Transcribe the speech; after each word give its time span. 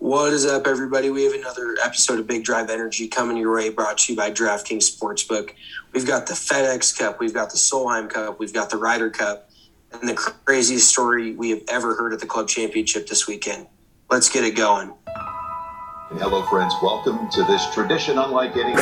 What 0.00 0.32
is 0.32 0.46
up, 0.46 0.66
everybody? 0.66 1.10
We 1.10 1.24
have 1.24 1.34
another 1.34 1.76
episode 1.84 2.18
of 2.20 2.26
Big 2.26 2.42
Drive 2.42 2.70
Energy 2.70 3.06
coming 3.06 3.36
your 3.36 3.54
way, 3.54 3.68
brought 3.68 3.98
to 3.98 4.12
you 4.12 4.16
by 4.16 4.30
DraftKings 4.30 4.90
Sportsbook. 4.90 5.50
We've 5.92 6.06
got 6.06 6.26
the 6.26 6.32
FedEx 6.32 6.98
Cup, 6.98 7.20
we've 7.20 7.34
got 7.34 7.50
the 7.50 7.58
Solheim 7.58 8.08
Cup, 8.08 8.40
we've 8.40 8.54
got 8.54 8.70
the 8.70 8.78
Ryder 8.78 9.10
Cup, 9.10 9.50
and 9.92 10.08
the 10.08 10.14
craziest 10.14 10.88
story 10.88 11.34
we 11.34 11.50
have 11.50 11.60
ever 11.68 11.94
heard 11.96 12.14
at 12.14 12.20
the 12.20 12.24
Club 12.24 12.48
Championship 12.48 13.08
this 13.08 13.28
weekend. 13.28 13.66
Let's 14.08 14.30
get 14.30 14.42
it 14.42 14.56
going. 14.56 14.94
Hello, 15.06 16.46
friends. 16.46 16.72
Welcome 16.82 17.28
to 17.32 17.44
this 17.44 17.66
tradition 17.74 18.16
unlike 18.16 18.56
any. 18.56 18.72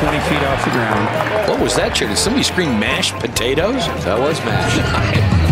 20 0.00 0.18
feet 0.20 0.42
off 0.44 0.64
the 0.64 0.70
ground. 0.70 1.46
What 1.46 1.60
was 1.60 1.76
that, 1.76 1.94
shit? 1.94 2.08
Did 2.08 2.16
somebody 2.16 2.42
scream 2.42 2.80
mashed 2.80 3.12
potatoes? 3.16 3.86
That 4.04 4.18
was 4.18 4.40
mashed. 4.46 5.36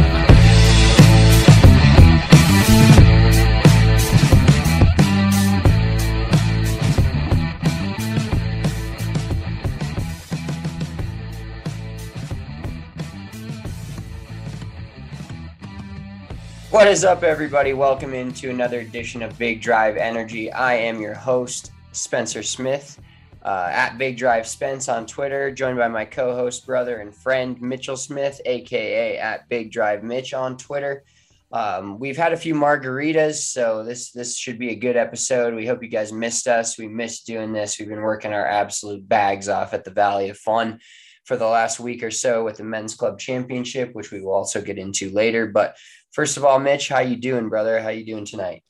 What 16.70 16.86
is 16.86 17.04
up, 17.04 17.22
everybody? 17.22 17.74
Welcome 17.74 18.14
into 18.14 18.48
another 18.50 18.80
edition 18.80 19.22
of 19.22 19.36
Big 19.36 19.60
Drive 19.60 19.96
Energy. 19.96 20.50
I 20.52 20.74
am 20.74 21.00
your 21.00 21.12
host, 21.12 21.72
Spencer 21.92 22.42
Smith, 22.42 23.00
uh, 23.42 23.68
at 23.70 23.98
Big 23.98 24.16
Drive 24.16 24.46
Spence 24.46 24.88
on 24.88 25.06
Twitter, 25.06 25.50
joined 25.50 25.78
by 25.78 25.88
my 25.88 26.04
co 26.04 26.34
host, 26.34 26.66
brother, 26.66 26.98
and 26.98 27.14
friend, 27.14 27.60
Mitchell 27.60 27.96
Smith, 27.96 28.40
aka 28.44 29.18
at 29.18 29.48
Big 29.48 29.70
Drive 29.70 30.02
Mitch 30.02 30.34
on 30.34 30.56
Twitter. 30.56 31.04
Um, 31.50 31.98
we've 31.98 32.16
had 32.16 32.32
a 32.32 32.36
few 32.36 32.54
margaritas, 32.54 33.34
so 33.34 33.82
this 33.84 34.12
this 34.12 34.36
should 34.36 34.58
be 34.58 34.70
a 34.70 34.74
good 34.74 34.96
episode. 34.96 35.54
We 35.54 35.66
hope 35.66 35.82
you 35.82 35.88
guys 35.88 36.12
missed 36.12 36.46
us. 36.46 36.76
We 36.76 36.88
missed 36.88 37.26
doing 37.26 37.52
this. 37.52 37.78
We've 37.78 37.88
been 37.88 38.02
working 38.02 38.32
our 38.32 38.46
absolute 38.46 39.08
bags 39.08 39.48
off 39.48 39.72
at 39.72 39.84
the 39.84 39.90
Valley 39.90 40.28
of 40.28 40.36
Fun 40.36 40.80
for 41.24 41.36
the 41.36 41.46
last 41.46 41.80
week 41.80 42.02
or 42.02 42.10
so 42.10 42.44
with 42.44 42.56
the 42.56 42.64
men's 42.64 42.94
club 42.94 43.18
championship, 43.18 43.94
which 43.94 44.10
we 44.10 44.20
will 44.20 44.32
also 44.32 44.60
get 44.60 44.78
into 44.78 45.10
later. 45.10 45.46
But 45.46 45.76
first 46.10 46.36
of 46.36 46.44
all, 46.44 46.58
Mitch, 46.58 46.88
how 46.88 47.00
you 47.00 47.16
doing, 47.16 47.48
brother? 47.48 47.80
How 47.80 47.90
you 47.90 48.04
doing 48.04 48.24
tonight? 48.24 48.62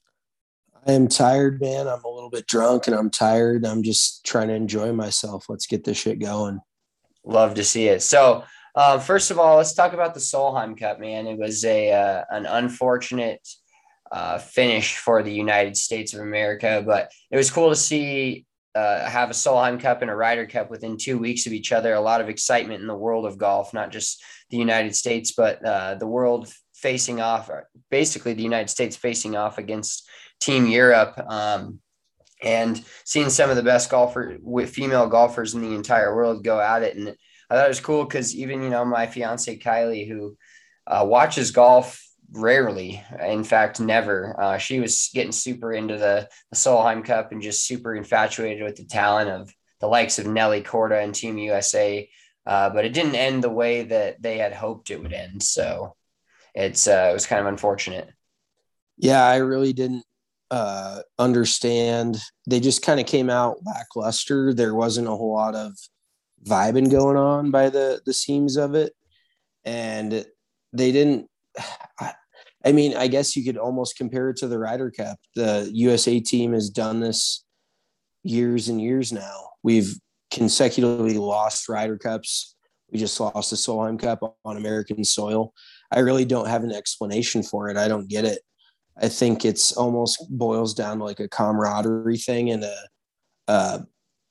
I 0.88 0.93
am 0.93 1.06
tired, 1.06 1.60
man. 1.60 1.87
I'm 1.87 2.03
a 2.03 2.09
little 2.09 2.31
bit 2.31 2.47
drunk 2.47 2.87
and 2.87 2.97
I'm 2.97 3.10
tired. 3.10 3.66
I'm 3.66 3.82
just 3.82 4.25
trying 4.25 4.49
to 4.49 4.54
enjoy 4.54 4.91
myself. 4.94 5.44
Let's 5.50 5.66
get 5.66 5.84
this 5.84 5.99
shit 5.99 6.19
going. 6.19 6.60
Love 7.25 7.54
to 7.54 7.65
see 7.65 7.88
it. 7.88 8.03
So, 8.03 8.44
uh, 8.75 8.98
first 8.98 9.31
of 9.31 9.38
all, 9.38 9.59
let's 9.59 9.75
talk 9.75 9.93
about 9.93 10.15
the 10.15 10.21
Solheim 10.21 10.78
Cup, 10.78 10.98
man. 10.98 11.27
It 11.27 11.38
was 11.38 11.62
a 11.66 11.93
uh, 11.93 12.25
an 12.31 12.47
unfortunate 12.47 13.47
uh, 14.10 14.38
finish 14.38 14.97
for 14.97 15.22
the 15.22 15.32
United 15.32 15.77
States 15.77 16.15
of 16.15 16.21
America, 16.21 16.82
but 16.87 17.10
it 17.31 17.37
was 17.37 17.50
cool 17.50 17.69
to 17.69 17.77
see 17.77 18.47
uh, 18.75 19.06
have 19.10 19.28
a 19.28 19.34
Solheim 19.34 19.78
Cup 19.78 20.00
and 20.00 20.10
a 20.10 20.16
Ryder 20.16 20.47
Cup 20.47 20.71
within 20.71 20.97
two 20.97 21.19
weeks 21.19 21.47
of 21.47 21.53
each 21.53 21.71
other. 21.71 21.93
A 21.93 22.00
lot 22.00 22.22
of 22.22 22.31
excitement 22.31 22.81
in 22.81 22.87
the 22.87 22.94
world 22.94 23.27
of 23.27 23.37
golf, 23.37 23.75
not 23.75 23.93
just 23.93 24.22
the 24.48 24.56
United 24.56 24.97
States, 24.97 25.32
but 25.32 25.62
uh, 25.62 25.97
the 25.97 26.06
world 26.06 26.50
facing 26.72 27.21
off, 27.21 27.50
basically 27.91 28.32
the 28.32 28.43
United 28.43 28.71
States 28.71 28.97
facing 28.97 29.37
off 29.37 29.59
against 29.59 30.09
Team 30.41 30.66
Europe. 30.66 31.19
Um, 31.19 31.81
and 32.43 32.84
seeing 33.04 33.31
some 33.31 33.50
of 33.50 33.56
the 33.56 33.62
best 33.62 33.91
golfer 33.91 34.38
with 34.41 34.71
female 34.71 35.09
golfers 35.09 35.54
in 35.54 35.62
the 35.62 35.75
entire 35.75 36.15
world 36.15 36.44
go 36.44 36.60
at 36.60 36.82
it. 36.82 36.97
And 36.97 37.15
I 37.50 37.54
thought 37.54 37.66
it 37.66 37.69
was 37.69 37.81
cool 37.81 38.04
because 38.04 38.34
even, 38.34 38.62
you 38.62 38.71
know, 38.71 38.84
my 38.84 39.06
fiance 39.06 39.59
Kylie, 39.59 40.09
who 40.09 40.37
uh, 40.87 41.04
watches 41.09 41.50
golf 41.50 42.04
rarely, 42.31 43.03
in 43.21 43.43
fact, 43.43 43.81
never, 43.81 44.38
uh, 44.41 44.59
she 44.59 44.81
was 44.81 45.10
getting 45.12 45.32
super 45.32 45.72
into 45.72 45.97
the, 45.97 46.28
the 46.50 46.56
Solheim 46.56 47.04
Cup 47.04 47.32
and 47.32 47.43
just 47.43 47.66
super 47.66 47.94
infatuated 47.94 48.62
with 48.62 48.77
the 48.77 48.84
talent 48.84 49.31
of 49.31 49.53
the 49.81 49.87
likes 49.87 50.19
of 50.19 50.27
Nelly 50.27 50.62
Corda 50.62 50.98
and 50.98 51.15
Team 51.15 51.38
USA. 51.38 52.09
Uh, 52.47 52.71
but 52.71 52.84
it 52.84 52.93
didn't 52.93 53.15
end 53.15 53.43
the 53.43 53.50
way 53.50 53.82
that 53.82 54.22
they 54.22 54.38
had 54.38 54.53
hoped 54.53 54.91
it 54.91 55.03
would 55.03 55.12
end. 55.12 55.43
So 55.43 55.97
it's, 56.54 56.87
uh, 56.87 57.09
it 57.10 57.15
was 57.15 57.27
kind 57.27 57.41
of 57.41 57.47
unfortunate. 57.47 58.10
Yeah, 58.97 59.25
I 59.25 59.37
really 59.37 59.72
didn't 59.72 60.04
uh, 60.50 61.00
understand. 61.19 62.19
They 62.47 62.60
just 62.60 62.82
kind 62.82 63.00
of 63.00 63.06
came 63.06 63.31
out 63.31 63.59
lackluster. 63.64 64.54
There 64.54 64.75
wasn't 64.75 65.09
a 65.09 65.16
whole 65.16 65.34
lot 65.34 65.54
of 65.54 65.72
vibing 66.47 66.91
going 66.91 67.16
on 67.16 67.50
by 67.50 67.69
the 67.69 68.00
the 68.04 68.14
seams 68.14 68.56
of 68.56 68.75
it, 68.75 68.92
and 69.64 70.25
they 70.72 70.92
didn't. 70.92 71.28
I, 72.00 72.12
I 72.64 72.72
mean, 72.72 72.97
I 72.97 73.06
guess 73.06 73.36
you 73.36 73.44
could 73.44 73.56
almost 73.56 73.97
compare 73.97 74.31
it 74.31 74.36
to 74.38 74.48
the 74.48 74.59
Ryder 74.59 74.91
Cup. 74.91 75.19
The 75.36 75.70
USA 75.72 76.19
team 76.19 76.53
has 76.53 76.69
done 76.69 76.98
this 76.98 77.44
years 78.25 78.69
and 78.69 78.80
years 78.80 79.12
now. 79.12 79.50
We've 79.62 79.97
consecutively 80.30 81.19
lost 81.19 81.69
Ryder 81.69 81.97
Cups. 81.98 82.56
We 82.91 82.98
just 82.98 83.18
lost 83.21 83.50
the 83.50 83.56
Solheim 83.56 83.98
Cup 83.98 84.36
on 84.45 84.56
American 84.56 85.04
soil. 85.04 85.53
I 85.92 86.00
really 86.00 86.24
don't 86.24 86.48
have 86.48 86.65
an 86.65 86.72
explanation 86.72 87.42
for 87.42 87.68
it. 87.71 87.77
I 87.77 87.86
don't 87.86 88.09
get 88.09 88.24
it. 88.24 88.41
I 89.00 89.09
think 89.09 89.45
it's 89.45 89.72
almost 89.72 90.27
boils 90.30 90.74
down 90.74 90.98
to 90.98 91.04
like 91.04 91.21
a 91.21 91.28
camaraderie 91.28 92.18
thing 92.18 92.50
and 92.50 92.65
a 92.65 92.77
uh, 93.47 93.78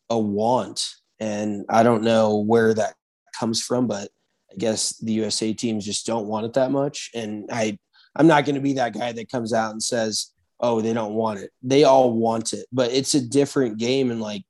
a 0.09 0.19
want, 0.19 0.87
and 1.19 1.65
I 1.69 1.83
don't 1.83 2.03
know 2.03 2.37
where 2.37 2.73
that 2.73 2.93
comes 3.37 3.61
from, 3.61 3.87
but 3.87 4.09
I 4.51 4.55
guess 4.57 4.97
the 4.99 5.13
USA 5.13 5.53
teams 5.53 5.85
just 5.85 6.05
don't 6.05 6.27
want 6.27 6.45
it 6.45 6.53
that 6.53 6.71
much. 6.71 7.09
And 7.15 7.49
I 7.51 7.77
I'm 8.15 8.27
not 8.27 8.45
going 8.45 8.55
to 8.55 8.61
be 8.61 8.73
that 8.73 8.93
guy 8.93 9.11
that 9.11 9.31
comes 9.31 9.53
out 9.53 9.71
and 9.71 9.81
says, 9.81 10.33
"Oh, 10.59 10.81
they 10.81 10.93
don't 10.93 11.13
want 11.13 11.39
it." 11.39 11.51
They 11.63 11.83
all 11.83 12.11
want 12.11 12.53
it, 12.53 12.67
but 12.71 12.91
it's 12.91 13.13
a 13.13 13.27
different 13.27 13.77
game, 13.77 14.11
and 14.11 14.21
like 14.21 14.43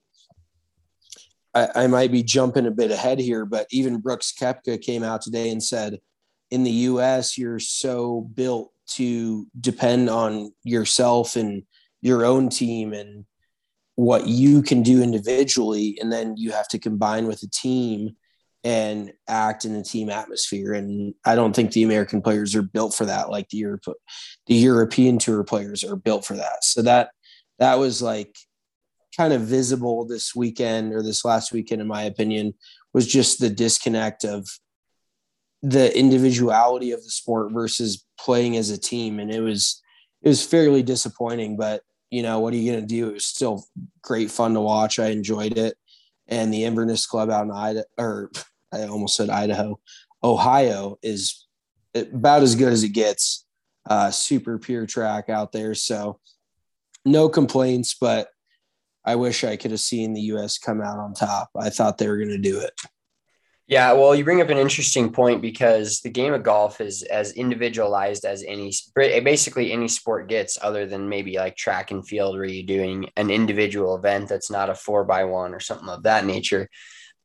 I, 1.54 1.84
I 1.84 1.88
might 1.88 2.12
be 2.12 2.24
jumping 2.24 2.68
a 2.68 2.72
bit 2.72 2.92
ahead 2.92 3.20
here, 3.20 3.46
but 3.46 3.68
even 3.72 4.00
Brooks 4.00 4.34
Koepka 4.38 4.82
came 4.82 5.04
out 5.04 5.22
today 5.22 5.50
and 5.50 5.64
said, 5.64 6.00
in 6.52 6.64
the 6.64 6.72
US, 6.72 7.38
you're 7.38 7.60
so 7.60 8.22
built 8.22 8.72
to 8.96 9.48
depend 9.60 10.10
on 10.10 10.52
yourself 10.64 11.36
and 11.36 11.64
your 12.02 12.26
own 12.26 12.50
team 12.50 12.94
and 12.94 13.26
what 13.96 14.28
you 14.28 14.62
can 14.62 14.84
do 14.84 15.02
individually. 15.02 15.98
And 16.00 16.12
then 16.12 16.36
you 16.38 16.52
have 16.52 16.68
to 16.70 16.80
combine 16.80 17.28
with 17.28 17.42
a 17.44 17.50
team 17.50 18.16
and 18.64 19.12
act 19.28 19.66
in 19.66 19.76
a 19.76 19.84
team 19.84 20.10
atmosphere. 20.10 20.74
And 20.74 21.14
I 21.26 21.36
don't 21.36 21.56
think 21.56 21.72
the 21.72 21.84
American 21.84 22.22
players 22.22 22.56
are 22.56 22.62
built 22.62 22.94
for 22.94 23.06
that, 23.06 23.30
like 23.30 23.50
the 23.50 23.58
Europe, 23.58 23.86
the 24.46 24.56
European 24.56 25.20
tour 25.20 25.44
players 25.44 25.84
are 25.84 25.96
built 25.96 26.26
for 26.26 26.36
that. 26.36 26.64
So 26.64 26.82
that 26.82 27.12
that 27.60 27.80
was 27.80 28.02
like 28.02 28.36
kind 29.16 29.34
of 29.34 29.42
visible 29.42 30.06
this 30.06 30.36
weekend 30.36 30.94
or 30.94 31.02
this 31.02 31.26
last 31.26 31.52
weekend, 31.52 31.82
in 31.82 31.88
my 31.88 32.04
opinion, 32.04 32.54
was 32.94 33.08
just 33.08 33.40
the 33.40 33.50
disconnect 33.50 34.24
of 34.24 34.48
the 35.64 35.98
individuality 35.98 36.92
of 36.92 37.04
the 37.04 37.10
sport 37.10 37.52
versus 37.52 38.06
playing 38.20 38.58
as 38.58 38.70
a 38.70 38.78
team. 38.78 39.20
And 39.20 39.32
it 39.32 39.42
was 39.42 39.82
it 40.22 40.30
was 40.30 40.46
fairly 40.46 40.84
disappointing, 40.84 41.58
but 41.58 41.82
you 42.10 42.24
know, 42.24 42.40
what 42.40 42.54
are 42.54 42.58
you 42.58 42.72
going 42.72 42.82
to 42.82 42.88
do? 42.88 43.10
It 43.10 43.14
was 43.14 43.26
still 43.26 43.66
great 44.02 44.32
fun 44.32 44.54
to 44.54 44.62
watch. 44.62 45.00
I 45.00 45.08
enjoyed 45.08 45.58
it. 45.58 45.78
And 46.28 46.54
the 46.54 46.64
Inverness 46.64 47.06
Club 47.06 47.30
out 47.30 47.46
in 47.46 47.52
Idaho, 47.52 47.86
or 47.98 48.32
I 48.74 48.84
almost 48.84 49.16
said 49.16 49.30
Idaho, 49.30 49.80
Ohio 50.24 50.98
is 51.02 51.46
about 51.96 52.44
as 52.44 52.56
good 52.56 52.74
as 52.74 52.84
it 52.84 52.90
gets. 52.90 53.46
Uh, 53.90 54.12
super 54.12 54.60
pure 54.60 54.86
track 54.86 55.30
out 55.30 55.54
there. 55.54 55.74
So 55.74 56.20
no 57.06 57.30
complaints, 57.30 57.96
but 58.00 58.28
I 59.06 59.16
wish 59.16 59.46
I 59.46 59.56
could 59.56 59.72
have 59.72 59.80
seen 59.80 60.14
the 60.14 60.22
U.S. 60.22 60.58
come 60.58 60.82
out 60.82 61.00
on 61.00 61.14
top. 61.14 61.50
I 61.58 61.70
thought 61.70 61.98
they 61.98 62.10
were 62.10 62.18
going 62.18 62.28
to 62.30 62.38
do 62.38 62.60
it. 62.60 62.74
Yeah, 63.68 63.92
well, 63.94 64.16
you 64.16 64.24
bring 64.24 64.40
up 64.42 64.50
an 64.50 64.58
interesting 64.58 65.12
point 65.12 65.42
because 65.42 66.00
the 66.00 66.10
game 66.10 66.34
of 66.34 66.42
golf 66.42 66.80
is 66.80 67.04
as 67.04 67.34
individualized 67.34 68.24
as 68.24 68.42
any, 68.48 68.72
eh, 68.98 69.20
basically 69.20 69.74
any 69.74 69.90
sport 69.90 70.30
gets, 70.30 70.58
other 70.62 70.86
than 70.86 71.10
maybe 71.10 71.36
like 71.36 71.58
track 71.58 71.92
and 71.92 72.08
field, 72.08 72.36
where 72.38 72.46
you're 72.46 72.66
doing 72.66 73.10
an 73.18 73.30
individual 73.30 73.98
event 73.98 74.30
that's 74.30 74.50
not 74.50 74.70
a 74.70 74.76
four 74.76 75.04
by 75.04 75.26
one 75.26 75.54
or 75.54 75.60
something 75.60 75.90
of 75.90 76.04
that 76.04 76.26
nature. 76.26 76.70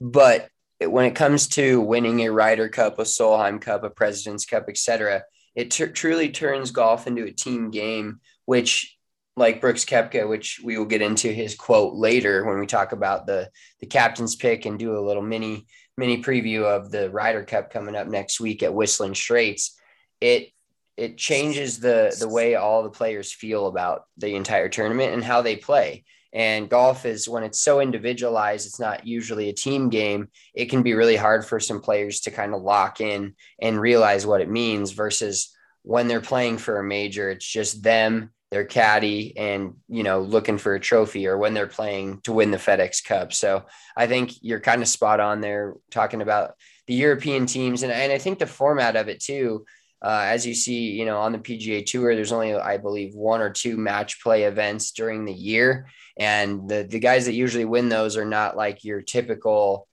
But 0.01 0.49
when 0.81 1.05
it 1.05 1.15
comes 1.15 1.47
to 1.51 1.81
winning 1.81 2.21
a 2.21 2.33
Ryder 2.33 2.69
Cup, 2.69 2.99
a 2.99 3.03
Solheim 3.03 3.61
Cup, 3.61 3.85
a 3.85 3.91
President's 3.91 4.45
Cup, 4.45 4.65
etc., 4.69 5.23
it 5.55 5.71
t- 5.71 5.87
truly 5.87 6.31
turns 6.31 6.73
golf 6.73 7.07
into 7.07 7.25
a 7.25 7.31
team 7.31 7.71
game, 7.71 8.19
which 8.47 8.97
like 9.37 9.61
Brooks 9.61 9.85
Koepka, 9.85 10.29
which 10.29 10.61
we 10.63 10.77
will 10.77 10.87
get 10.87 11.03
into 11.03 11.29
his 11.29 11.55
quote 11.55 11.95
later 11.95 12.45
when 12.45 12.59
we 12.59 12.67
talk 12.67 12.93
about 12.93 13.27
the 13.27 13.49
the 13.81 13.87
captain's 13.87 14.37
pick 14.37 14.67
and 14.67 14.79
do 14.79 14.99
a 14.99 15.01
little 15.07 15.23
mini 15.23 15.67
mini 15.97 16.23
preview 16.23 16.65
of 16.65 16.91
the 16.91 17.11
Ryder 17.11 17.45
Cup 17.45 17.71
coming 17.71 17.97
up 17.97 18.07
next 18.07 18.41
week 18.41 18.63
at 18.63 18.75
Whistling 18.75 19.15
Straits, 19.15 19.79
it 20.21 20.49
it 20.97 21.17
changes 21.17 21.81
the 21.81 22.15
the 22.19 22.29
way 22.29 22.55
all 22.55 22.83
the 22.83 22.91
players 22.91 23.33
feel 23.33 23.67
about 23.67 24.05
the 24.19 24.35
entire 24.35 24.69
tournament 24.69 25.15
and 25.15 25.25
how 25.25 25.43
they 25.43 25.57
play. 25.57 26.05
And 26.35 26.71
golf 26.71 27.05
is 27.05 27.29
when 27.29 27.43
it's 27.43 27.61
so 27.61 27.81
individualized, 27.81 28.67
it's 28.67 28.81
not 28.81 29.07
usually 29.07 29.51
a 29.51 29.55
team 29.55 29.91
game. 29.91 30.29
It 30.55 30.71
can 30.71 30.83
be 30.83 30.95
really 30.95 31.17
hard 31.17 31.45
for 31.45 31.61
some 31.61 31.81
players 31.81 32.21
to 32.21 32.31
kind 32.31 32.55
of 32.55 32.63
lock 32.63 33.03
in 33.03 33.35
and 33.61 33.79
realize 33.79 34.27
what 34.27 34.41
it 34.41 34.49
means 34.49 34.93
versus 34.93 35.55
when 35.83 36.09
they're 36.09 36.21
playing 36.23 36.59
for 36.59 36.79
a 36.79 36.85
major, 36.85 37.29
it's 37.29 37.47
just 37.47 37.83
them 37.83 38.31
their 38.53 38.65
caddy 38.67 39.35
and 39.39 39.77
you 39.89 40.03
know 40.03 40.21
looking 40.21 40.59
for 40.59 40.75
a 40.75 40.81
trophy 40.81 41.27
or 41.27 41.39
when 41.39 41.55
they're 41.55 41.67
playing 41.67 42.21
to 42.21 42.35
win 42.35 42.51
the 42.51 42.59
FedEx 42.59 43.03
Cup. 43.03 43.33
So 43.33 43.65
I 43.97 44.07
think 44.07 44.35
you're 44.43 44.61
kind 44.61 44.83
of 44.83 44.89
spot 44.89 45.21
on 45.21 45.41
there 45.41 45.75
talking 45.91 46.21
about 46.21 46.53
the 46.87 46.93
European 46.93 47.47
teams 47.47 47.83
and, 47.83 47.91
and 47.91 48.13
I 48.13 48.19
think 48.19 48.39
the 48.39 48.47
format 48.47 48.95
of 48.95 49.09
it 49.09 49.21
too. 49.21 49.65
Uh, 50.05 50.25
as 50.27 50.45
you 50.45 50.53
see, 50.53 50.91
you 50.91 51.07
know, 51.07 51.19
on 51.19 51.31
the 51.31 51.39
PGA 51.39 51.87
Tour, 51.87 52.17
there's 52.17 52.33
only, 52.33 52.57
I 52.57 52.77
believe, 52.77 53.15
one 53.15 53.41
or 53.41 53.51
two 53.51 53.77
match 53.77 54.21
play 54.21 54.43
events 54.43 54.91
during 54.91 55.25
the 55.25 55.33
year, 55.33 55.87
and 56.19 56.69
the 56.69 56.83
the 56.83 56.99
guys 56.99 57.27
that 57.27 57.35
usually 57.35 57.65
win 57.65 57.89
those 57.89 58.17
are 58.17 58.25
not 58.25 58.57
like 58.57 58.83
your 58.83 59.01
typical 59.01 59.87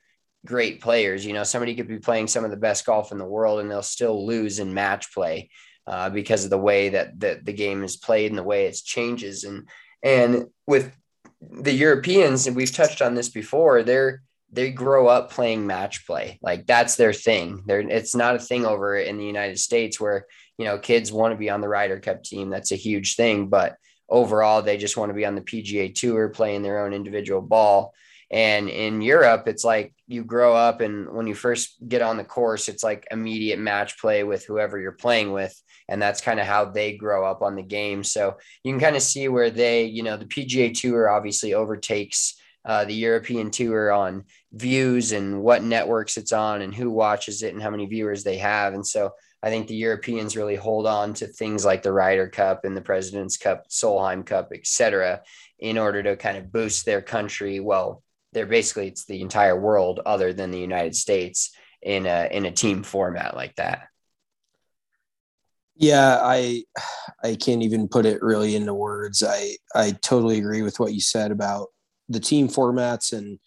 great 0.48 0.82
players. 0.82 1.24
You 1.24 1.34
know, 1.34 1.44
somebody 1.44 1.76
could 1.76 1.88
be 1.88 2.00
playing 2.00 2.26
some 2.26 2.44
of 2.44 2.50
the 2.50 2.58
best 2.58 2.88
golf 2.88 3.12
in 3.12 3.20
the 3.20 3.24
world, 3.26 3.60
and 3.60 3.70
they'll 3.70 3.84
still 3.84 4.26
lose 4.26 4.58
in 4.58 4.74
match 4.74 5.14
play 5.14 5.52
uh, 5.90 6.08
because 6.08 6.44
of 6.44 6.52
the 6.52 6.58
way 6.58 6.90
that 6.90 7.20
the, 7.20 7.40
the 7.44 7.52
game 7.52 7.84
is 7.84 7.98
played 7.98 8.30
and 8.30 8.38
the 8.38 8.44
way 8.44 8.68
it 8.68 8.76
changes. 8.86 9.44
And 9.44 9.68
and 10.04 10.46
with 10.68 10.96
the 11.42 11.74
Europeans, 11.74 12.46
and 12.46 12.56
we've 12.56 12.72
touched 12.72 13.02
on 13.02 13.16
this 13.16 13.30
before, 13.30 13.82
they're 13.82 14.22
they 14.52 14.70
grow 14.70 15.08
up 15.08 15.32
playing 15.32 15.66
match 15.66 16.06
play. 16.06 16.38
Like 16.44 16.68
that's 16.68 16.96
their 16.96 17.14
thing. 17.14 17.64
They're, 17.66 17.82
it's 17.82 18.16
not 18.16 18.36
a 18.36 18.40
thing 18.40 18.66
over 18.66 18.98
in 18.98 19.18
the 19.18 19.26
United 19.26 19.60
States 19.60 20.00
where, 20.00 20.26
you 20.58 20.66
know, 20.66 20.78
kids 20.78 21.12
want 21.12 21.34
to 21.34 21.38
be 21.38 21.50
on 21.50 21.62
the 21.62 21.68
Ryder 21.68 22.00
Cup 22.00 22.24
team. 22.24 22.50
That's 22.50 22.72
a 22.72 22.76
huge 22.76 23.16
thing. 23.16 23.48
But 23.48 23.76
overall, 24.08 24.62
they 24.62 24.78
just 24.78 24.98
want 24.98 25.12
to 25.12 25.16
be 25.16 25.26
on 25.26 25.36
the 25.36 25.42
PGA 25.42 25.94
tour 25.94 26.30
playing 26.30 26.64
their 26.64 26.84
own 26.84 26.94
individual 26.94 27.42
ball. 27.42 27.94
And 28.32 28.70
in 28.70 29.02
Europe, 29.02 29.48
it's 29.48 29.64
like 29.64 29.94
you 30.08 30.24
grow 30.24 30.56
up 30.56 30.82
and 30.82 31.12
when 31.12 31.28
you 31.28 31.36
first 31.36 31.76
get 31.88 32.02
on 32.02 32.18
the 32.18 32.24
course, 32.24 32.70
it's 32.70 32.84
like 32.84 33.08
immediate 33.12 33.60
match 33.60 34.00
play 34.00 34.24
with 34.24 34.46
whoever 34.46 34.80
you're 34.80 34.92
playing 34.92 35.32
with 35.32 35.60
and 35.90 36.02
that's 36.02 36.22
kind 36.22 36.40
of 36.40 36.46
how 36.46 36.66
they 36.66 36.96
grow 36.96 37.26
up 37.26 37.42
on 37.42 37.56
the 37.56 37.64
game. 37.64 38.04
So 38.04 38.38
you 38.64 38.72
can 38.72 38.80
kind 38.80 38.96
of 38.96 39.02
see 39.02 39.28
where 39.28 39.50
they, 39.50 39.86
you 39.86 40.04
know, 40.04 40.16
the 40.16 40.26
PGA 40.26 40.74
Tour 40.74 41.10
obviously 41.10 41.54
overtakes 41.54 42.36
uh, 42.64 42.86
the 42.86 42.94
European 42.94 43.50
Tour 43.52 43.92
on 43.92 44.26
views 44.54 45.12
and 45.12 45.42
what 45.42 45.64
networks 45.64 46.18
it's 46.18 46.34
on 46.34 46.62
and 46.62 46.74
who 46.74 46.92
watches 46.92 47.42
it 47.42 47.54
and 47.54 47.62
how 47.62 47.70
many 47.70 47.86
viewers 47.88 48.24
they 48.24 48.38
have. 48.38 48.74
And 48.74 48.86
so 48.86 49.12
I 49.42 49.50
think 49.50 49.68
the 49.68 49.76
Europeans 49.76 50.38
really 50.38 50.56
hold 50.56 50.86
on 50.86 51.14
to 51.16 51.28
things 51.28 51.66
like 51.66 51.82
the 51.82 51.94
Ryder 51.94 52.28
Cup 52.28 52.66
and 52.66 52.76
the 52.76 52.82
President's 52.82 53.38
Cup, 53.38 53.70
Solheim 53.70 54.26
Cup, 54.26 54.50
etc., 54.54 55.22
in 55.58 55.78
order 55.78 56.04
to 56.04 56.18
kind 56.18 56.38
of 56.38 56.52
boost 56.52 56.86
their 56.86 57.02
country. 57.02 57.60
Well, 57.60 58.04
they're 58.34 58.46
basically 58.46 58.88
it's 58.88 59.06
the 59.06 59.22
entire 59.22 59.60
world 59.60 60.02
other 60.06 60.34
than 60.34 60.52
the 60.52 60.60
United 60.60 60.96
States 60.96 61.52
in 61.82 62.06
a 62.06 62.28
in 62.32 62.46
a 62.46 62.52
team 62.52 62.84
format 62.84 63.36
like 63.36 63.56
that. 63.56 63.89
Yeah, 65.80 66.20
I 66.22 66.66
I 67.24 67.36
can't 67.36 67.64
even 67.64 67.88
put 67.88 68.06
it 68.06 68.22
really 68.22 68.54
into 68.56 68.74
words. 68.74 69.24
I 69.24 69.56
I 69.74 69.92
totally 69.92 70.38
agree 70.38 70.62
with 70.62 70.78
what 70.78 70.94
you 70.94 71.00
said 71.00 71.32
about 71.32 71.70
the 72.10 72.20
team 72.20 72.50
formats 72.50 73.14
and 73.18 73.40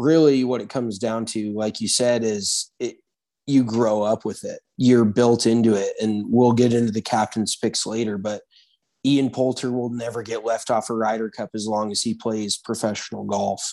really 0.00 0.42
what 0.42 0.60
it 0.60 0.68
comes 0.68 0.98
down 0.98 1.24
to 1.26 1.52
like 1.52 1.80
you 1.80 1.88
said 1.88 2.24
is 2.24 2.72
it 2.80 2.96
you 3.46 3.62
grow 3.62 4.02
up 4.02 4.24
with 4.24 4.44
it. 4.44 4.60
You're 4.76 5.04
built 5.04 5.46
into 5.46 5.74
it 5.74 5.92
and 6.02 6.26
we'll 6.28 6.52
get 6.52 6.72
into 6.72 6.90
the 6.90 7.00
captain's 7.00 7.54
picks 7.54 7.86
later, 7.86 8.18
but 8.18 8.42
Ian 9.06 9.30
Poulter 9.30 9.70
will 9.70 9.90
never 9.90 10.22
get 10.24 10.44
left 10.44 10.70
off 10.70 10.90
a 10.90 10.94
Ryder 10.94 11.30
Cup 11.30 11.50
as 11.54 11.68
long 11.68 11.92
as 11.92 12.02
he 12.02 12.14
plays 12.14 12.58
professional 12.58 13.24
golf 13.24 13.72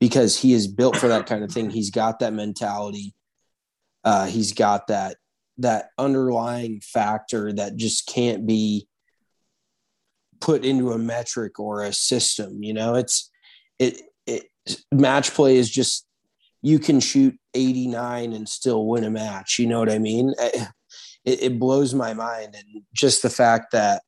because 0.00 0.36
he 0.36 0.52
is 0.52 0.66
built 0.66 0.96
for 0.96 1.06
that 1.08 1.26
kind 1.26 1.44
of 1.44 1.52
thing. 1.52 1.70
He's 1.70 1.90
got 1.90 2.18
that 2.18 2.34
mentality. 2.34 3.14
Uh, 4.02 4.26
he's 4.26 4.52
got 4.52 4.88
that 4.88 5.16
that 5.58 5.90
underlying 5.98 6.80
factor 6.80 7.52
that 7.52 7.76
just 7.76 8.06
can't 8.06 8.46
be 8.46 8.88
put 10.40 10.64
into 10.64 10.92
a 10.92 10.98
metric 10.98 11.58
or 11.58 11.82
a 11.82 11.92
system 11.92 12.62
you 12.62 12.74
know? 12.74 12.94
It's 12.94 13.30
it, 13.78 14.00
it 14.26 14.44
match 14.92 15.32
play 15.32 15.56
is 15.56 15.70
just 15.70 16.06
you 16.62 16.78
can 16.78 17.00
shoot 17.00 17.36
89 17.54 18.32
and 18.32 18.48
still 18.48 18.86
win 18.86 19.04
a 19.04 19.10
match 19.10 19.58
you 19.58 19.66
know 19.66 19.78
what 19.78 19.90
i 19.90 19.98
mean? 19.98 20.34
Eh, 20.38 20.64
it, 21.24 21.42
it 21.42 21.58
blows 21.58 21.94
my 21.94 22.14
mind 22.14 22.54
and 22.54 22.82
just 22.94 23.22
the 23.22 23.30
fact 23.30 23.72
that 23.72 24.02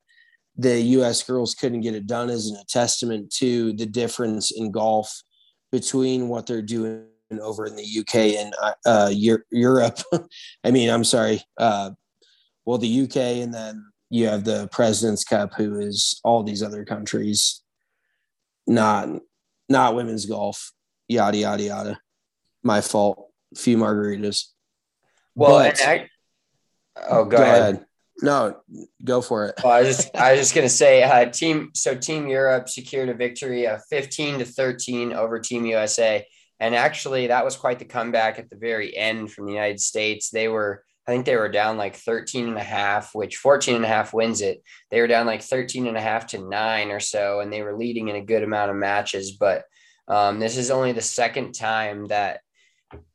the 0.58 0.80
us 0.80 1.22
girls 1.22 1.54
couldn't 1.54 1.82
get 1.82 1.94
it 1.94 2.06
done 2.06 2.30
is 2.30 2.50
a 2.50 2.64
testament 2.66 3.30
to 3.30 3.72
the 3.74 3.86
difference 3.86 4.50
in 4.50 4.70
golf 4.70 5.22
between 5.70 6.28
what 6.28 6.46
they're 6.46 6.62
doing 6.62 7.06
over 7.40 7.66
in 7.66 7.76
the 7.76 7.98
UK 8.00 8.36
and 8.38 8.54
uh, 8.84 9.10
Europe. 9.50 9.98
I 10.64 10.70
mean, 10.70 10.90
I'm 10.90 11.04
sorry. 11.04 11.42
Uh, 11.58 11.90
well, 12.64 12.78
the 12.78 13.02
UK, 13.02 13.16
and 13.16 13.52
then 13.52 13.84
you 14.10 14.26
have 14.26 14.44
the 14.44 14.68
President's 14.72 15.24
Cup, 15.24 15.54
who 15.54 15.78
is 15.78 16.20
all 16.24 16.42
these 16.42 16.62
other 16.62 16.84
countries, 16.84 17.62
not 18.66 19.08
not 19.68 19.94
women's 19.94 20.26
golf. 20.26 20.72
Yada 21.08 21.38
yada 21.38 21.62
yada. 21.62 22.00
My 22.62 22.80
fault. 22.80 23.30
A 23.54 23.58
few 23.58 23.76
margaritas. 23.76 24.46
Well, 25.36 25.58
but, 25.58 25.80
I, 25.80 26.08
oh, 27.08 27.24
go, 27.24 27.36
go 27.36 27.42
ahead. 27.42 27.60
ahead. 27.60 27.86
No, 28.22 28.56
go 29.04 29.20
for 29.20 29.46
it. 29.46 29.60
well, 29.62 29.72
I 29.72 29.82
was 29.82 29.96
just 29.96 30.16
I 30.16 30.32
was 30.32 30.40
just 30.40 30.54
gonna 30.54 30.68
say, 30.68 31.02
uh, 31.02 31.26
team. 31.30 31.70
So 31.74 31.94
Team 31.94 32.26
Europe 32.26 32.68
secured 32.68 33.08
a 33.08 33.14
victory 33.14 33.66
of 33.66 33.84
15 33.90 34.38
to 34.38 34.44
13 34.44 35.12
over 35.12 35.38
Team 35.38 35.66
USA 35.66 36.26
and 36.58 36.74
actually, 36.74 37.26
that 37.26 37.44
was 37.44 37.56
quite 37.56 37.78
the 37.78 37.84
comeback 37.84 38.38
at 38.38 38.48
the 38.48 38.56
very 38.56 38.96
end 38.96 39.30
from 39.30 39.46
the 39.46 39.52
United 39.52 39.80
States. 39.80 40.30
They 40.30 40.48
were, 40.48 40.84
I 41.06 41.10
think 41.10 41.26
they 41.26 41.36
were 41.36 41.50
down 41.50 41.76
like 41.76 41.96
13 41.96 42.48
and 42.48 42.56
a 42.56 42.62
half, 42.62 43.14
which 43.14 43.36
14 43.36 43.76
and 43.76 43.84
a 43.84 43.88
half 43.88 44.14
wins 44.14 44.40
it. 44.40 44.62
They 44.90 45.00
were 45.00 45.06
down 45.06 45.26
like 45.26 45.42
13 45.42 45.86
and 45.86 45.96
a 45.96 46.00
half 46.00 46.28
to 46.28 46.38
nine 46.38 46.90
or 46.90 47.00
so, 47.00 47.40
and 47.40 47.52
they 47.52 47.62
were 47.62 47.76
leading 47.76 48.08
in 48.08 48.16
a 48.16 48.24
good 48.24 48.42
amount 48.42 48.70
of 48.70 48.76
matches. 48.76 49.32
But 49.32 49.64
um, 50.08 50.38
this 50.38 50.56
is 50.56 50.70
only 50.70 50.92
the 50.92 51.02
second 51.02 51.52
time 51.52 52.06
that 52.06 52.40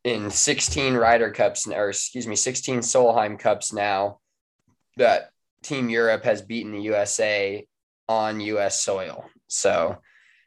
in 0.04 0.30
16 0.30 0.94
Ryder 0.94 1.32
Cups, 1.32 1.68
or 1.68 1.90
excuse 1.90 2.28
me, 2.28 2.36
16 2.36 2.80
Solheim 2.80 3.40
Cups 3.40 3.74
now, 3.74 4.20
that 4.98 5.30
Team 5.64 5.90
Europe 5.90 6.24
has 6.26 6.42
beaten 6.42 6.72
the 6.72 6.82
USA 6.82 7.66
on 8.08 8.40
US 8.40 8.84
soil. 8.84 9.26
So 9.48 9.98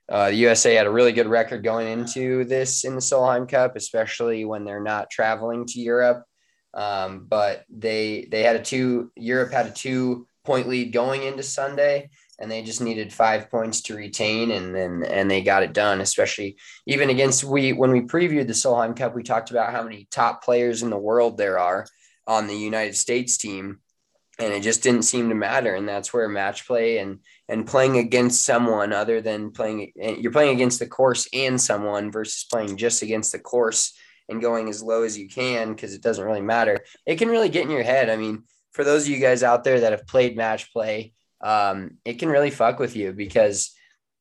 uh, 0.09 0.29
the 0.31 0.37
USA 0.37 0.75
had 0.75 0.87
a 0.87 0.91
really 0.91 1.13
good 1.13 1.27
record 1.27 1.65
going 1.65 1.89
into 1.89 2.45
this 2.45 2.85
in 2.85 2.95
the 2.95 3.01
Solheim 3.01 3.49
Cup, 3.49 3.77
especially 3.77 4.45
when 4.45 4.65
they're 4.65 4.83
not 4.83 5.11
traveling 5.11 5.65
to 5.67 5.81
Europe. 5.81 6.25
Um, 6.75 7.27
but 7.29 7.65
they 7.71 8.27
they 8.31 8.43
had 8.43 8.57
a 8.57 8.63
two 8.63 9.13
Europe 9.17 9.53
had 9.53 9.67
a 9.67 9.71
two 9.71 10.27
point 10.45 10.69
lead 10.69 10.93
going 10.93 11.23
into 11.23 11.43
Sunday, 11.43 12.11
and 12.39 12.51
they 12.51 12.63
just 12.63 12.81
needed 12.81 13.13
five 13.13 13.51
points 13.51 13.81
to 13.83 13.97
retain, 13.97 14.51
and 14.51 14.75
then 14.75 15.05
and 15.05 15.31
they 15.31 15.41
got 15.41 15.63
it 15.63 15.73
done. 15.73 16.01
Especially 16.01 16.57
even 16.87 17.11
against 17.11 17.45
we 17.45 17.73
when 17.73 17.93
we 17.93 18.01
previewed 18.01 18.49
the 18.49 18.53
Solheim 18.53 18.97
Cup, 18.97 19.15
we 19.15 19.23
talked 19.23 19.51
about 19.51 19.73
how 19.73 19.83
many 19.83 20.09
top 20.11 20.43
players 20.45 20.83
in 20.83 20.91
the 20.91 20.99
world 20.99 21.39
there 21.39 21.59
are 21.59 21.87
on 22.27 22.47
the 22.47 22.57
United 22.57 22.97
States 22.97 23.37
team, 23.37 23.81
and 24.39 24.53
it 24.53 24.63
just 24.63 24.83
didn't 24.83 25.03
seem 25.03 25.29
to 25.29 25.35
matter. 25.35 25.75
And 25.75 25.89
that's 25.89 26.13
where 26.13 26.29
match 26.29 26.67
play 26.67 26.99
and 26.99 27.21
and 27.49 27.67
playing 27.67 27.99
against 27.99 28.45
someone 28.45 28.93
other 28.93 29.21
than 29.21 29.51
playing 29.51 29.93
you're 29.97 30.33
playing 30.33 30.55
against 30.55 30.79
the 30.79 30.87
course 30.87 31.29
and 31.33 31.61
someone 31.61 32.11
versus 32.11 32.47
playing 32.51 32.77
just 32.77 33.03
against 33.03 33.33
the 33.33 33.39
course 33.39 33.97
and 34.29 34.41
going 34.41 34.69
as 34.69 34.83
low 34.83 35.03
as 35.03 35.19
you 35.19 35.29
can 35.29 35.73
because 35.73 35.95
it 35.95 36.03
doesn't 36.03 36.25
really 36.25 36.41
matter. 36.41 36.81
It 37.07 37.17
can 37.17 37.29
really 37.29 37.49
get 37.49 37.65
in 37.65 37.71
your 37.71 37.83
head. 37.83 38.09
I 38.09 38.17
mean, 38.17 38.45
for 38.73 38.85
those 38.85 39.05
of 39.05 39.11
you 39.11 39.21
guys 39.21 39.43
out 39.43 39.65
there 39.65 39.81
that 39.81 39.93
have 39.93 40.07
played 40.07 40.37
match 40.37 40.73
play, 40.73 41.13
um, 41.43 41.99
it 42.05 42.15
can 42.15 42.29
really 42.29 42.51
fuck 42.51 42.79
with 42.79 42.97
you 42.97 43.13
because 43.13 43.73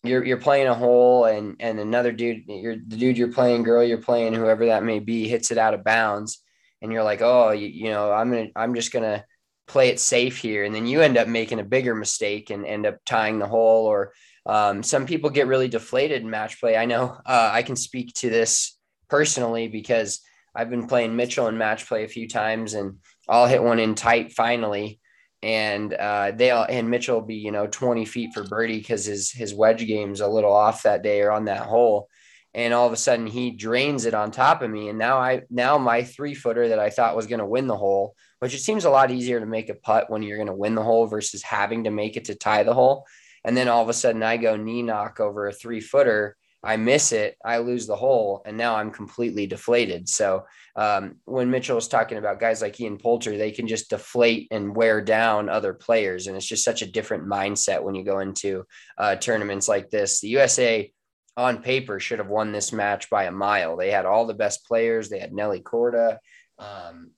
you're 0.03 0.23
you're 0.23 0.37
playing 0.37 0.67
a 0.67 0.75
hole 0.75 1.25
and 1.25 1.55
and 1.59 1.79
another 1.79 2.11
dude, 2.11 2.43
you're 2.47 2.75
the 2.75 2.97
dude 2.97 3.17
you're 3.17 3.31
playing, 3.31 3.63
girl 3.63 3.83
you're 3.83 3.97
playing, 3.97 4.33
whoever 4.33 4.65
that 4.67 4.83
may 4.83 4.99
be, 4.99 5.27
hits 5.27 5.49
it 5.49 5.57
out 5.57 5.73
of 5.73 5.85
bounds, 5.85 6.43
and 6.81 6.91
you're 6.91 7.03
like, 7.03 7.21
oh, 7.21 7.51
you, 7.51 7.67
you 7.67 7.89
know, 7.89 8.11
I'm 8.11 8.29
gonna 8.29 8.49
I'm 8.55 8.75
just 8.75 8.91
gonna 8.91 9.23
play 9.67 9.89
it 9.89 9.99
safe 9.99 10.37
here, 10.37 10.63
and 10.63 10.73
then 10.73 10.85
you 10.85 11.01
end 11.01 11.17
up 11.17 11.27
making 11.27 11.59
a 11.59 11.63
bigger 11.63 11.95
mistake 11.95 12.49
and 12.49 12.65
end 12.65 12.85
up 12.85 12.97
tying 13.05 13.39
the 13.39 13.47
hole 13.47 13.85
or 13.85 14.13
um, 14.45 14.83
some 14.83 15.05
people 15.05 15.29
get 15.29 15.47
really 15.47 15.69
deflated 15.69 16.21
in 16.21 16.29
match 16.29 16.59
play. 16.59 16.75
I 16.75 16.85
know 16.85 17.17
uh, 17.25 17.49
I 17.51 17.63
can 17.63 17.75
speak 17.75 18.13
to 18.15 18.29
this 18.29 18.77
personally 19.09 19.67
because 19.67 20.21
I've 20.55 20.69
been 20.69 20.87
playing 20.87 21.15
Mitchell 21.15 21.47
in 21.47 21.57
match 21.57 21.87
play 21.87 22.03
a 22.03 22.09
few 22.09 22.27
times 22.27 22.73
and 22.73 22.97
I'll 23.27 23.47
hit 23.47 23.63
one 23.63 23.79
in 23.79 23.95
tight 23.95 24.33
finally 24.33 24.99
and 25.43 25.93
uh, 25.93 26.31
they'll 26.33 26.63
and 26.63 26.89
Mitchell 26.89 27.19
will 27.19 27.27
be 27.27 27.35
you 27.35 27.51
know 27.51 27.67
20 27.67 28.05
feet 28.05 28.33
for 28.33 28.43
birdie 28.43 28.77
because 28.77 29.05
his 29.05 29.29
his 29.29 29.53
wedge 29.53 29.85
game's 29.85 30.21
a 30.21 30.27
little 30.27 30.53
off 30.53 30.83
that 30.83 31.03
day 31.03 31.21
or 31.21 31.31
on 31.31 31.45
that 31.45 31.63
hole, 31.63 32.07
and 32.53 32.73
all 32.73 32.87
of 32.87 32.93
a 32.93 32.97
sudden 32.97 33.27
he 33.27 33.51
drains 33.51 34.05
it 34.05 34.13
on 34.13 34.31
top 34.31 34.61
of 34.61 34.69
me, 34.69 34.89
and 34.89 34.97
now 34.97 35.17
I 35.17 35.41
now 35.49 35.77
my 35.77 36.03
three 36.03 36.33
footer 36.33 36.69
that 36.69 36.79
I 36.79 36.89
thought 36.89 37.15
was 37.15 37.27
going 37.27 37.39
to 37.39 37.45
win 37.45 37.67
the 37.67 37.77
hole, 37.77 38.15
which 38.39 38.53
it 38.53 38.59
seems 38.59 38.85
a 38.85 38.89
lot 38.89 39.11
easier 39.11 39.39
to 39.39 39.45
make 39.45 39.69
a 39.69 39.75
putt 39.75 40.09
when 40.09 40.23
you're 40.23 40.37
going 40.37 40.47
to 40.47 40.53
win 40.53 40.75
the 40.75 40.83
hole 40.83 41.07
versus 41.07 41.43
having 41.43 41.85
to 41.85 41.91
make 41.91 42.17
it 42.17 42.25
to 42.25 42.35
tie 42.35 42.63
the 42.63 42.73
hole, 42.73 43.05
and 43.43 43.55
then 43.55 43.67
all 43.67 43.81
of 43.81 43.89
a 43.89 43.93
sudden 43.93 44.23
I 44.23 44.37
go 44.37 44.55
knee 44.55 44.83
knock 44.83 45.19
over 45.19 45.47
a 45.47 45.53
three 45.53 45.81
footer 45.81 46.37
I 46.63 46.77
miss 46.77 47.11
it, 47.11 47.37
I 47.43 47.57
lose 47.57 47.87
the 47.87 47.95
hole, 47.95 48.41
and 48.45 48.55
now 48.55 48.75
I'm 48.77 48.89
completely 48.89 49.45
deflated. 49.45 50.07
So 50.07 50.45
um, 50.77 51.17
when 51.25 51.51
Mitchell 51.51 51.75
was 51.75 51.89
talking 51.89 52.17
about 52.17 52.39
guys 52.39 52.61
like 52.61 52.79
Ian 52.79 52.97
Poulter, 52.97 53.37
they 53.37 53.51
can 53.51 53.67
just 53.67 53.89
deflate 53.89 54.47
and 54.49 54.73
wear 54.73 55.01
down 55.01 55.49
other 55.49 55.73
players, 55.73 56.27
and 56.27 56.37
it's 56.37 56.45
just 56.45 56.63
such 56.63 56.81
a 56.81 56.89
different 56.89 57.27
mindset 57.27 57.83
when 57.83 57.95
you 57.95 58.05
go 58.05 58.19
into 58.19 58.63
uh, 58.97 59.17
tournaments 59.17 59.67
like 59.67 59.89
this. 59.89 60.21
The 60.21 60.29
USA 60.29 60.89
on 61.35 61.61
paper 61.61 61.99
should 61.99 62.19
have 62.19 62.27
won 62.27 62.51
this 62.51 62.71
match 62.71 63.09
by 63.09 63.25
a 63.25 63.31
mile. 63.31 63.75
They 63.75 63.91
had 63.91 64.05
all 64.05 64.25
the 64.25 64.33
best 64.33 64.65
players. 64.65 65.09
They 65.09 65.19
had 65.19 65.33
Nelly 65.33 65.61
Corda, 65.61 66.19
um, 66.59 67.11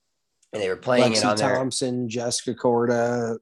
and 0.53 0.61
they 0.61 0.69
were 0.69 0.75
playing 0.75 1.13
Lexi 1.13 1.17
it 1.17 1.25
on 1.25 1.37
their 1.37 1.55
Thompson, 1.55 2.09
Jessica 2.09 2.55
Corda. 2.55 3.37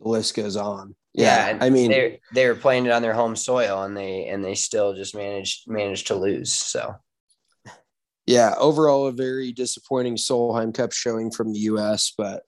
the 0.00 0.08
list 0.08 0.34
goes 0.34 0.56
on. 0.56 0.94
yeah, 1.14 1.50
Yeah, 1.50 1.58
I 1.60 1.70
mean, 1.70 1.90
they 1.90 2.20
they 2.34 2.48
were 2.48 2.54
playing 2.54 2.86
it 2.86 2.92
on 2.92 3.02
their 3.02 3.14
home 3.14 3.36
soil, 3.36 3.82
and 3.84 3.96
they 3.96 4.26
and 4.26 4.44
they 4.44 4.54
still 4.54 4.94
just 4.94 5.14
managed 5.14 5.68
managed 5.68 6.08
to 6.08 6.14
lose. 6.16 6.52
So 6.52 6.96
yeah, 8.26 8.54
overall 8.58 9.06
a 9.06 9.12
very 9.12 9.52
disappointing 9.52 10.16
Solheim 10.16 10.72
Cup 10.74 10.92
showing 10.92 11.30
from 11.30 11.52
the 11.52 11.60
U.S. 11.60 12.12
But 12.16 12.42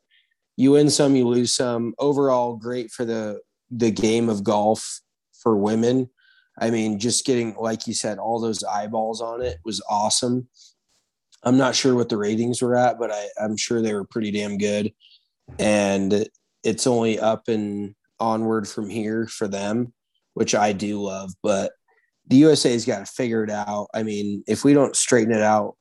you 0.57 0.73
win 0.73 0.91
some, 0.91 1.17
you 1.17 1.27
lose 1.27 1.53
some. 1.53 1.95
Overall, 1.99 2.57
great 2.57 2.91
for 2.91 3.05
the 3.05 3.41
the 3.71 3.91
game 3.91 4.29
of 4.29 4.45
golf 4.45 5.01
for 5.43 5.57
women. 5.57 6.11
I 6.59 6.71
mean, 6.71 6.99
just 6.99 7.27
getting 7.27 7.55
like 7.57 7.87
you 7.87 7.95
said, 7.95 8.19
all 8.19 8.41
those 8.41 8.63
eyeballs 8.63 9.21
on 9.21 9.43
it 9.43 9.59
was 9.65 9.83
awesome. 9.89 10.49
I'm 11.43 11.59
not 11.59 11.75
sure 11.75 11.95
what 11.95 12.09
the 12.09 12.17
ratings 12.17 12.63
were 12.63 12.77
at, 12.77 12.99
but 12.99 13.11
I, 13.11 13.27
I'm 13.41 13.57
sure 13.57 13.83
they 13.83 13.93
were 13.93 14.05
pretty 14.05 14.31
damn 14.31 14.57
good. 14.57 14.93
And 15.59 16.27
it's 16.63 16.87
only 16.87 17.19
up 17.19 17.49
and 17.49 17.95
onward 18.19 18.67
from 18.67 18.89
here 18.89 19.27
for 19.27 19.47
them, 19.47 19.93
which 20.33 20.55
I 20.55 20.73
do 20.73 21.03
love. 21.03 21.33
But 21.43 21.73
the 22.27 22.37
USA's 22.37 22.87
got 22.87 23.01
to 23.01 23.13
figure 23.13 23.45
it 23.45 23.51
out. 23.51 23.89
I 23.93 24.03
mean, 24.03 24.43
if 24.47 24.65
we 24.65 24.73
don't 24.73 24.97
straighten 24.97 25.35
it 25.35 25.43
out 25.43 25.77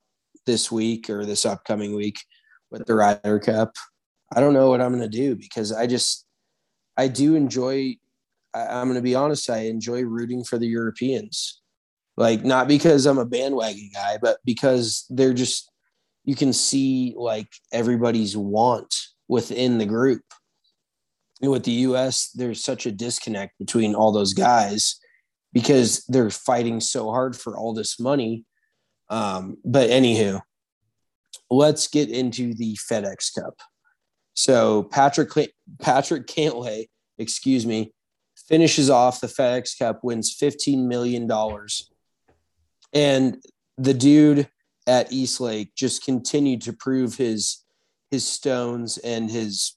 this 0.45 0.71
week 0.71 1.09
or 1.09 1.25
this 1.25 1.45
upcoming 1.45 1.95
week 1.95 2.19
with 2.69 2.85
the 2.85 2.95
Ryder 2.95 3.39
Cup, 3.39 3.75
I 4.35 4.41
don't 4.41 4.53
know 4.53 4.69
what 4.69 4.81
I'm 4.81 4.91
going 4.91 5.09
to 5.09 5.17
do 5.17 5.35
because 5.35 5.71
I 5.71 5.87
just, 5.87 6.25
I 6.97 7.07
do 7.07 7.35
enjoy, 7.35 7.95
I, 8.53 8.67
I'm 8.67 8.87
going 8.87 8.95
to 8.95 9.01
be 9.01 9.15
honest, 9.15 9.49
I 9.49 9.59
enjoy 9.59 10.01
rooting 10.03 10.43
for 10.43 10.57
the 10.57 10.67
Europeans. 10.67 11.61
Like, 12.15 12.43
not 12.43 12.67
because 12.67 13.05
I'm 13.05 13.17
a 13.17 13.25
bandwagon 13.25 13.89
guy, 13.93 14.17
but 14.21 14.37
because 14.45 15.05
they're 15.09 15.33
just, 15.33 15.69
you 16.25 16.35
can 16.35 16.53
see 16.53 17.15
like 17.17 17.47
everybody's 17.71 18.37
want 18.37 18.93
within 19.27 19.77
the 19.77 19.85
group. 19.85 20.21
And 21.41 21.51
with 21.51 21.63
the 21.63 21.71
US, 21.71 22.29
there's 22.29 22.63
such 22.63 22.85
a 22.85 22.91
disconnect 22.91 23.57
between 23.57 23.95
all 23.95 24.11
those 24.11 24.33
guys 24.33 24.99
because 25.51 26.03
they're 26.07 26.29
fighting 26.29 26.79
so 26.79 27.09
hard 27.09 27.35
for 27.35 27.57
all 27.57 27.73
this 27.73 27.99
money. 27.99 28.45
Um, 29.09 29.57
but 29.65 29.89
anywho, 29.89 30.41
let's 31.49 31.87
get 31.87 32.09
into 32.09 32.53
the 32.53 32.77
FedEx 32.89 33.33
Cup. 33.35 33.55
So 34.33 34.83
Patrick 34.83 35.29
Patrick 35.79 36.27
Cantlay, 36.27 36.87
excuse 37.17 37.65
me, 37.65 37.93
finishes 38.47 38.89
off 38.89 39.21
the 39.21 39.27
FedEx 39.27 39.77
Cup, 39.77 40.03
wins 40.03 40.35
$15 40.35 40.85
million. 40.85 41.29
And 42.93 43.43
the 43.77 43.93
dude 43.93 44.47
at 44.85 45.11
East 45.11 45.39
Lake 45.39 45.73
just 45.75 46.03
continued 46.03 46.61
to 46.63 46.73
prove 46.73 47.15
his 47.15 47.59
his 48.11 48.27
stones 48.27 48.99
and 48.99 49.31
his 49.31 49.75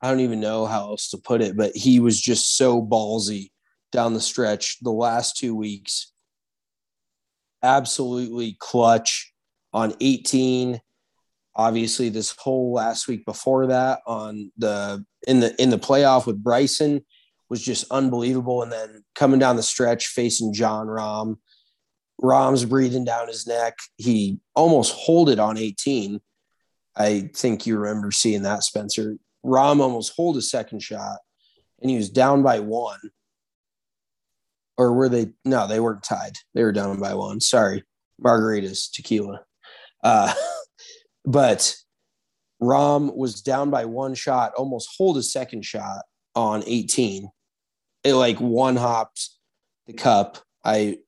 I 0.00 0.08
don't 0.08 0.20
even 0.20 0.38
know 0.38 0.64
how 0.66 0.90
else 0.90 1.10
to 1.10 1.18
put 1.18 1.40
it, 1.40 1.56
but 1.56 1.74
he 1.74 1.98
was 1.98 2.20
just 2.20 2.56
so 2.56 2.80
ballsy 2.80 3.50
down 3.90 4.14
the 4.14 4.20
stretch 4.20 4.78
the 4.80 4.92
last 4.92 5.36
two 5.36 5.56
weeks. 5.56 6.12
Absolutely 7.64 8.56
clutch 8.60 9.32
on 9.72 9.94
18. 10.00 10.80
Obviously, 11.56 12.10
this 12.10 12.32
whole 12.38 12.72
last 12.72 13.08
week 13.08 13.24
before 13.24 13.66
that 13.66 14.00
on 14.06 14.52
the 14.56 15.04
in 15.26 15.40
the 15.40 15.60
in 15.60 15.70
the 15.70 15.78
playoff 15.78 16.26
with 16.26 16.42
Bryson 16.42 17.04
was 17.48 17.62
just 17.62 17.84
unbelievable. 17.90 18.62
And 18.62 18.70
then 18.70 19.04
coming 19.14 19.38
down 19.38 19.56
the 19.56 19.62
stretch 19.62 20.06
facing 20.06 20.52
Jon 20.52 20.86
Rahm. 20.86 21.36
Rahm's 22.20 22.64
breathing 22.64 23.04
down 23.04 23.28
his 23.28 23.46
neck. 23.46 23.78
He 23.96 24.38
almost 24.54 24.92
hold 24.92 25.30
it 25.30 25.38
on 25.38 25.56
18. 25.56 26.20
I 26.96 27.30
think 27.34 27.64
you 27.64 27.78
remember 27.78 28.10
seeing 28.10 28.42
that, 28.42 28.64
Spencer. 28.64 29.16
Rahm 29.46 29.80
almost 29.80 30.14
hold 30.16 30.36
a 30.36 30.42
second 30.42 30.82
shot 30.82 31.18
and 31.80 31.90
he 31.90 31.96
was 31.96 32.10
down 32.10 32.42
by 32.42 32.60
one. 32.60 32.98
Or 34.76 34.92
were 34.92 35.08
they? 35.08 35.32
No, 35.44 35.66
they 35.66 35.80
weren't 35.80 36.02
tied. 36.02 36.36
They 36.54 36.62
were 36.62 36.72
down 36.72 37.00
by 37.00 37.14
one. 37.14 37.40
Sorry. 37.40 37.84
Margaritas, 38.22 38.90
tequila. 38.92 39.42
Uh, 40.02 40.32
but 41.24 41.74
Rahm 42.60 43.14
was 43.14 43.40
down 43.40 43.70
by 43.70 43.84
one 43.84 44.14
shot, 44.14 44.52
almost 44.54 44.90
hold 44.96 45.16
a 45.16 45.22
second 45.22 45.64
shot 45.64 46.02
on 46.34 46.62
18. 46.66 47.30
It 48.04 48.14
like 48.14 48.40
one 48.40 48.76
hopped 48.76 49.30
the 49.86 49.92
cup. 49.92 50.38
I 50.64 50.98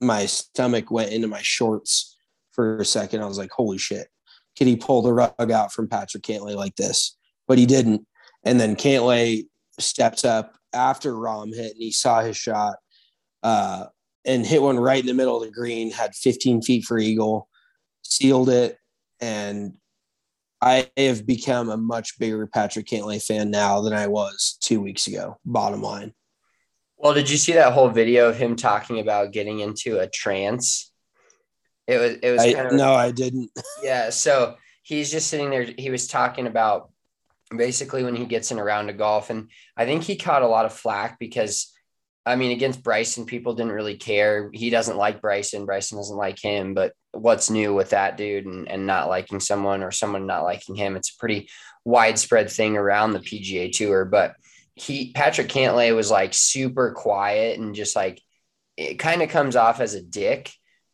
my 0.00 0.26
stomach 0.26 0.90
went 0.90 1.12
into 1.12 1.28
my 1.28 1.40
shorts 1.42 2.16
for 2.52 2.78
a 2.78 2.84
second. 2.84 3.22
I 3.22 3.26
was 3.26 3.38
like, 3.38 3.50
holy 3.50 3.78
shit. 3.78 4.08
Could 4.58 4.66
he 4.66 4.76
pull 4.76 5.02
the 5.02 5.12
rug 5.12 5.50
out 5.50 5.72
from 5.72 5.88
Patrick 5.88 6.24
Cantlay 6.24 6.54
like 6.54 6.76
this? 6.76 7.16
But 7.46 7.58
he 7.58 7.66
didn't. 7.66 8.06
And 8.44 8.60
then 8.60 8.76
Cantlay 8.76 9.44
steps 9.78 10.24
up 10.24 10.56
after 10.72 11.12
Rahm 11.12 11.54
hit 11.54 11.72
and 11.72 11.82
he 11.82 11.92
saw 11.92 12.20
his 12.20 12.36
shot 12.36 12.76
uh, 13.42 13.86
and 14.24 14.46
hit 14.46 14.62
one 14.62 14.78
right 14.78 15.00
in 15.00 15.06
the 15.06 15.14
middle 15.14 15.36
of 15.36 15.42
the 15.42 15.52
green, 15.52 15.90
had 15.90 16.14
15 16.14 16.62
feet 16.62 16.84
for 16.84 16.98
eagle, 16.98 17.48
sealed 18.02 18.48
it. 18.48 18.76
And 19.20 19.74
I 20.62 20.88
have 20.96 21.26
become 21.26 21.70
a 21.70 21.76
much 21.76 22.20
bigger 22.20 22.46
Patrick 22.46 22.86
Cantlay 22.86 23.20
fan 23.20 23.50
now 23.50 23.80
than 23.80 23.92
I 23.92 24.06
was 24.06 24.56
two 24.60 24.80
weeks 24.80 25.08
ago, 25.08 25.36
bottom 25.44 25.82
line. 25.82 26.14
Well, 26.96 27.14
did 27.14 27.28
you 27.28 27.36
see 27.36 27.54
that 27.54 27.72
whole 27.72 27.88
video 27.88 28.28
of 28.28 28.36
him 28.36 28.54
talking 28.54 29.00
about 29.00 29.32
getting 29.32 29.58
into 29.58 29.98
a 29.98 30.06
trance? 30.06 30.92
It 31.88 31.98
was 31.98 32.12
it 32.22 32.30
was 32.30 32.42
I, 32.42 32.52
kind 32.52 32.66
of 32.68 32.72
no, 32.74 32.94
I 32.94 33.10
didn't. 33.10 33.50
yeah. 33.82 34.10
So 34.10 34.56
he's 34.84 35.10
just 35.10 35.26
sitting 35.26 35.50
there. 35.50 35.66
He 35.76 35.90
was 35.90 36.06
talking 36.06 36.46
about 36.46 36.90
basically 37.54 38.04
when 38.04 38.14
he 38.14 38.24
gets 38.24 38.52
in 38.52 38.58
a 38.60 38.64
round 38.64 38.88
of 38.88 38.96
golf, 38.96 39.30
and 39.30 39.50
I 39.76 39.84
think 39.84 40.04
he 40.04 40.14
caught 40.14 40.42
a 40.42 40.48
lot 40.48 40.64
of 40.64 40.72
flack 40.72 41.18
because 41.18 41.72
I 42.24 42.36
mean, 42.36 42.52
against 42.52 42.84
Bryson, 42.84 43.26
people 43.26 43.54
didn't 43.54 43.72
really 43.72 43.96
care. 43.96 44.48
He 44.52 44.70
doesn't 44.70 44.96
like 44.96 45.20
Bryson. 45.20 45.66
Bryson 45.66 45.98
doesn't 45.98 46.16
like 46.16 46.38
him. 46.38 46.72
But 46.72 46.92
what's 47.12 47.50
new 47.50 47.74
with 47.74 47.90
that 47.90 48.16
dude 48.16 48.46
and, 48.46 48.68
and 48.68 48.86
not 48.86 49.08
liking 49.08 49.40
someone 49.40 49.82
or 49.82 49.90
someone 49.90 50.26
not 50.26 50.44
liking 50.44 50.74
him? 50.74 50.96
It's 50.96 51.14
a 51.14 51.18
pretty 51.18 51.48
widespread 51.84 52.50
thing 52.50 52.76
around 52.76 53.12
the 53.12 53.20
PGA 53.20 53.72
Tour. 53.72 54.04
But 54.04 54.34
he, 54.74 55.12
Patrick 55.12 55.48
Cantlay, 55.48 55.94
was 55.94 56.10
like 56.10 56.34
super 56.34 56.92
quiet 56.92 57.58
and 57.58 57.74
just 57.74 57.94
like 57.94 58.20
it 58.76 58.98
kind 58.98 59.22
of 59.22 59.28
comes 59.28 59.56
off 59.56 59.80
as 59.80 59.94
a 59.94 60.02
dick, 60.02 60.50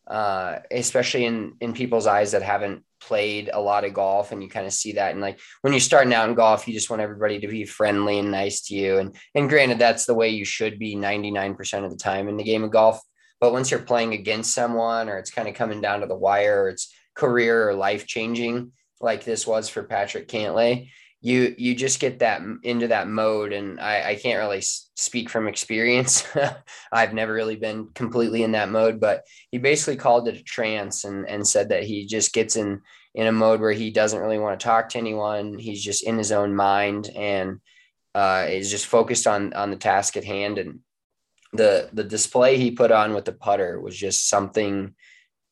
uh, 0.07 0.59
especially 0.71 1.25
in 1.25 1.55
in 1.61 1.73
people's 1.73 2.07
eyes 2.07 2.33
that 2.33 2.43
haven't 2.43 2.85
played 3.01 3.51
a 3.53 3.61
lot 3.61 3.85
of 3.85 3.95
golf 3.95 4.33
and 4.33 4.43
you 4.43 4.49
kind 4.49 4.67
of 4.67 4.73
see 4.73 4.93
that 4.93 5.13
and 5.13 5.21
like 5.21 5.39
when 5.63 5.73
you're 5.73 5.81
starting 5.81 6.13
out 6.13 6.29
in 6.29 6.35
golf 6.35 6.67
you 6.67 6.75
just 6.75 6.91
want 6.91 7.01
everybody 7.01 7.39
to 7.39 7.47
be 7.47 7.65
friendly 7.65 8.19
and 8.19 8.31
nice 8.31 8.63
to 8.63 8.75
you 8.75 8.99
and 8.99 9.15
and 9.35 9.49
granted 9.49 9.79
that's 9.79 10.05
the 10.05 10.15
way 10.15 10.31
you 10.31 10.45
should 10.45 10.79
be 10.79 10.97
99% 10.97 11.85
of 11.85 11.91
the 11.91 11.97
time 11.97 12.29
in 12.29 12.37
the 12.37 12.43
game 12.43 12.65
of 12.65 12.71
golf 12.71 13.01
but 13.40 13.52
once 13.52 13.71
you're 13.71 13.80
playing 13.80 14.12
against 14.12 14.54
someone 14.54 15.09
or 15.09 15.18
it's 15.18 15.30
kind 15.30 15.49
of 15.49 15.54
coming 15.54 15.80
down 15.80 16.00
to 16.00 16.07
the 16.07 16.14
wire 16.14 16.64
or 16.64 16.68
it's 16.68 16.92
career 17.14 17.68
or 17.68 17.75
life 17.75 18.07
changing 18.07 18.73
like 19.00 19.25
this 19.25 19.47
was 19.47 19.68
for 19.68 19.83
Patrick 19.83 20.28
Cantlay 20.28 20.90
you 21.21 21.54
you 21.59 21.75
just 21.75 21.99
get 21.99 22.21
that 22.21 22.42
into 22.62 22.88
that 22.88 23.09
mode 23.09 23.52
and 23.52 23.80
I, 23.80 24.11
I 24.11 24.14
can't 24.14 24.38
really 24.38 24.61
speak 24.61 25.28
from 25.28 25.49
experience. 25.49 26.25
I've 26.92 27.12
never 27.12 27.33
really 27.33 27.57
been 27.57 27.88
completely 27.95 28.45
in 28.45 28.52
that 28.52 28.71
mode 28.71 29.00
but 29.00 29.25
he 29.50 29.59
basically 29.59 29.97
called 29.97 30.28
it 30.28 30.37
a 30.37 30.42
trance 30.42 31.04
and 31.04 31.28
and 31.28 31.47
said 31.47 31.71
that 31.71 31.83
he 31.83 32.07
just 32.07 32.33
gets 32.33 32.54
in 32.54 32.83
in 33.14 33.26
a 33.26 33.33
mode 33.33 33.61
where 33.61 33.73
he 33.73 33.90
doesn't 33.90 34.21
really 34.21 34.38
want 34.38 34.61
to 34.61 34.64
talk 34.64 34.90
to 34.90 34.99
anyone. 34.99 35.59
He's 35.59 35.83
just 35.83 36.04
in 36.04 36.16
his 36.16 36.30
own 36.30 36.54
mind 36.54 37.11
and 37.16 37.59
uh, 38.14 38.47
is 38.49 38.71
just 38.71 38.87
focused 38.87 39.26
on 39.26 39.52
on 39.54 39.71
the 39.71 39.76
task 39.76 40.16
at 40.16 40.25
hand 40.25 40.59
and 40.59 40.80
the 41.52 41.88
the 41.93 42.05
display 42.05 42.59
he 42.59 42.71
put 42.71 42.93
on 42.93 43.14
with 43.14 43.25
the 43.25 43.33
putter 43.33 43.81
was 43.81 43.97
just 43.97 44.28
something 44.28 44.95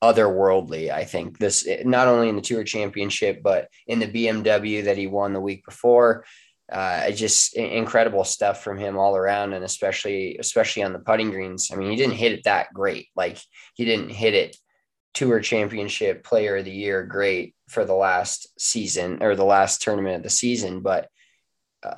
otherworldly. 0.03 0.91
I 0.91 1.05
think 1.05 1.39
this 1.39 1.67
not 1.85 2.09
only 2.09 2.29
in 2.29 2.37
the 2.37 2.43
Tour 2.43 2.65
Championship, 2.65 3.43
but 3.43 3.69
in 3.87 3.99
the 3.99 4.07
BMW 4.07 4.85
that 4.85 4.99
he 4.99 5.07
won 5.07 5.33
the 5.33 5.41
week 5.41 5.65
before. 5.65 6.25
Uh, 6.71 7.13
just 7.13 7.55
incredible 7.55 8.25
stuff 8.25 8.65
from 8.65 8.77
him 8.77 8.99
all 8.99 9.17
around, 9.17 9.53
and 9.53 9.65
especially 9.65 10.37
especially 10.39 10.83
on 10.83 10.93
the 10.93 10.99
putting 10.99 11.31
greens. 11.31 11.71
I 11.73 11.77
mean, 11.77 11.91
he 11.91 11.97
didn't 11.97 12.17
hit 12.17 12.33
it 12.33 12.45
that 12.45 12.75
great. 12.75 13.09
Like 13.15 13.39
he 13.75 13.85
didn't 13.85 14.11
hit 14.11 14.35
it 14.35 14.57
Tour 15.15 15.41
Championship 15.41 16.25
Player 16.25 16.57
of 16.57 16.65
the 16.65 16.73
Year 16.73 17.05
great 17.05 17.55
for 17.69 17.85
the 17.85 17.95
last 17.95 18.49
season 18.59 19.23
or 19.23 19.37
the 19.37 19.45
last 19.45 19.83
tournament 19.83 20.17
of 20.17 20.23
the 20.23 20.31
season, 20.31 20.81
but. 20.81 21.09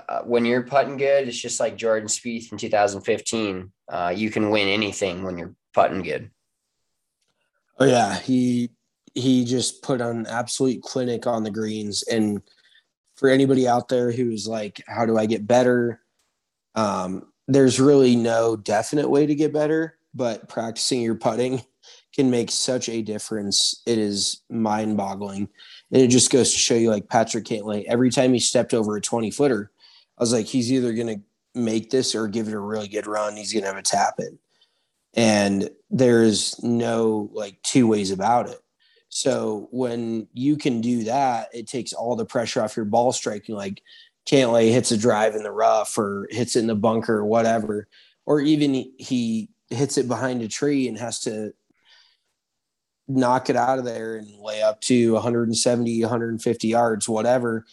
Uh, 0.09 0.23
when 0.23 0.45
you're 0.45 0.62
putting 0.62 0.97
good, 0.97 1.28
it's 1.28 1.38
just 1.38 1.61
like 1.61 1.76
Jordan 1.76 2.09
Spieth 2.09 2.52
in 2.52 2.59
2015. 2.59 3.73
Uh, 3.88 4.12
you 4.14 4.30
can 4.30 4.50
win 4.50 4.68
anything 4.68 5.23
when 5.23 5.38
you're 5.38 5.54
putting 5.75 6.02
good. 6.02 6.30
Oh 7.78 7.85
yeah, 7.85 8.18
he 8.18 8.71
he 9.14 9.45
just 9.45 9.83
put 9.83 10.00
on 10.00 10.26
absolute 10.26 10.83
clinic 10.83 11.26
on 11.26 11.42
the 11.42 11.50
greens. 11.50 12.02
And 12.04 12.42
for 13.16 13.28
anybody 13.28 13.66
out 13.66 13.88
there 13.88 14.12
who's 14.12 14.47
like, 14.47 14.83
how 14.87 15.07
do 15.07 15.18
I 15.18 15.26
get 15.26 15.47
better? 15.47 16.00
Um, 16.75 17.33
there's 17.49 17.80
really 17.80 18.14
no 18.14 18.57
definite 18.57 19.09
way 19.09 19.26
to 19.26 19.35
get 19.35 19.52
better, 19.52 19.97
but 20.14 20.49
practicing 20.49 21.00
your 21.00 21.16
putting 21.16 21.62
can 22.14 22.30
make 22.30 22.50
such 22.50 22.88
a 22.88 23.02
difference. 23.02 23.83
It 23.87 23.99
is 23.99 24.42
mind 24.50 24.97
boggling. 24.97 25.49
And 25.90 26.02
it 26.02 26.09
just 26.09 26.30
goes 26.30 26.52
to 26.52 26.59
show 26.59 26.75
you 26.75 26.90
like 26.90 27.09
Patrick 27.09 27.45
Cantlay, 27.45 27.85
every 27.87 28.11
time 28.11 28.33
he 28.33 28.38
stepped 28.38 28.75
over 28.75 28.97
a 28.97 29.00
20 29.00 29.30
footer, 29.30 29.71
I 30.19 30.23
was 30.23 30.33
like, 30.33 30.47
he's 30.47 30.73
either 30.73 30.93
going 30.93 31.07
to 31.07 31.21
make 31.55 31.91
this 31.91 32.15
or 32.15 32.27
give 32.29 32.49
it 32.49 32.55
a 32.55 32.59
really 32.59 32.89
good 32.89 33.07
run. 33.07 33.37
He's 33.37 33.53
going 33.53 33.63
to 33.63 33.69
have 33.69 33.77
a 33.77 33.83
tap 33.83 34.15
in 34.19 34.39
and 35.15 35.71
there's 35.91 36.63
no 36.63 37.31
like 37.33 37.61
two 37.63 37.87
ways 37.87 38.11
about 38.11 38.49
it. 38.49 38.61
So 39.09 39.69
when 39.71 40.29
you 40.35 40.57
can 40.57 40.81
do 40.81 41.05
that, 41.05 41.49
it 41.53 41.67
takes 41.67 41.93
all 41.93 42.15
the 42.15 42.27
pressure 42.27 42.63
off 42.63 42.77
your 42.77 42.85
ball 42.85 43.13
striking. 43.13 43.54
Like 43.54 43.83
Cantlay 44.31 44.71
hits 44.71 44.93
a 44.93 44.99
drive 44.99 45.35
in 45.35 45.43
the 45.43 45.50
rough 45.50 45.97
or 45.97 46.28
hits 46.31 46.57
it 46.57 46.61
in 46.61 46.67
the 46.67 46.75
bunker 46.75 47.17
or 47.17 47.25
whatever, 47.25 47.89
or 48.26 48.41
even 48.41 48.93
he 48.99 49.49
hits 49.71 49.97
it 49.99 50.09
behind 50.09 50.43
a 50.43 50.49
tree 50.49 50.89
and 50.89 50.99
has 50.99 51.21
to 51.21 51.52
knock 53.09 53.49
it 53.49 53.57
out 53.57 53.78
of 53.78 53.87
there 53.87 54.17
and 54.17 54.28
lay 54.39 54.63
up 54.63 54.81
to 54.83 55.15
170, 55.15 56.02
150 56.02 56.69
yards, 56.69 57.09
whatever. 57.09 57.65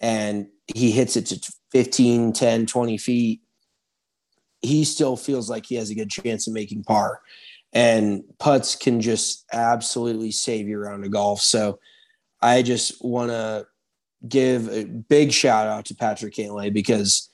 And 0.00 0.46
he 0.66 0.90
hits 0.90 1.16
it 1.16 1.26
to 1.26 1.52
15, 1.72 2.32
10, 2.32 2.66
20 2.66 2.98
feet 2.98 3.40
he 4.64 4.84
still 4.84 5.16
feels 5.16 5.50
like 5.50 5.66
he 5.66 5.74
has 5.76 5.90
a 5.90 5.94
good 5.94 6.10
chance 6.10 6.46
of 6.46 6.54
making 6.54 6.84
par. 6.84 7.20
And 7.72 8.22
putts 8.38 8.76
can 8.76 9.00
just 9.00 9.44
absolutely 9.52 10.30
save 10.30 10.68
you 10.68 10.78
around 10.78 11.04
a 11.04 11.08
golf. 11.08 11.40
So 11.40 11.78
I 12.40 12.62
just 12.62 13.04
want 13.04 13.30
to 13.30 13.66
give 14.26 14.68
a 14.68 14.84
big 14.84 15.32
shout 15.32 15.66
out 15.66 15.84
to 15.86 15.94
Patrick 15.94 16.34
Cantlay 16.34 16.72
because 16.72 17.28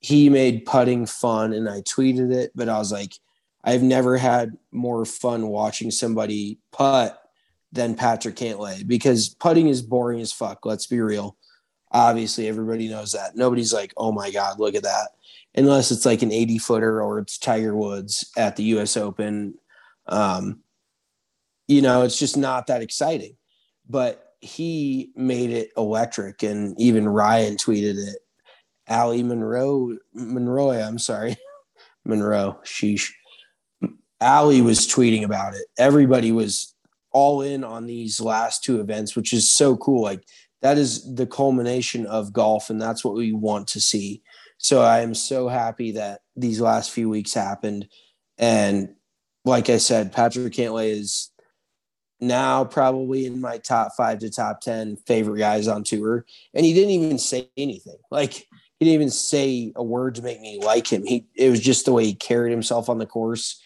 he 0.00 0.28
made 0.28 0.66
putting 0.66 1.06
fun 1.06 1.52
and 1.52 1.68
I 1.68 1.80
tweeted 1.82 2.32
it, 2.32 2.52
but 2.54 2.68
I 2.68 2.78
was 2.78 2.92
like, 2.92 3.14
I've 3.62 3.82
never 3.82 4.18
had 4.18 4.58
more 4.72 5.06
fun 5.06 5.46
watching 5.46 5.90
somebody 5.90 6.58
putt 6.70 7.18
than 7.72 7.94
Patrick 7.94 8.36
Cantlay 8.36 8.86
because 8.86 9.30
putting 9.30 9.68
is 9.68 9.80
boring 9.80 10.20
as 10.20 10.32
fuck. 10.32 10.66
Let's 10.66 10.86
be 10.86 11.00
real. 11.00 11.36
Obviously, 11.94 12.48
everybody 12.48 12.88
knows 12.88 13.12
that. 13.12 13.36
Nobody's 13.36 13.72
like, 13.72 13.94
oh 13.96 14.12
my 14.12 14.30
God, 14.30 14.58
look 14.58 14.74
at 14.74 14.82
that 14.82 15.08
unless 15.54 15.90
it's 15.90 16.04
like 16.04 16.22
an 16.22 16.32
80 16.32 16.58
footer 16.58 17.02
or 17.02 17.18
it's 17.18 17.38
Tiger 17.38 17.74
Woods 17.74 18.30
at 18.36 18.56
the 18.56 18.64
US 18.64 18.96
Open. 18.96 19.54
Um, 20.06 20.60
you 21.68 21.80
know, 21.80 22.02
it's 22.02 22.18
just 22.18 22.36
not 22.36 22.66
that 22.66 22.82
exciting. 22.82 23.36
But 23.88 24.34
he 24.40 25.10
made 25.16 25.50
it 25.50 25.70
electric, 25.76 26.42
and 26.42 26.78
even 26.80 27.08
Ryan 27.08 27.56
tweeted 27.56 27.96
it. 27.96 28.18
Ali 28.88 29.22
Monroe, 29.22 29.96
Monroe, 30.12 30.70
I'm 30.70 30.98
sorry, 30.98 31.36
Monroe, 32.04 32.58
sheesh. 32.64 33.10
Ali 34.20 34.60
was 34.60 34.86
tweeting 34.86 35.24
about 35.24 35.54
it. 35.54 35.66
Everybody 35.78 36.32
was 36.32 36.74
all 37.10 37.42
in 37.42 37.64
on 37.64 37.86
these 37.86 38.20
last 38.20 38.64
two 38.64 38.80
events, 38.80 39.16
which 39.16 39.32
is 39.32 39.50
so 39.50 39.76
cool. 39.76 40.02
Like 40.02 40.24
that 40.64 40.78
is 40.78 41.14
the 41.14 41.26
culmination 41.26 42.06
of 42.06 42.32
golf, 42.32 42.70
and 42.70 42.80
that's 42.80 43.04
what 43.04 43.12
we 43.12 43.34
want 43.34 43.68
to 43.68 43.82
see. 43.82 44.22
So 44.56 44.80
I 44.80 45.00
am 45.00 45.14
so 45.14 45.46
happy 45.46 45.92
that 45.92 46.22
these 46.36 46.58
last 46.58 46.90
few 46.90 47.10
weeks 47.10 47.34
happened. 47.34 47.86
And 48.38 48.94
like 49.44 49.68
I 49.68 49.76
said, 49.76 50.10
Patrick 50.10 50.54
Cantlay 50.54 50.92
is 50.92 51.30
now 52.18 52.64
probably 52.64 53.26
in 53.26 53.42
my 53.42 53.58
top 53.58 53.92
five 53.94 54.20
to 54.20 54.30
top 54.30 54.62
10 54.62 54.96
favorite 55.06 55.38
guys 55.38 55.68
on 55.68 55.84
tour. 55.84 56.24
And 56.54 56.64
he 56.64 56.72
didn't 56.72 56.92
even 56.92 57.18
say 57.18 57.50
anything. 57.58 57.98
Like 58.10 58.32
he 58.32 58.86
didn't 58.86 58.94
even 58.94 59.10
say 59.10 59.70
a 59.76 59.84
word 59.84 60.14
to 60.14 60.22
make 60.22 60.40
me 60.40 60.60
like 60.64 60.90
him. 60.90 61.04
He, 61.04 61.26
it 61.36 61.50
was 61.50 61.60
just 61.60 61.84
the 61.84 61.92
way 61.92 62.06
he 62.06 62.14
carried 62.14 62.52
himself 62.52 62.88
on 62.88 62.96
the 62.96 63.04
course 63.04 63.60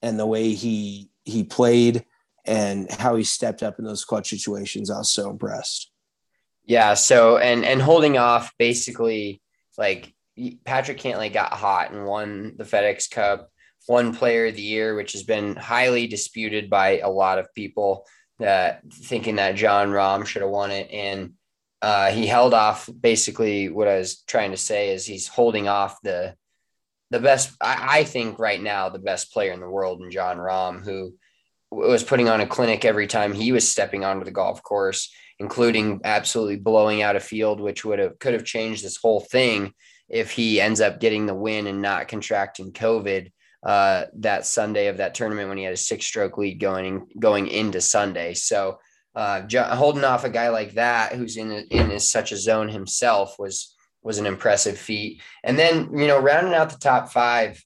and 0.00 0.18
the 0.18 0.26
way 0.26 0.54
he, 0.54 1.10
he 1.26 1.44
played 1.44 2.06
and 2.46 2.90
how 2.90 3.16
he 3.16 3.24
stepped 3.24 3.62
up 3.62 3.78
in 3.78 3.84
those 3.84 4.06
clutch 4.06 4.30
situations. 4.30 4.90
I 4.90 4.96
was 4.96 5.10
so 5.10 5.28
impressed. 5.28 5.90
Yeah. 6.68 6.94
So, 6.94 7.38
and, 7.38 7.64
and 7.64 7.80
holding 7.80 8.18
off 8.18 8.52
basically 8.58 9.40
like 9.78 10.14
Patrick 10.64 10.98
Cantlay 10.98 11.32
got 11.32 11.54
hot 11.54 11.92
and 11.92 12.04
won 12.04 12.54
the 12.58 12.64
FedEx 12.64 13.10
Cup, 13.10 13.50
won 13.88 14.14
Player 14.14 14.46
of 14.46 14.54
the 14.54 14.62
Year, 14.62 14.94
which 14.94 15.12
has 15.12 15.22
been 15.22 15.56
highly 15.56 16.06
disputed 16.06 16.68
by 16.68 16.98
a 16.98 17.08
lot 17.08 17.38
of 17.38 17.52
people 17.54 18.06
that 18.38 18.82
thinking 18.92 19.36
that 19.36 19.56
Jon 19.56 19.88
Rahm 19.88 20.26
should 20.26 20.42
have 20.42 20.50
won 20.50 20.70
it. 20.70 20.90
And 20.90 21.32
uh, 21.80 22.10
he 22.10 22.26
held 22.26 22.52
off. 22.52 22.88
Basically, 23.00 23.70
what 23.70 23.88
I 23.88 23.96
was 23.96 24.22
trying 24.26 24.50
to 24.50 24.58
say 24.58 24.90
is 24.90 25.06
he's 25.06 25.26
holding 25.26 25.68
off 25.68 25.96
the 26.02 26.34
the 27.10 27.18
best. 27.18 27.56
I, 27.62 28.00
I 28.00 28.04
think 28.04 28.38
right 28.38 28.60
now 28.60 28.90
the 28.90 28.98
best 28.98 29.32
player 29.32 29.52
in 29.52 29.60
the 29.60 29.70
world 29.70 30.02
in 30.02 30.10
Jon 30.10 30.36
Rahm, 30.36 30.84
who 30.84 31.14
was 31.70 32.04
putting 32.04 32.28
on 32.28 32.42
a 32.42 32.46
clinic 32.46 32.84
every 32.84 33.06
time 33.06 33.32
he 33.32 33.52
was 33.52 33.66
stepping 33.68 34.04
onto 34.04 34.24
the 34.24 34.30
golf 34.30 34.62
course, 34.62 35.10
including 35.38 36.00
absolutely 36.04 36.56
blowing 36.56 37.02
out 37.02 37.16
a 37.16 37.20
field, 37.20 37.60
which 37.60 37.84
would 37.84 37.98
have 37.98 38.18
could 38.18 38.34
have 38.34 38.44
changed 38.44 38.84
this 38.84 38.96
whole 38.96 39.20
thing 39.20 39.72
if 40.08 40.30
he 40.30 40.60
ends 40.60 40.80
up 40.80 41.00
getting 41.00 41.26
the 41.26 41.34
win 41.34 41.66
and 41.66 41.82
not 41.82 42.08
contracting 42.08 42.72
COVID 42.72 43.30
uh, 43.62 44.04
that 44.18 44.46
Sunday 44.46 44.86
of 44.86 44.98
that 44.98 45.14
tournament 45.14 45.48
when 45.48 45.58
he 45.58 45.64
had 45.64 45.74
a 45.74 45.76
six 45.76 46.06
stroke 46.06 46.38
lead 46.38 46.60
going 46.60 47.06
going 47.18 47.48
into 47.48 47.80
Sunday. 47.80 48.34
So 48.34 48.78
uh, 49.14 49.42
holding 49.74 50.04
off 50.04 50.24
a 50.24 50.30
guy 50.30 50.48
like 50.48 50.72
that 50.74 51.12
who's 51.12 51.36
in 51.36 51.50
in 51.52 51.98
such 52.00 52.32
a 52.32 52.36
zone 52.36 52.68
himself 52.68 53.36
was 53.38 53.74
was 54.02 54.18
an 54.18 54.26
impressive 54.26 54.78
feat. 54.78 55.20
And 55.42 55.58
then 55.58 55.90
you 55.96 56.06
know 56.06 56.20
rounding 56.20 56.54
out 56.54 56.70
the 56.70 56.78
top 56.78 57.10
five, 57.10 57.62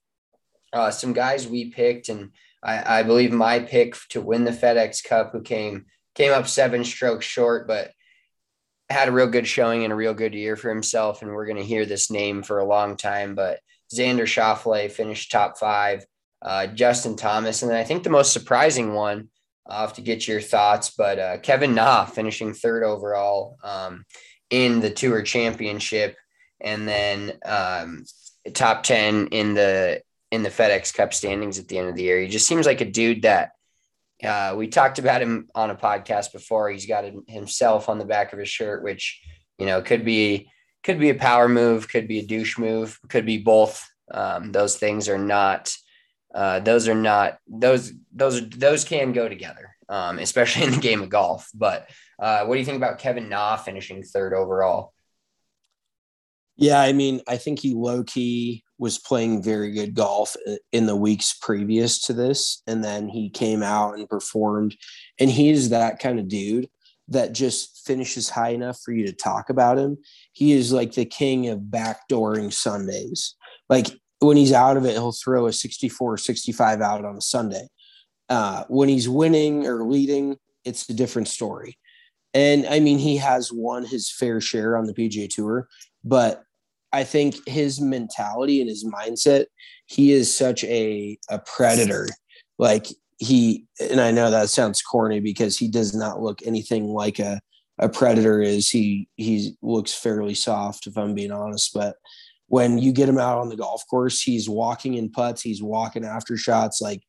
uh, 0.73 0.91
some 0.91 1.13
guys 1.13 1.47
we 1.47 1.71
picked, 1.71 2.09
and 2.09 2.31
I, 2.63 3.01
I 3.01 3.03
believe 3.03 3.33
my 3.33 3.61
pick 3.61 3.97
to 4.11 4.21
win 4.21 4.45
the 4.45 4.51
FedEx 4.51 5.05
Cup, 5.05 5.33
who 5.33 5.43
came 5.43 5.87
came 6.15 6.33
up 6.33 6.49
seven 6.49 6.85
strokes 6.85 7.27
short, 7.27 7.67
but 7.67 7.91
had 8.91 9.09
a 9.09 9.13
real 9.13 9.27
good 9.27 9.47
showing 9.47 9.85
and 9.85 9.93
a 9.93 9.97
real 9.97 10.15
good 10.15 10.35
year 10.35 10.57
for 10.57 10.69
himself. 10.69 11.23
And 11.23 11.33
we're 11.33 11.47
going 11.47 11.57
to 11.57 11.65
hear 11.65 11.87
this 11.87 12.11
name 12.11 12.43
for 12.43 12.59
a 12.59 12.67
long 12.67 12.97
time, 12.97 13.35
but 13.35 13.61
Xander 13.93 14.25
Schauffele 14.25 14.91
finished 14.91 15.31
top 15.31 15.59
five, 15.59 16.05
uh, 16.43 16.67
Justin 16.69 17.17
Thomas, 17.17 17.63
and 17.63 17.71
then 17.71 17.79
I 17.79 17.85
think 17.85 18.03
the 18.03 18.11
most 18.11 18.33
surprising 18.33 18.95
one. 18.95 19.29
I'll 19.67 19.87
have 19.87 19.93
to 19.95 20.03
get 20.03 20.27
your 20.27 20.41
thoughts, 20.41 20.91
but 20.91 21.19
uh, 21.19 21.39
Kevin 21.39 21.75
Na 21.75 22.05
finishing 22.05 22.53
third 22.53 22.83
overall 22.83 23.59
um, 23.63 24.05
in 24.51 24.81
the 24.81 24.91
Tour 24.91 25.23
Championship, 25.23 26.17
and 26.61 26.87
then 26.89 27.35
um, 27.45 28.05
top 28.55 28.83
ten 28.83 29.29
in 29.29 29.55
the 29.55 30.03
in 30.33 30.43
the 30.43 30.49
FedEx 30.49 30.93
Cup 30.93 31.15
standings 31.15 31.59
at 31.59 31.69
the 31.69 31.79
end 31.79 31.89
of 31.89 31.95
the 31.95 32.03
year. 32.03 32.21
He 32.21 32.29
just 32.29 32.49
seems 32.49 32.67
like 32.67 32.81
a 32.81 32.91
dude 32.91 33.23
that 33.23 33.53
uh, 34.25 34.55
we 34.57 34.69
talked 34.69 34.99
about 34.99 35.23
him 35.23 35.49
on 35.55 35.71
a 35.71 35.75
podcast 35.75 36.33
before. 36.33 36.71
He's 36.71 36.87
got 36.87 37.05
himself 37.27 37.89
on 37.89 37.99
the 37.99 38.05
back 38.05 38.33
of 38.33 38.39
his 38.39 38.49
shirt, 38.49 38.83
which 38.83 39.23
you 39.59 39.67
know 39.67 39.83
could 39.83 40.05
be 40.05 40.51
could 40.83 40.99
be 40.99 41.11
a 41.11 41.15
power 41.15 41.49
move, 41.49 41.89
could 41.89 42.09
be 42.09 42.21
a 42.21 42.27
douche 42.27 42.59
move, 42.59 42.99
could 43.09 43.27
be 43.27 43.39
both. 43.39 43.89
Um, 44.13 44.53
those 44.53 44.77
things 44.77 45.09
are 45.09 45.19
not. 45.19 45.73
Uh, 46.35 46.61
those 46.61 46.89
are 46.89 46.95
not 46.95 47.39
those 47.47 47.93
those 48.13 48.49
those 48.51 48.85
can 48.85 49.13
go 49.13 49.29
together, 49.29 49.77
um, 49.89 50.19
especially 50.19 50.65
in 50.67 50.73
the 50.73 50.79
game 50.79 51.03
of 51.03 51.09
golf. 51.09 51.51
But 51.55 51.89
uh, 52.19 52.45
what 52.45 52.55
do 52.55 52.61
you 52.61 52.67
think 52.67 52.79
about 52.79 52.99
Kevin 52.99 53.29
Na 53.29 53.57
finishing 53.57 54.03
third 54.03 54.35
overall? 54.35 54.93
Yeah, 56.57 56.81
I 56.81 56.93
mean, 56.93 57.23
I 57.27 57.39
think 57.39 57.59
he 57.61 57.75
low 57.75 58.05
key 58.05 58.63
was 58.83 58.99
playing 58.99 59.41
very 59.41 59.71
good 59.71 59.95
golf 59.95 60.35
in 60.73 60.87
the 60.87 60.97
weeks 60.97 61.39
previous 61.41 62.01
to 62.01 62.13
this. 62.13 62.65
And 62.67 62.83
then 62.83 63.09
he 63.09 63.31
came 63.31 63.63
out 63.63 63.97
and 63.97 64.09
performed. 64.09 64.77
And 65.21 65.31
he 65.31 65.51
is 65.51 65.69
that 65.69 66.01
kind 66.01 66.19
of 66.19 66.27
dude 66.27 66.69
that 67.07 67.33
just 67.33 67.87
finishes 67.87 68.29
high 68.29 68.49
enough 68.49 68.81
for 68.85 68.91
you 68.91 69.07
to 69.07 69.13
talk 69.13 69.51
about 69.51 69.79
him. 69.79 69.99
He 70.33 70.51
is 70.51 70.73
like 70.73 70.95
the 70.95 71.05
king 71.05 71.47
of 71.49 71.61
backdooring 71.61 72.53
Sundays. 72.53 73.37
Like 73.69 73.87
when 74.19 74.37
he's 74.37 74.53
out 74.53 74.77
of 74.77 74.85
it, 74.85 74.95
he'll 74.95 75.13
throw 75.13 75.47
a 75.47 75.53
64 75.53 76.15
or 76.15 76.17
65 76.17 76.81
out 76.81 77.05
on 77.05 77.17
a 77.17 77.21
Sunday. 77.21 77.69
Uh, 78.29 78.65
when 78.67 78.89
he's 78.89 79.09
winning 79.09 79.65
or 79.65 79.85
leading, 79.85 80.39
it's 80.65 80.91
a 80.91 80.95
different 80.95 81.29
story. 81.29 81.79
And 82.35 82.67
I 82.67 82.81
mean, 82.81 82.99
he 82.99 83.19
has 83.19 83.53
won 83.53 83.85
his 83.85 84.11
fair 84.11 84.41
share 84.41 84.77
on 84.77 84.87
the 84.87 84.95
PGA 84.95 85.29
Tour, 85.33 85.69
but 86.03 86.43
I 86.93 87.05
think 87.05 87.37
his 87.47 87.81
mentality 87.81 88.61
and 88.61 88.69
his 88.69 88.85
mindset, 88.85 89.47
he 89.87 90.13
is 90.13 90.35
such 90.35 90.65
a 90.65 91.19
a 91.29 91.39
predator. 91.39 92.09
Like 92.59 92.87
he 93.19 93.65
and 93.81 94.01
I 94.01 94.11
know 94.11 94.31
that 94.31 94.51
sounds 94.51 94.83
corny 94.83 95.21
because 95.21 95.57
he 95.57 95.69
does 95.69 95.95
not 95.95 96.21
look 96.21 96.41
anything 96.45 96.89
like 96.89 97.19
a 97.19 97.41
a 97.79 97.89
predator 97.89 98.41
is. 98.41 98.69
He 98.69 99.09
he 99.17 99.55
looks 99.63 99.93
fairly 99.95 100.35
soft 100.35 100.87
if 100.87 100.97
I'm 100.97 101.15
being 101.15 101.33
honest, 101.33 101.73
but 101.75 101.97
when 102.49 102.77
you 102.77 102.93
get 102.93 103.09
him 103.09 103.19
out 103.19 103.39
on 103.39 103.49
the 103.49 103.57
golf 103.57 103.83
course, 103.89 104.21
he's 104.21 104.49
walking 104.49 104.95
in 104.95 105.11
putts, 105.11 105.41
he's 105.41 105.63
walking 105.63 106.05
after 106.05 106.37
shots 106.37 106.83
like 106.83 107.03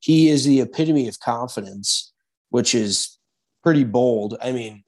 he 0.00 0.28
is 0.28 0.44
the 0.44 0.60
epitome 0.60 1.08
of 1.08 1.18
confidence, 1.20 2.12
which 2.50 2.74
is 2.74 3.18
pretty 3.62 3.84
bold. 3.84 4.36
I 4.42 4.52
mean, 4.52 4.84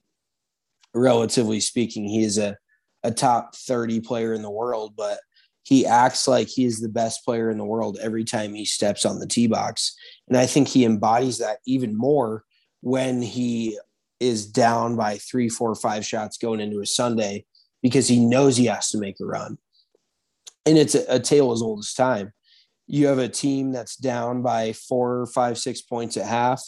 relatively 0.93 1.59
speaking, 1.59 2.07
he 2.07 2.23
is 2.23 2.37
a 2.37 2.57
a 3.03 3.11
top 3.11 3.55
30 3.55 4.01
player 4.01 4.33
in 4.33 4.41
the 4.41 4.51
world, 4.51 4.93
but 4.95 5.19
he 5.63 5.85
acts 5.85 6.27
like 6.27 6.47
he 6.47 6.65
is 6.65 6.79
the 6.79 6.89
best 6.89 7.23
player 7.23 7.49
in 7.49 7.57
the 7.57 7.65
world 7.65 7.97
every 8.01 8.23
time 8.23 8.53
he 8.53 8.65
steps 8.65 9.05
on 9.05 9.19
the 9.19 9.27
tee 9.27 9.47
box. 9.47 9.95
And 10.27 10.37
I 10.37 10.45
think 10.45 10.67
he 10.67 10.85
embodies 10.85 11.37
that 11.37 11.59
even 11.65 11.97
more 11.97 12.43
when 12.81 13.21
he 13.21 13.79
is 14.19 14.45
down 14.45 14.95
by 14.95 15.17
three, 15.17 15.49
four, 15.49 15.73
five 15.75 16.05
shots 16.05 16.37
going 16.37 16.59
into 16.59 16.81
a 16.81 16.85
Sunday 16.85 17.45
because 17.81 18.07
he 18.07 18.19
knows 18.19 18.57
he 18.57 18.65
has 18.65 18.89
to 18.89 18.97
make 18.97 19.19
a 19.21 19.25
run. 19.25 19.57
And 20.65 20.77
it's 20.77 20.95
a, 20.95 21.05
a 21.09 21.19
tale 21.19 21.51
as 21.51 21.61
old 21.61 21.79
as 21.79 21.93
time. 21.93 22.33
You 22.87 23.07
have 23.07 23.17
a 23.19 23.29
team 23.29 23.71
that's 23.71 23.95
down 23.95 24.41
by 24.41 24.73
four, 24.73 25.25
five, 25.27 25.57
six 25.57 25.81
points 25.81 26.17
at 26.17 26.25
half, 26.25 26.61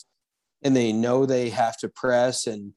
and 0.64 0.76
they 0.76 0.94
know 0.94 1.26
they 1.26 1.50
have 1.50 1.78
to 1.80 1.90
press 1.90 2.48
and 2.48 2.74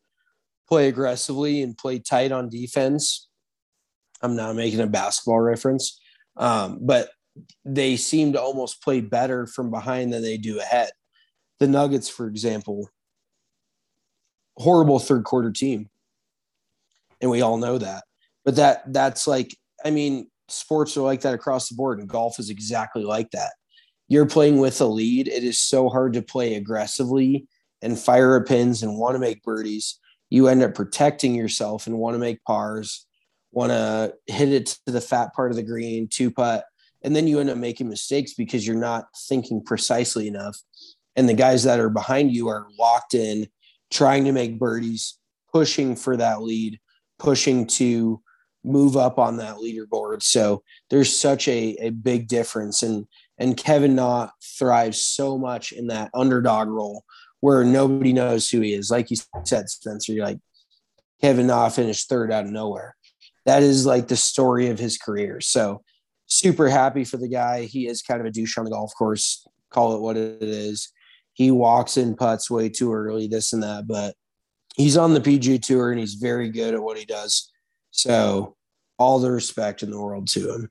play 0.68 0.88
aggressively 0.88 1.62
and 1.62 1.78
play 1.78 2.00
tight 2.00 2.32
on 2.32 2.48
defense 2.48 3.27
I'm 4.22 4.36
not 4.36 4.56
making 4.56 4.80
a 4.80 4.86
basketball 4.86 5.40
reference, 5.40 6.00
um, 6.36 6.78
but 6.80 7.10
they 7.64 7.96
seem 7.96 8.32
to 8.32 8.40
almost 8.40 8.82
play 8.82 9.00
better 9.00 9.46
from 9.46 9.70
behind 9.70 10.12
than 10.12 10.22
they 10.22 10.36
do 10.36 10.58
ahead. 10.58 10.90
The 11.60 11.68
Nuggets, 11.68 12.08
for 12.08 12.26
example, 12.26 12.88
horrible 14.56 14.98
third 14.98 15.24
quarter 15.24 15.50
team, 15.50 15.88
and 17.20 17.30
we 17.30 17.42
all 17.42 17.58
know 17.58 17.78
that. 17.78 18.04
But 18.44 18.56
that 18.56 18.92
that's 18.92 19.26
like, 19.26 19.56
I 19.84 19.90
mean, 19.90 20.28
sports 20.48 20.96
are 20.96 21.02
like 21.02 21.20
that 21.22 21.34
across 21.34 21.68
the 21.68 21.76
board, 21.76 22.00
and 22.00 22.08
golf 22.08 22.38
is 22.38 22.50
exactly 22.50 23.04
like 23.04 23.30
that. 23.32 23.52
You're 24.08 24.26
playing 24.26 24.58
with 24.58 24.80
a 24.80 24.86
lead. 24.86 25.28
It 25.28 25.44
is 25.44 25.60
so 25.60 25.88
hard 25.88 26.14
to 26.14 26.22
play 26.22 26.54
aggressively 26.54 27.46
and 27.82 27.98
fire 27.98 28.42
pins 28.42 28.82
and 28.82 28.96
want 28.96 29.14
to 29.14 29.20
make 29.20 29.42
birdies. 29.42 29.98
You 30.30 30.48
end 30.48 30.62
up 30.62 30.74
protecting 30.74 31.34
yourself 31.34 31.86
and 31.86 31.98
want 31.98 32.14
to 32.14 32.18
make 32.18 32.42
pars 32.44 33.06
want 33.52 33.72
to 33.72 34.14
hit 34.26 34.50
it 34.50 34.66
to 34.86 34.92
the 34.92 35.00
fat 35.00 35.34
part 35.34 35.50
of 35.50 35.56
the 35.56 35.62
green, 35.62 36.08
two 36.08 36.30
putt, 36.30 36.64
and 37.02 37.14
then 37.14 37.26
you 37.26 37.40
end 37.40 37.50
up 37.50 37.56
making 37.56 37.88
mistakes 37.88 38.34
because 38.34 38.66
you're 38.66 38.76
not 38.76 39.06
thinking 39.28 39.62
precisely 39.62 40.28
enough. 40.28 40.58
And 41.16 41.28
the 41.28 41.34
guys 41.34 41.64
that 41.64 41.80
are 41.80 41.90
behind 41.90 42.34
you 42.34 42.48
are 42.48 42.66
locked 42.78 43.14
in, 43.14 43.48
trying 43.90 44.24
to 44.24 44.32
make 44.32 44.58
birdies, 44.58 45.18
pushing 45.52 45.96
for 45.96 46.16
that 46.16 46.42
lead, 46.42 46.78
pushing 47.18 47.66
to 47.66 48.20
move 48.64 48.96
up 48.96 49.18
on 49.18 49.36
that 49.38 49.56
leaderboard. 49.56 50.22
So 50.22 50.62
there's 50.90 51.16
such 51.16 51.48
a, 51.48 51.76
a 51.80 51.90
big 51.90 52.28
difference. 52.28 52.82
And 52.82 53.06
and 53.38 53.56
Kevin 53.56 53.94
Na 53.94 54.30
thrives 54.42 55.00
so 55.00 55.38
much 55.38 55.70
in 55.72 55.86
that 55.88 56.10
underdog 56.12 56.68
role 56.68 57.04
where 57.40 57.64
nobody 57.64 58.12
knows 58.12 58.48
who 58.48 58.60
he 58.60 58.74
is. 58.74 58.90
Like 58.90 59.10
you 59.10 59.16
said, 59.44 59.70
Spencer, 59.70 60.12
you're 60.12 60.26
like 60.26 60.40
Kevin 61.20 61.46
Na 61.46 61.68
finished 61.68 62.08
third 62.08 62.32
out 62.32 62.44
of 62.44 62.50
nowhere 62.50 62.96
that 63.48 63.62
is 63.62 63.86
like 63.86 64.08
the 64.08 64.16
story 64.16 64.68
of 64.68 64.78
his 64.78 64.98
career. 64.98 65.40
So 65.40 65.82
super 66.26 66.68
happy 66.68 67.04
for 67.04 67.16
the 67.16 67.28
guy. 67.28 67.64
He 67.64 67.86
is 67.86 68.02
kind 68.02 68.20
of 68.20 68.26
a 68.26 68.30
douche 68.30 68.58
on 68.58 68.66
the 68.66 68.70
golf 68.70 68.92
course. 68.96 69.46
Call 69.70 69.96
it 69.96 70.02
what 70.02 70.18
it 70.18 70.42
is. 70.42 70.92
He 71.32 71.50
walks 71.50 71.96
in 71.96 72.14
putts 72.14 72.50
way 72.50 72.68
too 72.68 72.92
early, 72.92 73.26
this 73.26 73.54
and 73.54 73.62
that, 73.62 73.88
but 73.88 74.14
he's 74.76 74.98
on 74.98 75.14
the 75.14 75.20
PGA 75.20 75.62
tour 75.62 75.90
and 75.90 75.98
he's 75.98 76.14
very 76.14 76.50
good 76.50 76.74
at 76.74 76.82
what 76.82 76.98
he 76.98 77.06
does. 77.06 77.50
So 77.90 78.54
all 78.98 79.18
the 79.18 79.30
respect 79.30 79.82
in 79.82 79.90
the 79.90 80.00
world 80.00 80.26
to 80.28 80.52
him. 80.52 80.70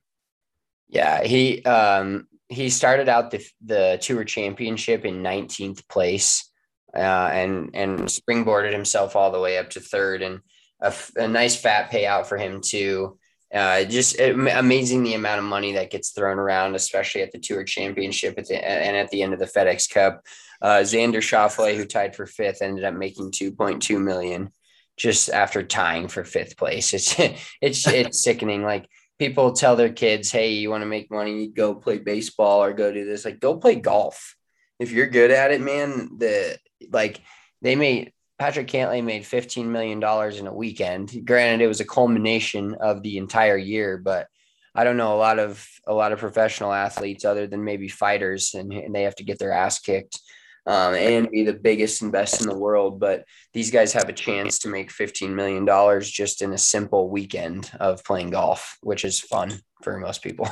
Yeah, 0.88 1.24
he 1.24 1.64
um 1.64 2.28
he 2.48 2.70
started 2.70 3.10
out 3.10 3.32
the 3.32 3.44
the 3.66 3.98
tour 4.04 4.24
championship 4.24 5.04
in 5.04 5.24
19th 5.24 5.88
place 5.90 6.48
uh, 6.96 7.00
and 7.34 7.72
and 7.74 8.02
springboarded 8.02 8.72
himself 8.72 9.16
all 9.16 9.32
the 9.32 9.42
way 9.42 9.58
up 9.58 9.72
to 9.72 9.80
third 9.80 10.22
and 10.22 10.42
a, 10.82 10.94
a 11.16 11.28
nice 11.28 11.56
fat 11.56 11.92
payout 11.92 12.26
for 12.28 12.38
him 12.38 12.62
too. 12.62 13.18
Uh, 13.54 13.86
just 13.86 14.20
amazing 14.20 15.04
the 15.04 15.14
amount 15.14 15.40
of 15.40 15.46
money 15.46 15.74
that 15.74 15.90
gets 15.90 16.10
thrown 16.10 16.38
around, 16.38 16.76
especially 16.76 17.22
at 17.22 17.32
the 17.32 17.40
Tour 17.40 17.64
Championship 17.64 18.38
at 18.38 18.48
the, 18.48 18.56
and 18.56 18.98
at 18.98 19.10
the 19.10 19.22
end 19.22 19.34
of 19.34 19.40
the 19.40 19.46
FedEx 19.46 19.90
Cup. 19.90 20.22
Uh, 20.62 20.80
Xander 20.80 21.18
Schauffele, 21.18 21.76
who 21.76 21.86
tied 21.86 22.16
for 22.16 22.26
fifth, 22.26 22.62
ended 22.62 22.84
up 22.84 22.94
making 22.94 23.32
2.2 23.32 24.02
million 24.04 24.52
just 24.98 25.30
after 25.30 25.64
tying 25.64 26.08
for 26.08 26.24
fifth 26.24 26.58
place. 26.58 26.94
It's 26.94 27.16
it's 27.62 27.88
it's 27.88 28.24
sickening. 28.24 28.64
Like 28.64 28.90
people 29.18 29.54
tell 29.54 29.76
their 29.76 29.94
kids, 29.94 30.32
"Hey, 30.32 30.54
you 30.54 30.70
want 30.70 30.82
to 30.82 30.88
make 30.88 31.10
money? 31.10 31.48
Go 31.48 31.76
play 31.76 32.00
baseball 32.00 32.64
or 32.64 32.74
go 32.74 32.92
do 32.92 33.06
this." 33.06 33.24
Like 33.24 33.40
go 33.40 33.56
play 33.58 33.76
golf. 33.76 34.36
If 34.80 34.92
you're 34.92 35.08
good 35.08 35.32
at 35.32 35.52
it, 35.52 35.62
man, 35.62 36.18
the 36.18 36.58
like 36.92 37.22
they 37.62 37.76
may 37.76 38.12
Patrick 38.40 38.68
Cantlay 38.68 39.04
made 39.04 39.24
$15 39.24 39.66
million 39.66 39.98
in 40.38 40.48
a 40.48 40.54
weekend. 40.54 41.26
Granted, 41.26 41.64
it 41.64 41.68
was 41.68 41.80
a 41.80 41.86
culmination 41.86 42.76
of 42.76 43.02
the 43.02 43.18
entire 43.18 43.58
year, 43.58 43.98
but 43.98 44.28
I 44.76 44.84
don't 44.84 44.98
know 44.98 45.16
a 45.16 45.18
lot 45.18 45.40
of 45.40 45.68
a 45.88 45.94
lot 45.94 46.12
of 46.12 46.20
professional 46.20 46.72
athletes 46.72 47.26
other 47.26 47.48
than 47.48 47.64
maybe 47.64 47.88
fighters, 47.88 48.54
and, 48.54 48.72
and 48.72 48.94
they 48.94 49.04
have 49.04 49.16
to 49.16 49.24
get 49.24 49.40
their 49.40 49.52
ass 49.52 49.80
kicked 49.80 50.20
um, 50.68 50.94
and 50.94 51.32
be 51.32 51.44
the 51.44 51.54
biggest 51.54 52.04
and 52.04 52.12
best 52.12 52.42
in 52.42 52.48
the 52.48 52.58
world. 52.58 53.00
But 53.00 53.24
these 53.54 53.72
guys 53.72 53.94
have 53.94 54.10
a 54.10 54.14
chance 54.14 54.60
to 54.60 54.68
make 54.68 54.92
$15 54.92 55.34
million 55.34 55.66
just 56.04 56.44
in 56.44 56.54
a 56.54 56.58
simple 56.58 57.10
weekend 57.10 57.72
of 57.80 58.04
playing 58.04 58.32
golf, 58.32 58.78
which 58.82 59.04
is 59.04 59.20
fun 59.20 59.54
for 59.82 59.98
most 59.98 60.22
people. 60.22 60.48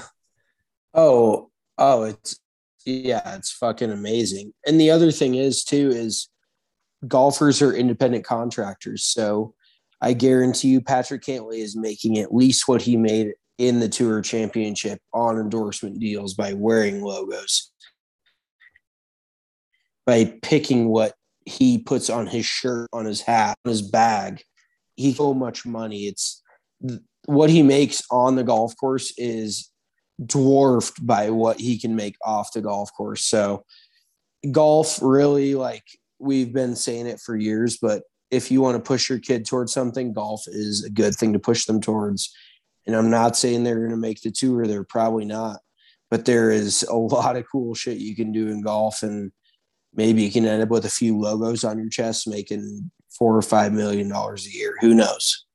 Oh, 0.98 1.52
oh, 1.78 2.04
it's 2.04 2.39
yeah, 2.86 3.36
it's 3.36 3.52
fucking 3.52 3.91
amazing. 3.91 4.54
And 4.65 4.80
the 4.80 4.91
other 4.91 5.12
thing 5.12 5.36
is 5.36 5.65
too 5.65 5.89
is 5.89 6.30
golfers 7.08 7.62
are 7.62 7.74
independent 7.74 8.26
contractors. 8.26 9.04
So 9.04 9.54
I 10.02 10.13
guarantee 10.13 10.70
you 10.70 10.82
Patrick 10.82 11.24
Cantlay 11.24 11.60
is 11.60 11.76
making 11.76 12.18
at 12.18 12.34
least 12.34 12.68
what 12.68 12.82
he 12.82 12.98
made 12.98 13.34
in 13.58 13.80
the 13.80 13.89
tour 13.89 14.22
championship 14.22 15.00
on 15.13 15.39
endorsement 15.39 16.00
deals 16.00 16.34
by 16.34 16.54
wearing 16.54 17.02
logos, 17.02 17.72
by 20.06 20.38
picking 20.41 20.89
what 20.89 21.13
he 21.46 21.78
puts 21.78 22.10
on 22.10 22.28
his 22.28 22.46
shirt, 22.46 22.89
on 22.91 23.06
his 23.06 23.22
hat, 23.22 23.58
on 23.65 23.70
his 23.70 23.82
bag. 23.82 24.44
He 24.96 25.13
so 25.13 25.34
much 25.34 25.65
money. 25.65 26.04
It's 26.04 26.41
what 27.26 27.50
he 27.50 27.63
makes 27.63 28.04
on 28.12 28.36
the 28.36 28.44
golf 28.44 28.76
course 28.78 29.13
is 29.18 29.72
dwarfed 30.24 31.06
by 31.06 31.30
what 31.30 31.60
he 31.60 31.80
can 31.80 31.96
make 31.96 32.15
off 32.24 32.54
the 32.54 32.62
golf 32.62 32.91
course. 32.96 33.26
So 33.26 33.65
golf 34.52 35.00
really 35.02 35.56
like 35.56 35.84
we've 36.19 36.54
been 36.54 36.75
saying 36.75 37.08
it 37.08 37.19
for 37.19 37.36
years, 37.36 37.78
but 37.78 38.04
if 38.32 38.51
you 38.51 38.62
want 38.62 38.75
to 38.75 38.88
push 38.88 39.10
your 39.10 39.19
kid 39.19 39.45
towards 39.45 39.73
something, 39.73 40.13
golf 40.13 40.43
is 40.47 40.84
a 40.84 40.89
good 40.89 41.15
thing 41.15 41.34
to 41.34 41.39
push 41.39 41.65
them 41.65 41.80
towards. 41.80 42.34
And 42.86 42.95
I'm 42.95 43.10
not 43.10 43.38
saying 43.38 43.63
they're 43.63 43.80
going 43.80 43.89
to 43.91 43.97
make 43.97 44.21
the 44.21 44.32
tour, 44.32 44.67
they're 44.67 44.84
probably 44.84 45.25
not, 45.25 45.60
but 46.10 46.25
there 46.25 46.51
is 46.51 46.84
a 46.84 46.95
lot 46.95 47.36
of 47.36 47.45
cool 47.51 47.73
shit 47.73 47.97
you 47.97 48.15
can 48.15 48.32
do 48.32 48.47
in 48.47 48.62
golf. 48.62 49.04
And 49.04 49.32
maybe 49.93 50.23
you 50.23 50.32
can 50.32 50.45
end 50.45 50.63
up 50.63 50.69
with 50.69 50.86
a 50.86 50.89
few 50.89 51.17
logos 51.17 51.63
on 51.63 51.78
your 51.78 51.89
chest 51.89 52.28
making 52.28 52.91
four 53.17 53.36
or 53.36 53.41
five 53.41 53.73
million 53.73 54.10
dollars 54.10 54.45
a 54.45 54.51
year. 54.51 54.75
Who 54.82 54.93
knows? 54.93 55.45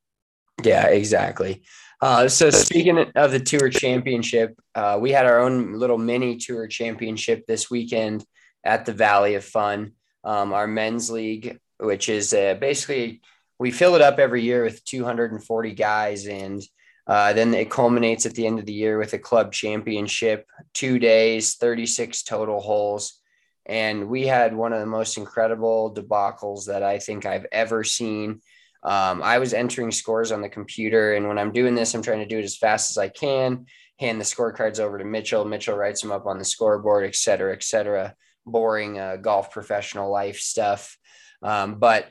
Yeah, 0.65 0.87
exactly. 0.87 1.63
Uh, 2.03 2.29
so 2.29 2.51
speaking 2.51 2.99
of 3.15 3.31
the 3.31 3.41
tour 3.41 3.69
championship, 3.69 4.59
uh, 4.75 4.99
we 5.01 5.11
had 5.11 5.27
our 5.27 5.41
own 5.41 5.75
little 5.75 5.99
mini 5.99 6.37
tour 6.37 6.67
championship 6.67 7.47
this 7.47 7.71
weekend 7.71 8.25
at 8.65 8.87
the 8.87 8.93
Valley 8.93 9.35
of 9.35 9.45
Fun. 9.45 9.93
Um, 10.25 10.53
our 10.53 10.67
men's 10.67 11.11
league, 11.11 11.59
which 11.79 12.09
is 12.09 12.35
uh, 12.35 12.55
basically 12.61 13.23
we 13.59 13.71
fill 13.71 13.95
it 13.95 14.03
up 14.03 14.19
every 14.19 14.43
year 14.43 14.65
with 14.65 14.85
240 14.85 15.73
guys, 15.75 16.27
and 16.27 16.63
uh, 17.07 17.33
then 17.33 17.53
it 17.53 17.71
culminates 17.71 18.25
at 18.25 18.35
the 18.35 18.47
end 18.47 18.59
of 18.59 18.67
the 18.67 18.73
year 18.73 18.99
with 18.99 19.13
a 19.13 19.19
club 19.19 19.53
championship, 19.53 20.47
two 20.73 20.99
days, 20.99 21.57
36 21.57 22.23
total 22.23 22.61
holes. 22.61 23.21
And 23.67 24.09
we 24.09 24.27
had 24.27 24.57
one 24.57 24.73
of 24.73 24.81
the 24.81 24.87
most 24.87 25.19
incredible 25.19 25.95
debacles 25.95 26.67
that 26.67 26.83
I 26.83 26.99
think 26.99 27.27
I've 27.27 27.47
ever 27.53 27.85
seen. 27.85 28.41
Um, 28.83 29.23
I 29.23 29.39
was 29.39 29.53
entering 29.53 29.91
scores 29.91 30.33
on 30.33 30.41
the 30.41 30.49
computer, 30.49 31.15
and 31.15 31.29
when 31.29 31.39
I'm 31.39 31.53
doing 31.53 31.75
this, 31.75 31.95
I'm 31.95 32.03
trying 32.03 32.21
to 32.21 32.27
do 32.27 32.39
it 32.39 32.45
as 32.45 32.57
fast 32.57 32.91
as 32.91 32.99
I 32.99 33.09
can. 33.09 33.67
Hand 33.99 34.19
the 34.19 34.25
scorecards 34.25 34.81
over 34.81 34.97
to 34.97 35.05
Mitchell. 35.05 35.45
Mitchell 35.45 35.77
writes 35.77 36.01
them 36.01 36.13
up 36.13 36.25
on 36.25 36.39
the 36.39 36.45
scoreboard, 36.45 37.05
et 37.05 37.15
cetera, 37.15 37.53
et 37.53 37.63
cetera. 37.63 38.15
Boring 38.47 38.99
uh, 38.99 39.17
golf 39.17 39.51
professional 39.51 40.11
life 40.11 40.39
stuff. 40.39 40.97
Um, 41.43 41.77
but 41.79 42.07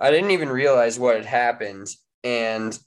I 0.00 0.10
didn't 0.10 0.30
even 0.30 0.48
realize 0.48 0.98
what 0.98 1.16
had 1.16 1.24
happened. 1.24 1.88
And 2.22 2.78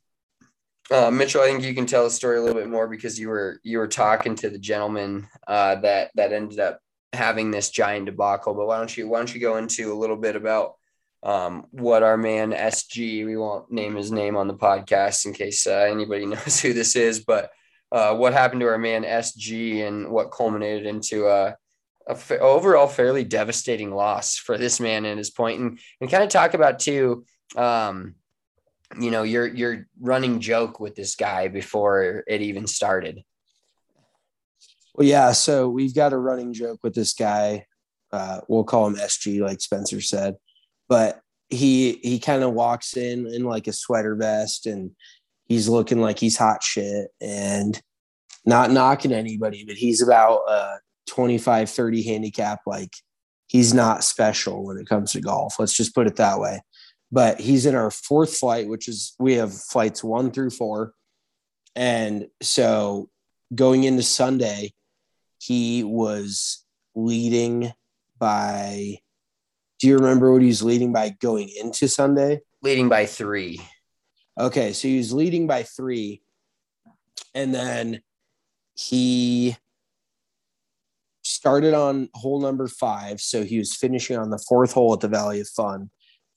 uh, 0.92 1.12
Mitchell, 1.12 1.42
I 1.42 1.46
think 1.46 1.64
you 1.64 1.74
can 1.74 1.86
tell 1.86 2.04
the 2.04 2.10
story 2.10 2.38
a 2.38 2.42
little 2.42 2.60
bit 2.60 2.70
more 2.70 2.88
because 2.88 3.20
you 3.20 3.30
were 3.30 3.60
you 3.64 3.78
were 3.78 3.88
talking 3.88 4.36
to 4.36 4.50
the 4.50 4.60
gentleman 4.60 5.28
uh, 5.48 5.76
that 5.76 6.12
that 6.16 6.34
ended 6.34 6.60
up 6.60 6.80
having 7.14 7.52
this 7.52 7.70
giant 7.70 8.06
debacle. 8.06 8.54
But 8.54 8.68
why 8.68 8.78
don't 8.78 8.96
you 8.96 9.08
why 9.08 9.20
don't 9.20 9.34
you 9.34 9.42
go 9.42 9.58
into 9.58 9.94
a 9.94 9.98
little 9.98 10.18
bit 10.18 10.36
about 10.36 10.74
um, 11.24 11.68
what 11.72 12.04
our 12.04 12.18
man 12.18 12.52
SG, 12.52 13.26
we 13.26 13.38
won't 13.38 13.72
name 13.72 13.96
his 13.96 14.12
name 14.12 14.36
on 14.36 14.48
the 14.48 14.56
podcast 14.56 15.26
in 15.26 15.34
case 15.34 15.68
uh, 15.68 15.88
anybody 15.90 16.26
knows 16.28 16.60
who 16.60 16.74
this 16.74 16.96
is, 16.96 17.24
but 17.24 17.52
uh, 17.92 18.16
what 18.16 18.34
happened 18.34 18.62
to 18.62 18.68
our 18.68 18.78
man 18.78 19.04
SG 19.04 19.86
and 19.86 20.10
what 20.10 20.32
culminated 20.32 20.86
into 20.86 21.28
a, 22.08 22.16
fa- 22.16 22.40
overall 22.40 22.88
fairly 22.88 23.24
devastating 23.24 23.92
loss 23.92 24.38
for 24.38 24.58
this 24.58 24.80
man 24.80 25.06
and 25.06 25.18
his 25.18 25.30
point 25.30 25.60
and, 25.60 25.80
and 26.00 26.10
kind 26.10 26.24
of 26.24 26.30
talk 26.30 26.54
about 26.54 26.80
too, 26.80 27.26
um, 27.56 28.16
you 29.00 29.12
know, 29.12 29.24
your, 29.24 29.48
your 29.48 29.88
running 30.00 30.40
joke 30.40 30.80
with 30.80 30.96
this 30.96 31.16
guy 31.16 31.48
before 31.48 32.24
it 32.28 32.42
even 32.42 32.68
started. 32.68 33.22
Well, 34.96 35.08
yeah. 35.08 35.32
So 35.32 35.70
we've 35.70 35.96
got 35.96 36.14
a 36.14 36.18
running 36.18 36.54
joke 36.54 36.80
with 36.84 36.94
this 36.94 37.14
guy. 37.14 37.66
Uh, 38.12 38.42
we'll 38.50 38.66
call 38.66 38.88
him 38.88 38.96
SG, 38.96 39.40
like 39.40 39.62
Spencer 39.62 40.02
said 40.02 40.36
but 40.92 41.22
he 41.48 42.02
he 42.04 42.20
kind 42.20 42.44
of 42.44 42.52
walks 42.52 42.98
in 42.98 43.26
in 43.26 43.46
like 43.46 43.68
a 43.68 43.74
sweater 43.74 44.14
vest 44.14 44.66
and 44.66 44.92
he's 45.46 45.70
looking 45.70 46.02
like 46.02 46.20
he's 46.20 46.38
hot 46.38 46.62
shit 46.62 47.08
and 47.22 47.82
not 48.46 48.72
knocking 48.72 49.14
anybody 49.14 49.64
but 49.66 49.78
he's 49.78 50.02
about 50.02 50.42
a 50.50 50.80
25 51.08 51.70
30 51.70 52.04
handicap 52.04 52.60
like 52.66 52.94
he's 53.48 53.74
not 53.74 54.04
special 54.04 54.66
when 54.66 54.78
it 54.78 54.88
comes 54.88 55.12
to 55.12 55.22
golf 55.22 55.60
let's 55.60 55.76
just 55.76 55.94
put 55.96 56.08
it 56.08 56.16
that 56.16 56.40
way 56.40 56.62
but 57.12 57.40
he's 57.40 57.66
in 57.66 57.76
our 57.76 57.92
fourth 57.92 58.36
flight 58.38 58.68
which 58.68 58.88
is 58.88 59.14
we 59.20 59.34
have 59.34 59.54
flights 59.54 60.04
one 60.04 60.32
through 60.32 60.50
four 60.50 60.94
and 61.76 62.28
so 62.42 63.10
going 63.54 63.84
into 63.84 64.04
sunday 64.04 64.72
he 65.40 65.84
was 65.84 66.64
leading 66.96 67.74
by 68.18 69.00
do 69.82 69.88
you 69.88 69.98
remember 69.98 70.32
what 70.32 70.44
he 70.44 70.48
was 70.48 70.62
leading 70.62 70.94
by 70.94 71.10
going 71.10 71.50
into 71.60 71.88
Sunday? 71.88 72.42
Leading 72.62 72.88
by 72.88 73.08
three. 73.08 73.60
Okay, 74.40 74.74
so 74.74 74.88
he 74.88 74.98
was 74.98 75.12
leading 75.12 75.48
by 75.48 75.64
three, 75.64 76.22
and 77.34 77.54
then 77.54 78.02
he 78.76 79.58
started 81.42 81.74
on 81.74 82.08
hole 82.14 82.40
number 82.40 82.68
five. 82.68 83.20
So 83.20 83.44
he 83.44 83.58
was 83.58 83.76
finishing 83.76 84.16
on 84.16 84.30
the 84.30 84.38
fourth 84.48 84.74
hole 84.74 84.94
at 84.94 85.00
the 85.00 85.08
Valley 85.08 85.40
of 85.40 85.48
Fun. 85.48 85.90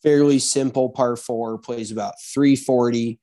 Fairly 0.02 0.38
simple 0.38 0.88
par 0.88 1.14
four, 1.14 1.58
plays 1.58 1.92
about 1.92 2.14
340 2.32 3.20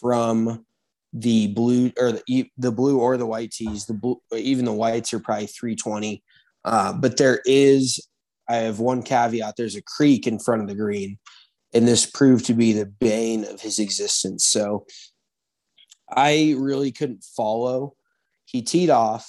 from 0.00 0.64
the 1.12 1.48
blue 1.48 1.90
or 1.98 2.12
the, 2.12 2.48
the 2.56 2.70
blue 2.70 3.00
or 3.00 3.16
the 3.16 3.26
white 3.26 3.50
tees. 3.50 3.86
The 3.86 3.94
blue, 3.94 4.20
even 4.36 4.66
the 4.66 4.72
whites 4.72 5.12
are 5.12 5.18
probably 5.18 5.48
320. 5.48 6.22
Uh, 6.64 6.92
but 6.92 7.16
there 7.16 7.40
is 7.44 7.98
I 8.48 8.58
have 8.58 8.78
one 8.78 9.02
caveat. 9.02 9.54
There's 9.56 9.74
a 9.74 9.82
creek 9.82 10.28
in 10.28 10.38
front 10.38 10.62
of 10.62 10.68
the 10.68 10.76
green, 10.76 11.18
and 11.74 11.88
this 11.88 12.06
proved 12.06 12.44
to 12.44 12.54
be 12.54 12.72
the 12.72 12.86
bane 12.86 13.44
of 13.44 13.60
his 13.60 13.80
existence. 13.80 14.44
So 14.44 14.86
I 16.08 16.54
really 16.56 16.92
couldn't 16.92 17.24
follow. 17.36 17.94
He 18.44 18.62
teed 18.62 18.90
off. 18.90 19.28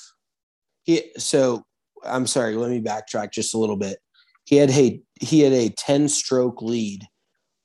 He 0.83 1.09
so 1.17 1.63
I'm 2.03 2.27
sorry. 2.27 2.55
Let 2.55 2.71
me 2.71 2.81
backtrack 2.81 3.31
just 3.31 3.53
a 3.53 3.57
little 3.57 3.77
bit. 3.77 3.99
He 4.45 4.55
had 4.55 4.69
a 4.69 5.01
he 5.19 5.41
had 5.41 5.53
a 5.53 5.69
10 5.69 6.09
stroke 6.09 6.61
lead 6.61 7.05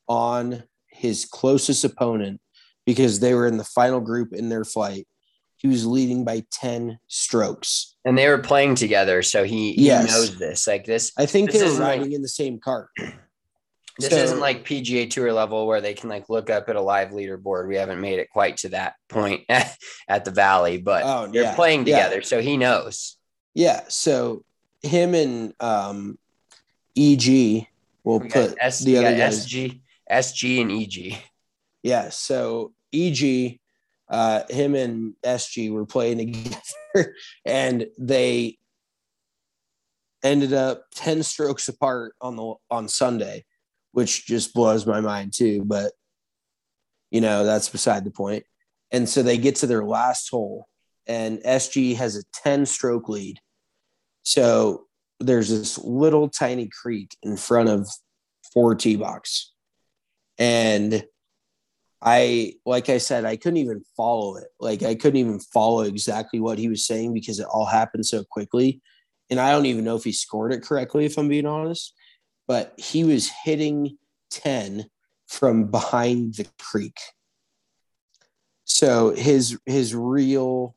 on 0.08 0.64
his 0.88 1.24
closest 1.24 1.84
opponent 1.84 2.40
because 2.86 3.20
they 3.20 3.34
were 3.34 3.46
in 3.46 3.56
the 3.56 3.64
final 3.64 4.00
group 4.00 4.32
in 4.32 4.48
their 4.48 4.64
flight. 4.64 5.06
He 5.56 5.68
was 5.68 5.86
leading 5.86 6.24
by 6.24 6.44
10 6.52 6.98
strokes. 7.06 7.96
And 8.04 8.18
they 8.18 8.28
were 8.28 8.38
playing 8.38 8.74
together. 8.74 9.22
So 9.22 9.44
he, 9.44 9.74
he 9.74 9.86
yes. 9.86 10.10
knows 10.10 10.36
this. 10.36 10.66
Like 10.66 10.84
this. 10.84 11.12
I 11.16 11.26
think 11.26 11.52
this 11.52 11.62
they 11.62 11.68
were 11.68 11.84
riding 11.84 12.06
like, 12.06 12.12
in 12.12 12.22
the 12.22 12.28
same 12.28 12.58
cart. 12.58 12.88
This 13.98 14.10
so, 14.10 14.16
isn't 14.16 14.40
like 14.40 14.64
PGA 14.64 15.08
Tour 15.10 15.34
level 15.34 15.66
where 15.66 15.82
they 15.82 15.92
can 15.92 16.08
like 16.08 16.30
look 16.30 16.48
up 16.48 16.70
at 16.70 16.76
a 16.76 16.80
live 16.80 17.10
leaderboard. 17.10 17.68
We 17.68 17.76
haven't 17.76 18.00
made 18.00 18.20
it 18.20 18.30
quite 18.30 18.56
to 18.58 18.70
that 18.70 18.94
point 19.10 19.44
at, 19.50 19.76
at 20.08 20.24
the 20.24 20.30
Valley, 20.30 20.78
but 20.78 21.02
oh, 21.04 21.30
they're 21.30 21.42
yeah, 21.42 21.54
playing 21.54 21.84
together. 21.84 22.16
Yeah. 22.16 22.22
So 22.22 22.40
he 22.40 22.56
knows. 22.56 23.18
Yeah. 23.54 23.82
So 23.88 24.44
him 24.82 25.14
and 25.14 25.54
um, 25.60 26.18
EG 26.96 27.66
will 28.04 28.18
we 28.20 28.28
put 28.28 28.56
S- 28.60 28.80
the 28.80 28.98
other 28.98 29.16
guys. 29.16 29.46
SG, 29.46 29.80
SG 30.10 30.60
and 30.62 30.72
EG. 30.72 31.18
Yeah. 31.82 32.08
So 32.10 32.72
EG 32.92 33.60
uh, 34.12 34.42
him 34.50 34.74
and 34.74 35.14
SG 35.24 35.72
were 35.72 35.86
playing 35.86 36.18
together, 36.18 37.14
and 37.46 37.86
they 37.98 38.58
ended 40.22 40.52
up 40.52 40.84
ten 40.94 41.22
strokes 41.22 41.68
apart 41.68 42.14
on 42.20 42.36
the 42.36 42.54
on 42.70 42.88
Sunday, 42.88 43.44
which 43.92 44.26
just 44.26 44.52
blows 44.52 44.86
my 44.86 45.00
mind 45.00 45.32
too. 45.34 45.64
But 45.64 45.92
you 47.10 47.22
know 47.22 47.44
that's 47.44 47.70
beside 47.70 48.04
the 48.04 48.10
point. 48.10 48.44
And 48.90 49.08
so 49.08 49.22
they 49.22 49.38
get 49.38 49.56
to 49.56 49.66
their 49.66 49.82
last 49.82 50.28
hole, 50.28 50.68
and 51.06 51.38
SG 51.40 51.96
has 51.96 52.16
a 52.16 52.22
ten 52.32 52.66
stroke 52.66 53.08
lead. 53.08 53.38
So 54.22 54.86
there's 55.20 55.48
this 55.48 55.78
little 55.78 56.28
tiny 56.28 56.68
creek 56.68 57.16
in 57.22 57.36
front 57.36 57.68
of 57.68 57.88
four 58.52 58.74
tee 58.74 58.96
box, 58.96 59.52
and 60.38 61.04
I, 62.02 62.54
like 62.66 62.88
I 62.88 62.98
said, 62.98 63.24
I 63.24 63.36
couldn't 63.36 63.58
even 63.58 63.84
follow 63.96 64.36
it. 64.36 64.48
Like 64.58 64.82
I 64.82 64.96
couldn't 64.96 65.20
even 65.20 65.38
follow 65.38 65.82
exactly 65.82 66.40
what 66.40 66.58
he 66.58 66.68
was 66.68 66.84
saying 66.84 67.14
because 67.14 67.38
it 67.38 67.46
all 67.46 67.64
happened 67.64 68.06
so 68.06 68.24
quickly. 68.24 68.82
And 69.30 69.38
I 69.38 69.52
don't 69.52 69.66
even 69.66 69.84
know 69.84 69.94
if 69.94 70.02
he 70.02 70.12
scored 70.12 70.52
it 70.52 70.62
correctly, 70.62 71.04
if 71.04 71.16
I'm 71.16 71.28
being 71.28 71.46
honest. 71.46 71.94
But 72.48 72.74
he 72.76 73.04
was 73.04 73.30
hitting 73.44 73.98
10 74.30 74.86
from 75.28 75.70
behind 75.70 76.34
the 76.34 76.46
creek. 76.60 76.98
So 78.64 79.14
his 79.14 79.58
his 79.64 79.94
real 79.94 80.74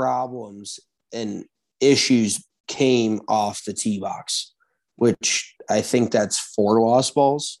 problems 0.00 0.80
and 1.12 1.44
issues 1.78 2.42
came 2.68 3.20
off 3.28 3.64
the 3.64 3.74
tee 3.74 4.00
box, 4.00 4.54
which 4.96 5.54
I 5.68 5.82
think 5.82 6.10
that's 6.10 6.38
four 6.38 6.80
lost 6.80 7.14
balls. 7.14 7.60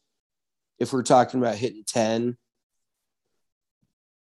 If 0.78 0.94
we're 0.94 1.02
talking 1.02 1.38
about 1.38 1.56
hitting 1.56 1.84
10 1.86 2.38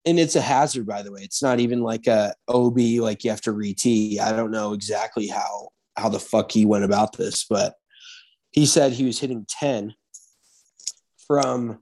and 0.07 0.19
it's 0.19 0.37
a 0.37 0.41
hazard 0.41 0.87
by 0.87 1.03
the 1.03 1.13
way. 1.13 1.21
It's 1.21 1.43
not 1.43 1.61
even 1.61 1.83
like 1.83 2.07
a 2.07 2.33
ob 2.49 2.79
like 2.79 3.25
you 3.25 3.31
have 3.31 3.43
to 3.43 3.53
re-tee. 3.53 4.19
I 4.19 4.33
don't 4.33 4.51
know 4.51 4.73
exactly 4.73 5.27
how 5.27 5.69
how 5.99 6.09
the 6.09 6.19
fuck 6.19 6.51
he 6.51 6.65
went 6.65 6.85
about 6.85 7.17
this 7.17 7.45
but 7.45 7.75
he 8.53 8.65
said 8.65 8.93
he 8.93 9.05
was 9.05 9.19
hitting 9.19 9.45
10 9.49 9.95
from 11.27 11.81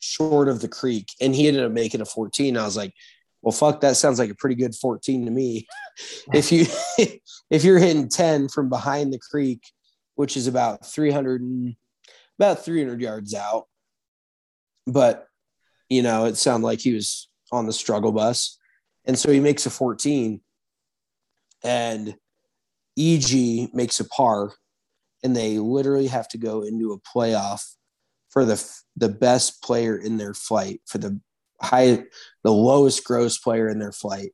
short 0.00 0.48
of 0.48 0.60
the 0.60 0.68
creek 0.68 1.08
and 1.20 1.34
he 1.34 1.46
ended 1.46 1.64
up 1.64 1.70
making 1.70 2.00
a 2.00 2.04
14 2.04 2.56
i 2.56 2.64
was 2.64 2.76
like 2.76 2.92
Well, 3.42 3.52
fuck, 3.52 3.80
that 3.80 3.96
sounds 3.96 4.18
like 4.18 4.30
a 4.30 4.34
pretty 4.34 4.56
good 4.56 4.74
14 4.74 5.24
to 5.24 5.30
me. 5.30 5.66
if 6.32 6.52
you 6.52 6.66
if 7.50 7.64
you're 7.64 7.78
hitting 7.78 8.08
10 8.08 8.48
from 8.48 8.68
behind 8.68 9.12
the 9.12 9.18
creek, 9.18 9.62
which 10.14 10.36
is 10.36 10.46
about 10.46 10.86
300 10.86 11.40
and 11.40 11.76
about 12.38 12.64
300 12.64 13.00
yards 13.00 13.34
out, 13.34 13.66
but 14.86 15.26
you 15.88 16.02
know, 16.02 16.26
it 16.26 16.36
sounded 16.36 16.66
like 16.66 16.80
he 16.80 16.94
was 16.94 17.28
on 17.50 17.66
the 17.66 17.72
struggle 17.72 18.12
bus. 18.12 18.58
And 19.06 19.18
so 19.18 19.30
he 19.30 19.40
makes 19.40 19.64
a 19.64 19.70
14 19.70 20.40
and 21.64 22.14
EG 22.98 23.74
makes 23.74 24.00
a 24.00 24.04
par 24.04 24.52
and 25.22 25.34
they 25.34 25.58
literally 25.58 26.08
have 26.08 26.28
to 26.28 26.38
go 26.38 26.62
into 26.62 26.92
a 26.92 27.00
playoff 27.00 27.74
for 28.28 28.44
the 28.44 28.62
the 28.96 29.08
best 29.08 29.62
player 29.62 29.96
in 29.96 30.16
their 30.16 30.34
flight 30.34 30.80
for 30.86 30.98
the 30.98 31.20
high 31.60 32.04
the 32.44 32.52
lowest 32.52 33.04
gross 33.04 33.38
player 33.38 33.68
in 33.68 33.78
their 33.78 33.92
flight. 33.92 34.32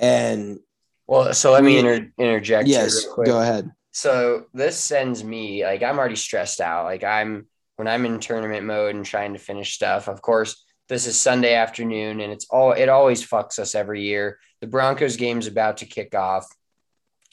And 0.00 0.58
well 1.06 1.32
so 1.34 1.52
let 1.52 1.64
me 1.64 1.78
inter- 1.78 2.12
interject 2.18 2.68
yes 2.68 3.06
go 3.24 3.40
ahead. 3.40 3.70
So 3.92 4.46
this 4.54 4.78
sends 4.78 5.24
me 5.24 5.64
like 5.64 5.82
i'm 5.82 5.98
already 5.98 6.16
stressed 6.16 6.60
out. 6.60 6.84
Like 6.84 7.04
i'm 7.04 7.46
when 7.76 7.88
i'm 7.88 8.04
in 8.06 8.20
tournament 8.20 8.66
mode 8.66 8.94
and 8.94 9.04
trying 9.04 9.32
to 9.32 9.38
finish 9.38 9.74
stuff 9.74 10.08
of 10.08 10.20
course 10.20 10.64
this 10.88 11.06
is 11.06 11.20
sunday 11.20 11.54
afternoon 11.54 12.20
and 12.20 12.32
it's 12.32 12.46
all 12.50 12.72
it 12.72 12.88
always 12.88 13.26
fucks 13.26 13.58
us 13.58 13.74
every 13.74 14.02
year. 14.02 14.38
The 14.60 14.66
broncos 14.66 15.16
game's 15.16 15.46
about 15.46 15.78
to 15.78 15.86
kick 15.86 16.14
off 16.14 16.46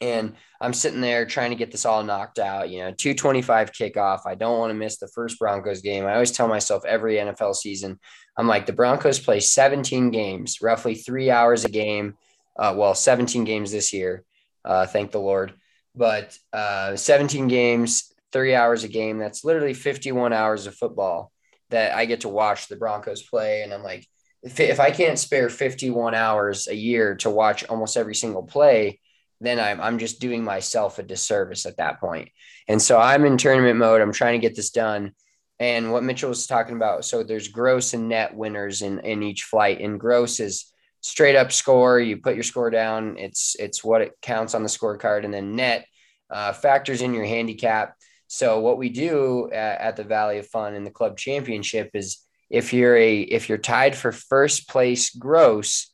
and 0.02 0.34
I'm 0.60 0.74
sitting 0.74 1.02
there 1.02 1.26
trying 1.26 1.52
to 1.52 1.56
get 1.56 1.72
this 1.72 1.86
all 1.86 2.04
knocked 2.04 2.40
out. 2.40 2.70
You 2.70 2.80
know, 2.80 2.92
225 2.92 3.72
kickoff. 3.72 4.22
I 4.26 4.36
don't 4.36 4.60
want 4.60 4.72
to 4.72 4.76
miss 4.76 4.98
the 4.98 5.08
first 5.08 5.40
Broncos 5.40 5.82
game. 5.82 6.06
I 6.06 6.14
always 6.14 6.32
tell 6.32 6.48
myself 6.48 6.86
every 6.86 7.16
NFL 7.16 7.56
season, 7.56 8.00
I'm 8.38 8.48
like, 8.48 8.66
the 8.66 8.74
Broncos 8.74 9.20
play 9.20 9.40
17 9.40 10.12
games, 10.12 10.62
roughly 10.62 10.96
three 10.96 11.32
hours 11.32 11.66
a 11.66 11.70
game. 11.70 12.16
Uh, 12.58 12.74
well, 12.76 12.96
17 12.96 13.44
games 13.44 13.72
this 13.72 13.94
year. 13.94 14.24
Uh, 14.64 14.86
thank 14.86 15.12
the 15.12 15.20
Lord. 15.20 15.54
But 15.96 16.38
uh, 16.52 16.96
17 16.96 17.48
games, 17.48 18.14
three 18.32 18.54
hours 18.54 18.84
a 18.84 18.90
game. 18.90 19.18
That's 19.18 19.46
literally 19.46 19.74
51 19.74 20.34
hours 20.34 20.68
of 20.68 20.76
football 20.76 21.32
that 21.70 21.96
I 21.96 22.06
get 22.06 22.22
to 22.22 22.30
watch 22.30 22.68
the 22.68 22.76
Broncos 22.76 23.22
play. 23.22 23.62
And 23.62 23.74
I'm 23.74 23.84
like, 23.84 24.06
if, 24.44 24.60
if 24.60 24.80
I 24.80 24.92
can't 24.92 25.18
spare 25.18 25.50
51 25.50 26.14
hours 26.14 26.68
a 26.68 26.76
year 26.76 27.16
to 27.18 27.30
watch 27.30 27.64
almost 27.66 27.98
every 27.98 28.16
single 28.16 28.44
play, 28.44 29.00
then 29.42 29.60
I'm, 29.60 29.82
I'm 29.82 30.00
just 30.00 30.20
doing 30.20 30.44
myself 30.44 31.00
a 31.00 31.04
disservice 31.04 31.66
at 31.66 31.78
that 31.78 32.00
point. 32.00 32.30
And 32.68 32.82
so 32.82 33.00
I'm 33.00 33.26
in 33.26 33.38
tournament 33.38 33.78
mode. 33.78 34.02
I'm 34.02 34.14
trying 34.14 34.40
to 34.40 34.48
get 34.48 34.56
this 34.56 34.72
done. 34.72 35.12
And 35.60 35.92
what 35.92 36.04
Mitchell 36.04 36.30
was 36.30 36.48
talking 36.48 36.76
about, 36.76 37.06
so 37.06 37.24
there's 37.24 37.48
gross 37.48 37.94
and 37.94 38.10
net 38.10 38.36
winners 38.36 38.82
in, 38.82 39.00
in 39.00 39.24
each 39.24 39.44
flight. 39.44 39.80
And 39.80 40.00
gross 40.00 40.40
is 40.40 40.72
straight 41.02 41.36
up 41.36 41.52
score. 41.52 42.00
You 42.00 42.18
put 42.18 42.36
your 42.36 42.44
score 42.44 42.70
down. 42.70 43.18
It's 43.18 43.56
it's 43.60 43.84
what 43.84 44.02
it 44.02 44.14
counts 44.22 44.56
on 44.56 44.64
the 44.64 44.70
scorecard. 44.70 45.24
And 45.24 45.34
then 45.34 45.56
net 45.56 45.86
uh, 46.30 46.52
factors 46.52 47.02
in 47.02 47.14
your 47.14 47.26
handicap. 47.26 47.96
So 48.28 48.60
what 48.60 48.78
we 48.78 48.90
do 48.90 49.50
at, 49.52 49.80
at 49.80 49.96
the 49.96 50.04
Valley 50.04 50.40
of 50.40 50.48
Fun 50.48 50.74
in 50.74 50.84
the 50.84 50.92
club 50.92 51.18
championship 51.18 51.92
is 51.94 52.26
if 52.50 52.74
you're 52.74 52.98
a 52.98 53.20
if 53.22 53.50
you're 53.50 53.58
tied 53.58 53.96
for 53.96 54.12
first 54.12 54.68
place 54.68 55.10
gross, 55.12 55.94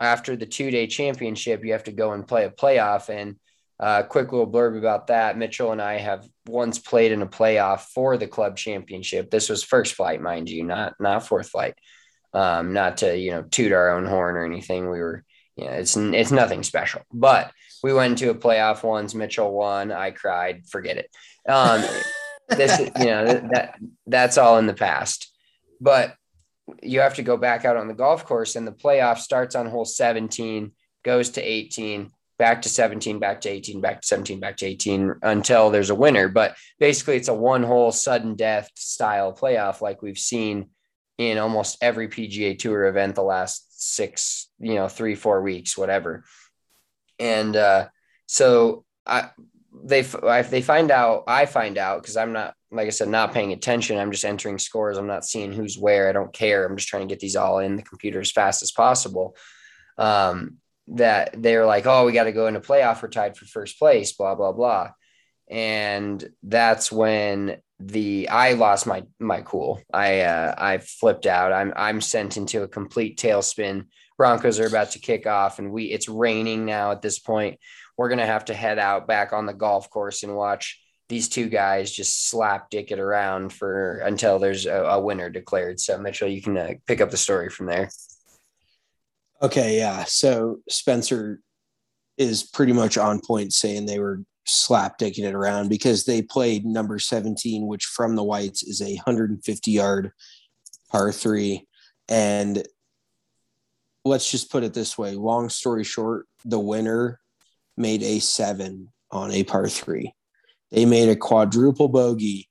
after 0.00 0.34
the 0.34 0.46
two 0.46 0.70
day 0.70 0.86
championship, 0.86 1.64
you 1.64 1.72
have 1.72 1.84
to 1.84 1.92
go 1.92 2.12
and 2.12 2.26
play 2.26 2.44
a 2.44 2.50
playoff. 2.50 3.08
And 3.08 3.36
a 3.78 3.84
uh, 3.84 4.02
quick 4.02 4.30
little 4.30 4.50
blurb 4.50 4.76
about 4.76 5.06
that 5.06 5.38
Mitchell 5.38 5.72
and 5.72 5.80
I 5.80 5.96
have 5.96 6.28
once 6.46 6.78
played 6.78 7.12
in 7.12 7.22
a 7.22 7.26
playoff 7.26 7.80
for 7.80 8.18
the 8.18 8.26
club 8.26 8.58
championship. 8.58 9.30
This 9.30 9.48
was 9.48 9.62
first 9.62 9.94
flight, 9.94 10.20
mind 10.20 10.50
you, 10.50 10.64
not 10.64 10.94
not 11.00 11.26
fourth 11.26 11.48
flight. 11.48 11.74
Um, 12.34 12.74
not 12.74 12.98
to 12.98 13.16
you 13.16 13.30
know 13.30 13.42
toot 13.42 13.72
our 13.72 13.96
own 13.96 14.04
horn 14.06 14.36
or 14.36 14.44
anything. 14.44 14.90
We 14.90 15.00
were, 15.00 15.24
you 15.56 15.64
know, 15.64 15.72
it's 15.72 15.96
it's 15.96 16.30
nothing 16.30 16.62
special. 16.62 17.02
But 17.12 17.52
we 17.82 17.94
went 17.94 18.12
into 18.12 18.30
a 18.30 18.34
playoff 18.34 18.82
once. 18.82 19.14
Mitchell 19.14 19.52
won. 19.52 19.92
I 19.92 20.10
cried. 20.10 20.66
Forget 20.66 20.98
it. 20.98 21.10
Um, 21.50 21.82
this, 22.48 22.78
you 22.78 23.06
know, 23.06 23.24
that 23.52 23.78
that's 24.06 24.36
all 24.36 24.58
in 24.58 24.66
the 24.66 24.74
past. 24.74 25.30
But 25.80 26.14
you 26.82 27.00
have 27.00 27.14
to 27.14 27.22
go 27.22 27.36
back 27.36 27.64
out 27.64 27.76
on 27.76 27.88
the 27.88 27.94
golf 27.94 28.24
course 28.24 28.56
and 28.56 28.66
the 28.66 28.72
playoff 28.72 29.18
starts 29.18 29.54
on 29.54 29.66
hole 29.66 29.84
17 29.84 30.72
goes 31.04 31.30
to 31.30 31.42
18 31.42 32.10
back 32.38 32.62
to 32.62 32.68
17 32.68 33.18
back 33.18 33.40
to 33.42 33.48
18 33.48 33.80
back 33.80 34.00
to 34.00 34.06
17 34.06 34.40
back 34.40 34.56
to 34.56 34.66
18 34.66 35.14
until 35.22 35.70
there's 35.70 35.90
a 35.90 35.94
winner. 35.94 36.28
But 36.28 36.56
basically 36.78 37.16
it's 37.16 37.28
a 37.28 37.34
one 37.34 37.62
hole 37.62 37.92
sudden 37.92 38.34
death 38.34 38.70
style 38.76 39.32
playoff 39.32 39.80
like 39.80 40.02
we've 40.02 40.18
seen 40.18 40.70
in 41.18 41.36
almost 41.36 41.76
every 41.82 42.08
pga 42.08 42.58
tour 42.58 42.86
event 42.86 43.14
the 43.14 43.22
last 43.22 43.66
six 43.94 44.48
you 44.58 44.74
know 44.74 44.88
three 44.88 45.14
four 45.14 45.42
weeks 45.42 45.76
whatever. 45.76 46.24
And 47.18 47.54
uh, 47.56 47.88
so 48.26 48.84
i 49.06 49.30
they 49.84 50.02
they 50.02 50.62
find 50.62 50.90
out 50.90 51.24
i 51.26 51.46
find 51.46 51.78
out 51.78 52.02
because 52.02 52.16
i'm 52.16 52.32
not 52.32 52.54
like 52.70 52.86
I 52.86 52.90
said, 52.90 53.08
not 53.08 53.32
paying 53.32 53.52
attention. 53.52 53.98
I'm 53.98 54.12
just 54.12 54.24
entering 54.24 54.58
scores. 54.58 54.96
I'm 54.96 55.06
not 55.06 55.24
seeing 55.24 55.52
who's 55.52 55.78
where. 55.78 56.08
I 56.08 56.12
don't 56.12 56.32
care. 56.32 56.64
I'm 56.64 56.76
just 56.76 56.88
trying 56.88 57.06
to 57.06 57.12
get 57.12 57.20
these 57.20 57.36
all 57.36 57.58
in 57.58 57.76
the 57.76 57.82
computer 57.82 58.20
as 58.20 58.30
fast 58.30 58.62
as 58.62 58.70
possible. 58.70 59.36
Um, 59.98 60.58
that 60.88 61.34
they're 61.40 61.66
like, 61.66 61.86
oh, 61.86 62.06
we 62.06 62.12
got 62.12 62.24
to 62.24 62.32
go 62.32 62.46
into 62.46 62.60
playoff. 62.60 63.02
We're 63.02 63.08
tied 63.08 63.36
for 63.36 63.44
first 63.44 63.78
place, 63.78 64.12
blah, 64.12 64.34
blah, 64.34 64.52
blah. 64.52 64.90
And 65.48 66.24
that's 66.42 66.90
when 66.92 67.58
the 67.80 68.28
I 68.28 68.52
lost 68.52 68.86
my 68.86 69.04
my 69.18 69.40
cool. 69.40 69.80
I 69.92 70.20
uh, 70.20 70.54
I 70.56 70.78
flipped 70.78 71.26
out. 71.26 71.52
I'm 71.52 71.72
I'm 71.74 72.00
sent 72.00 72.36
into 72.36 72.62
a 72.62 72.68
complete 72.68 73.18
tailspin. 73.18 73.86
Broncos 74.16 74.60
are 74.60 74.66
about 74.66 74.92
to 74.92 74.98
kick 74.98 75.26
off, 75.26 75.58
and 75.58 75.72
we 75.72 75.84
it's 75.84 76.08
raining 76.08 76.66
now 76.66 76.92
at 76.92 77.02
this 77.02 77.18
point. 77.18 77.58
We're 77.96 78.10
gonna 78.10 78.26
have 78.26 78.44
to 78.46 78.54
head 78.54 78.78
out 78.78 79.08
back 79.08 79.32
on 79.32 79.46
the 79.46 79.54
golf 79.54 79.90
course 79.90 80.22
and 80.22 80.36
watch 80.36 80.79
these 81.10 81.28
two 81.28 81.48
guys 81.48 81.90
just 81.90 82.30
slap 82.30 82.70
dick 82.70 82.90
it 82.92 83.00
around 83.00 83.52
for 83.52 83.98
until 83.98 84.38
there's 84.38 84.64
a, 84.64 84.82
a 84.84 85.00
winner 85.00 85.28
declared. 85.28 85.80
So 85.80 85.98
Mitchell, 85.98 86.28
you 86.28 86.40
can 86.40 86.56
uh, 86.56 86.74
pick 86.86 87.00
up 87.00 87.10
the 87.10 87.16
story 87.16 87.50
from 87.50 87.66
there. 87.66 87.90
Okay, 89.42 89.76
yeah. 89.76 90.04
So 90.04 90.60
Spencer 90.68 91.40
is 92.16 92.44
pretty 92.44 92.72
much 92.72 92.96
on 92.96 93.20
point 93.20 93.52
saying 93.52 93.86
they 93.86 93.98
were 93.98 94.22
slap 94.46 94.98
dicking 94.98 95.24
it 95.24 95.34
around 95.34 95.68
because 95.68 96.04
they 96.04 96.22
played 96.22 96.64
number 96.64 96.98
17, 96.98 97.66
which 97.66 97.86
from 97.86 98.14
the 98.14 98.24
whites 98.24 98.62
is 98.62 98.80
a 98.80 98.94
150 98.94 99.70
yard 99.70 100.12
par 100.90 101.10
three. 101.10 101.66
And 102.08 102.62
let's 104.04 104.30
just 104.30 104.50
put 104.50 104.62
it 104.62 104.74
this 104.74 104.96
way 104.96 105.14
long 105.14 105.48
story 105.48 105.84
short, 105.84 106.26
the 106.44 106.60
winner 106.60 107.20
made 107.76 108.02
a 108.02 108.20
seven 108.20 108.92
on 109.10 109.32
a 109.32 109.42
par 109.42 109.68
three. 109.68 110.14
They 110.70 110.84
made 110.84 111.08
a 111.08 111.16
quadruple 111.16 111.88
bogey. 111.88 112.48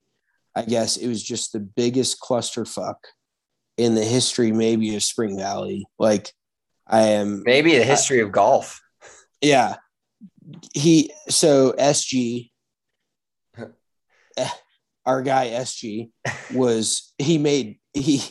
I 0.55 0.63
guess 0.63 0.97
it 0.97 1.07
was 1.07 1.23
just 1.23 1.53
the 1.53 1.59
biggest 1.59 2.19
clusterfuck 2.19 2.95
in 3.77 3.95
the 3.95 4.03
history, 4.03 4.51
maybe 4.51 4.95
of 4.95 5.03
Spring 5.03 5.37
Valley. 5.37 5.85
Like, 5.97 6.33
I 6.85 7.01
am 7.01 7.43
maybe 7.45 7.77
the 7.77 7.83
history 7.83 8.19
I, 8.19 8.23
of 8.23 8.31
golf. 8.31 8.81
Yeah. 9.41 9.75
He, 10.73 11.13
so 11.29 11.73
SG, 11.73 12.49
our 15.05 15.21
guy 15.21 15.49
SG 15.49 16.09
was, 16.53 17.13
he 17.17 17.37
made, 17.37 17.79
he, 17.93 18.21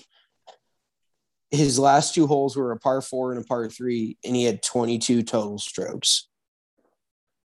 his 1.50 1.78
last 1.78 2.14
two 2.14 2.26
holes 2.26 2.56
were 2.56 2.72
a 2.72 2.78
par 2.78 3.00
four 3.00 3.32
and 3.32 3.42
a 3.42 3.46
par 3.46 3.70
three, 3.70 4.18
and 4.24 4.36
he 4.36 4.44
had 4.44 4.62
22 4.62 5.22
total 5.22 5.58
strokes 5.58 6.27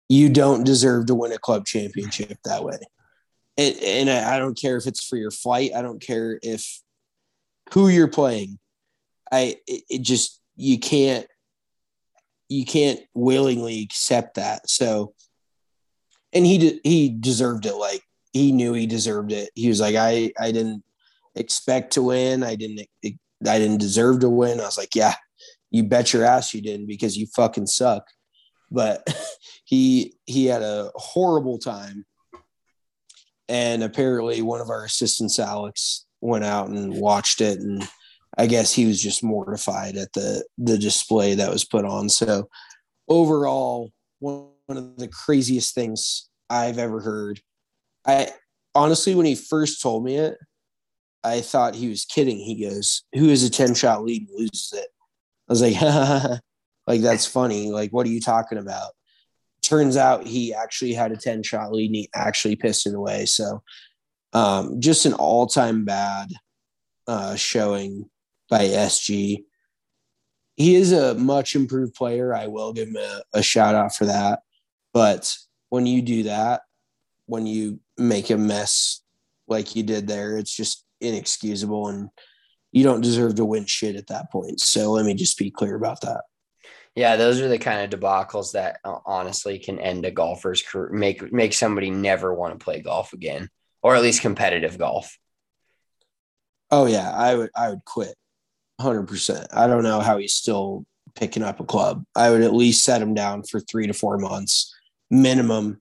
you 0.08 0.28
don't 0.28 0.64
deserve 0.64 1.06
to 1.06 1.14
win 1.14 1.32
a 1.32 1.38
club 1.38 1.66
championship 1.66 2.38
that 2.44 2.64
way. 2.64 2.78
And, 3.56 3.76
and 3.82 4.10
I 4.10 4.38
don't 4.38 4.58
care 4.58 4.76
if 4.76 4.86
it's 4.86 5.04
for 5.04 5.16
your 5.16 5.30
flight. 5.30 5.70
I 5.74 5.82
don't 5.82 6.00
care 6.00 6.38
if 6.42 6.80
who 7.72 7.88
you're 7.88 8.08
playing. 8.08 8.58
I 9.32 9.56
it, 9.66 9.84
it 9.88 10.02
just 10.02 10.40
you 10.56 10.78
can't 10.78 11.26
you 12.48 12.64
can't 12.64 13.00
willingly 13.14 13.82
accept 13.82 14.34
that. 14.34 14.68
So, 14.68 15.14
and 16.32 16.44
he 16.44 16.58
de- 16.58 16.80
he 16.84 17.08
deserved 17.08 17.64
it. 17.64 17.74
Like 17.74 18.02
he 18.32 18.52
knew 18.52 18.72
he 18.72 18.86
deserved 18.86 19.32
it. 19.32 19.50
He 19.54 19.68
was 19.68 19.80
like, 19.80 19.94
I 19.94 20.32
I 20.38 20.52
didn't 20.52 20.82
expect 21.34 21.94
to 21.94 22.02
win. 22.02 22.42
I 22.42 22.56
didn't 22.56 22.86
I 23.04 23.58
didn't 23.58 23.78
deserve 23.78 24.20
to 24.20 24.28
win. 24.28 24.60
I 24.60 24.64
was 24.64 24.78
like, 24.78 24.94
yeah, 24.94 25.14
you 25.70 25.84
bet 25.84 26.12
your 26.12 26.24
ass 26.24 26.52
you 26.52 26.60
didn't 26.60 26.86
because 26.86 27.16
you 27.16 27.26
fucking 27.34 27.66
suck 27.66 28.04
but 28.74 29.06
he 29.64 30.14
he 30.26 30.46
had 30.46 30.62
a 30.62 30.90
horrible 30.94 31.58
time. 31.58 32.04
And 33.48 33.82
apparently 33.82 34.40
one 34.42 34.60
of 34.60 34.70
our 34.70 34.84
assistants 34.84 35.38
alex 35.38 36.06
went 36.20 36.44
out 36.44 36.68
and 36.68 36.94
watched 36.94 37.40
it. 37.40 37.60
And 37.60 37.88
i 38.36 38.46
guess 38.46 38.72
he 38.72 38.86
was 38.86 39.00
just 39.00 39.22
mortified 39.22 39.96
at 39.96 40.12
the 40.12 40.44
the 40.58 40.76
display 40.76 41.34
that 41.34 41.52
was 41.52 41.64
put 41.64 41.84
on. 41.84 42.08
So 42.08 42.48
overall 43.08 43.92
one 44.18 44.48
of 44.68 44.96
the 44.96 45.08
craziest 45.08 45.74
things 45.74 46.28
i've 46.50 46.78
ever 46.78 47.00
heard. 47.00 47.40
I 48.06 48.30
honestly 48.74 49.14
when 49.14 49.26
he 49.26 49.36
first 49.36 49.80
told 49.80 50.04
me 50.04 50.16
it 50.16 50.36
i 51.22 51.40
thought 51.40 51.74
he 51.74 51.88
was 51.88 52.04
kidding. 52.04 52.38
He 52.38 52.66
goes 52.66 53.04
who 53.14 53.28
is 53.28 53.44
a 53.44 53.50
10 53.50 53.74
shot 53.74 54.04
lead 54.04 54.26
loses 54.34 54.72
it? 54.74 54.88
I 55.48 55.52
was 55.52 55.62
like, 55.62 56.40
like 56.86 57.00
that's 57.00 57.26
funny. 57.26 57.70
Like, 57.70 57.90
what 57.90 58.06
are 58.06 58.10
you 58.10 58.20
talking 58.20 58.58
about? 58.58 58.92
Turns 59.62 59.96
out 59.96 60.26
he 60.26 60.52
actually 60.52 60.92
had 60.92 61.12
a 61.12 61.16
10 61.16 61.42
shot 61.42 61.72
lead 61.72 61.86
and 61.86 61.96
he 61.96 62.10
actually 62.14 62.56
pissed 62.56 62.86
it 62.86 62.94
away. 62.94 63.26
So 63.26 63.62
um, 64.32 64.80
just 64.80 65.06
an 65.06 65.14
all 65.14 65.46
time 65.46 65.84
bad 65.84 66.30
uh, 67.06 67.36
showing 67.36 68.10
by 68.50 68.64
SG. 68.64 69.44
He 70.56 70.74
is 70.74 70.92
a 70.92 71.14
much 71.14 71.56
improved 71.56 71.94
player. 71.94 72.34
I 72.34 72.46
will 72.46 72.72
give 72.72 72.88
him 72.88 72.96
a, 72.96 73.22
a 73.34 73.42
shout 73.42 73.74
out 73.74 73.94
for 73.94 74.06
that. 74.06 74.40
But 74.92 75.34
when 75.70 75.86
you 75.86 76.02
do 76.02 76.24
that, 76.24 76.62
when 77.26 77.46
you 77.46 77.80
make 77.96 78.30
a 78.30 78.36
mess 78.36 79.02
like 79.48 79.74
you 79.74 79.82
did 79.82 80.06
there, 80.06 80.36
it's 80.36 80.54
just 80.54 80.84
inexcusable 81.00 81.88
and 81.88 82.10
you 82.72 82.84
don't 82.84 83.00
deserve 83.00 83.36
to 83.36 83.44
win 83.44 83.66
shit 83.66 83.96
at 83.96 84.08
that 84.08 84.30
point. 84.30 84.60
So 84.60 84.92
let 84.92 85.06
me 85.06 85.14
just 85.14 85.38
be 85.38 85.50
clear 85.50 85.74
about 85.74 86.00
that. 86.02 86.22
Yeah, 86.94 87.16
those 87.16 87.40
are 87.40 87.48
the 87.48 87.58
kind 87.58 87.92
of 87.92 87.98
debacles 87.98 88.52
that 88.52 88.78
uh, 88.84 88.98
honestly 89.04 89.58
can 89.58 89.80
end 89.80 90.04
a 90.04 90.12
golfer's 90.12 90.62
career, 90.62 90.90
make 90.90 91.32
make 91.32 91.52
somebody 91.52 91.90
never 91.90 92.32
want 92.32 92.58
to 92.58 92.64
play 92.64 92.80
golf 92.80 93.12
again, 93.12 93.50
or 93.82 93.96
at 93.96 94.02
least 94.02 94.22
competitive 94.22 94.78
golf. 94.78 95.18
Oh 96.70 96.86
yeah, 96.86 97.10
I 97.10 97.34
would 97.34 97.50
I 97.56 97.70
would 97.70 97.84
quit, 97.84 98.14
hundred 98.80 99.08
percent. 99.08 99.48
I 99.52 99.66
don't 99.66 99.82
know 99.82 100.00
how 100.00 100.18
he's 100.18 100.34
still 100.34 100.86
picking 101.16 101.42
up 101.42 101.60
a 101.60 101.64
club. 101.64 102.04
I 102.14 102.30
would 102.30 102.42
at 102.42 102.54
least 102.54 102.84
set 102.84 103.02
him 103.02 103.14
down 103.14 103.42
for 103.42 103.60
three 103.60 103.86
to 103.88 103.92
four 103.92 104.18
months 104.18 104.74
minimum, 105.10 105.80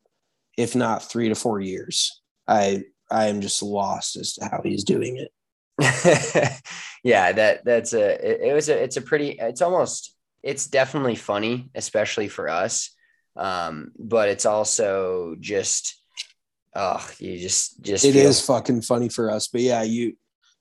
if 0.57 0.75
not 0.75 1.09
three 1.09 1.29
to 1.29 1.35
four 1.35 1.59
years. 1.59 2.21
I 2.47 2.83
I 3.11 3.27
am 3.27 3.41
just 3.41 3.61
lost 3.61 4.15
as 4.15 4.33
to 4.35 4.45
how 4.45 4.61
he's 4.63 4.83
doing 4.83 5.17
it. 5.17 5.31
yeah, 7.03 7.31
that 7.31 7.65
that's 7.65 7.93
a 7.93 8.31
it, 8.31 8.49
it 8.49 8.53
was 8.53 8.69
a 8.69 8.81
it's 8.81 8.97
a 8.97 9.01
pretty 9.01 9.31
it's 9.39 9.61
almost 9.61 10.15
it's 10.43 10.67
definitely 10.67 11.15
funny, 11.15 11.69
especially 11.73 12.27
for 12.27 12.49
us. 12.49 12.91
Um, 13.35 13.91
but 13.97 14.29
it's 14.29 14.45
also 14.45 15.35
just 15.39 15.99
oh, 16.75 17.07
you 17.19 17.39
just 17.39 17.81
just 17.81 18.05
It 18.05 18.13
feel- 18.13 18.29
is 18.29 18.45
fucking 18.45 18.81
funny 18.81 19.09
for 19.09 19.31
us. 19.31 19.47
But 19.47 19.61
yeah, 19.61 19.83
you 19.83 20.15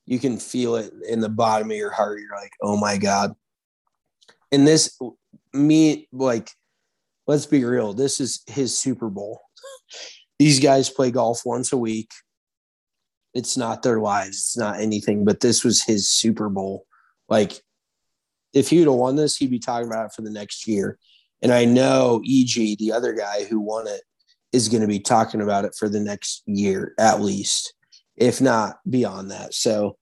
you 0.07 0.19
can 0.19 0.39
feel 0.39 0.77
it 0.77 0.93
in 1.09 1.21
the 1.21 1.29
bottom 1.29 1.71
of 1.71 1.77
your 1.77 1.91
heart. 1.91 2.21
You're 2.21 2.37
like, 2.41 2.53
oh 2.63 2.77
my 2.77 2.97
God. 2.97 3.35
And 4.51 4.67
this 4.67 4.99
me 5.53 6.09
like 6.13 6.51
let's 7.27 7.47
be 7.47 7.65
real, 7.65 7.93
this 7.93 8.21
is 8.21 8.43
his 8.47 8.79
Super 8.79 9.09
Bowl. 9.09 9.41
These 10.39 10.61
guys 10.61 10.91
play 10.91 11.11
golf 11.11 11.43
once 11.45 11.73
a 11.73 11.77
week. 11.77 12.11
It's 13.33 13.57
not 13.57 13.83
their 13.83 14.01
lives, 14.01 14.37
it's 14.39 14.57
not 14.57 14.81
anything, 14.81 15.25
but 15.25 15.41
this 15.41 15.65
was 15.65 15.83
his 15.83 16.11
Super 16.11 16.49
Bowl. 16.49 16.85
Like, 17.29 17.63
if 18.53 18.69
he 18.69 18.79
would 18.79 18.89
have 18.89 18.99
won 18.99 19.17
this, 19.17 19.37
he'd 19.37 19.51
be 19.51 19.59
talking 19.59 19.87
about 19.87 20.07
it 20.07 20.13
for 20.15 20.23
the 20.23 20.31
next 20.31 20.67
year. 20.67 20.99
And 21.41 21.53
I 21.53 21.65
know 21.65 22.23
EG, 22.25 22.79
the 22.79 22.93
other 22.93 23.13
guy 23.13 23.45
who 23.45 23.61
won 23.61 23.87
it, 23.87 24.03
is 24.53 24.69
going 24.69 24.83
to 24.83 24.87
be 24.87 25.01
talking 25.01 25.41
about 25.41 25.65
it 25.65 25.75
for 25.79 25.89
the 25.89 26.01
next 26.01 26.43
year 26.47 26.95
at 26.99 27.21
least, 27.21 27.75
if 28.17 28.41
not 28.41 28.77
beyond 28.89 29.31
that. 29.31 29.55
So, 29.55 29.97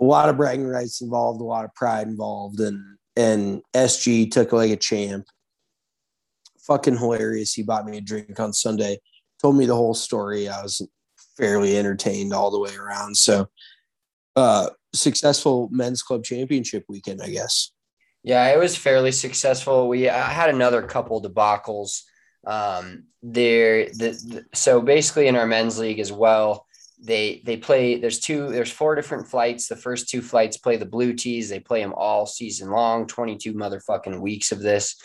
a 0.00 0.04
lot 0.04 0.28
of 0.28 0.36
bragging 0.36 0.66
rights 0.66 1.00
involved, 1.00 1.40
a 1.40 1.44
lot 1.44 1.64
of 1.64 1.74
pride 1.74 2.06
involved, 2.06 2.60
and 2.60 2.80
and 3.16 3.62
SG 3.74 4.30
took 4.30 4.52
like 4.52 4.70
a 4.70 4.76
champ 4.76 5.26
fucking 6.60 6.98
hilarious. 6.98 7.54
He 7.54 7.62
bought 7.62 7.86
me 7.86 7.96
a 7.96 8.00
drink 8.00 8.38
on 8.38 8.52
Sunday, 8.52 9.00
told 9.40 9.56
me 9.56 9.66
the 9.66 9.74
whole 9.74 9.94
story. 9.94 10.48
I 10.48 10.62
was 10.62 10.86
fairly 11.36 11.76
entertained 11.76 12.32
all 12.32 12.50
the 12.50 12.60
way 12.60 12.76
around. 12.76 13.16
So, 13.16 13.48
uh, 14.36 14.68
successful 14.94 15.68
men's 15.72 16.02
club 16.02 16.22
championship 16.22 16.84
weekend, 16.88 17.22
I 17.22 17.30
guess. 17.30 17.72
Yeah, 18.22 18.46
it 18.48 18.58
was 18.58 18.76
fairly 18.76 19.12
successful. 19.12 19.88
We 19.88 20.08
I 20.08 20.30
had 20.30 20.50
another 20.50 20.82
couple 20.82 21.22
debacles. 21.22 22.02
Um, 22.46 23.04
there, 23.22 23.86
the, 23.86 24.10
the, 24.26 24.44
so 24.54 24.80
basically 24.80 25.28
in 25.28 25.36
our 25.36 25.46
men's 25.46 25.78
league 25.78 25.98
as 25.98 26.12
well, 26.12 26.66
they 27.00 27.42
they 27.44 27.56
play. 27.56 27.98
There's 27.98 28.20
two. 28.20 28.50
There's 28.50 28.72
four 28.72 28.94
different 28.94 29.28
flights. 29.28 29.68
The 29.68 29.76
first 29.76 30.08
two 30.08 30.20
flights 30.20 30.56
play 30.56 30.76
the 30.76 30.84
blue 30.86 31.14
tees. 31.14 31.48
They 31.48 31.60
play 31.60 31.80
them 31.80 31.94
all 31.96 32.26
season 32.26 32.70
long. 32.70 33.06
Twenty 33.06 33.36
two 33.36 33.54
motherfucking 33.54 34.20
weeks 34.20 34.52
of 34.52 34.60
this 34.60 34.96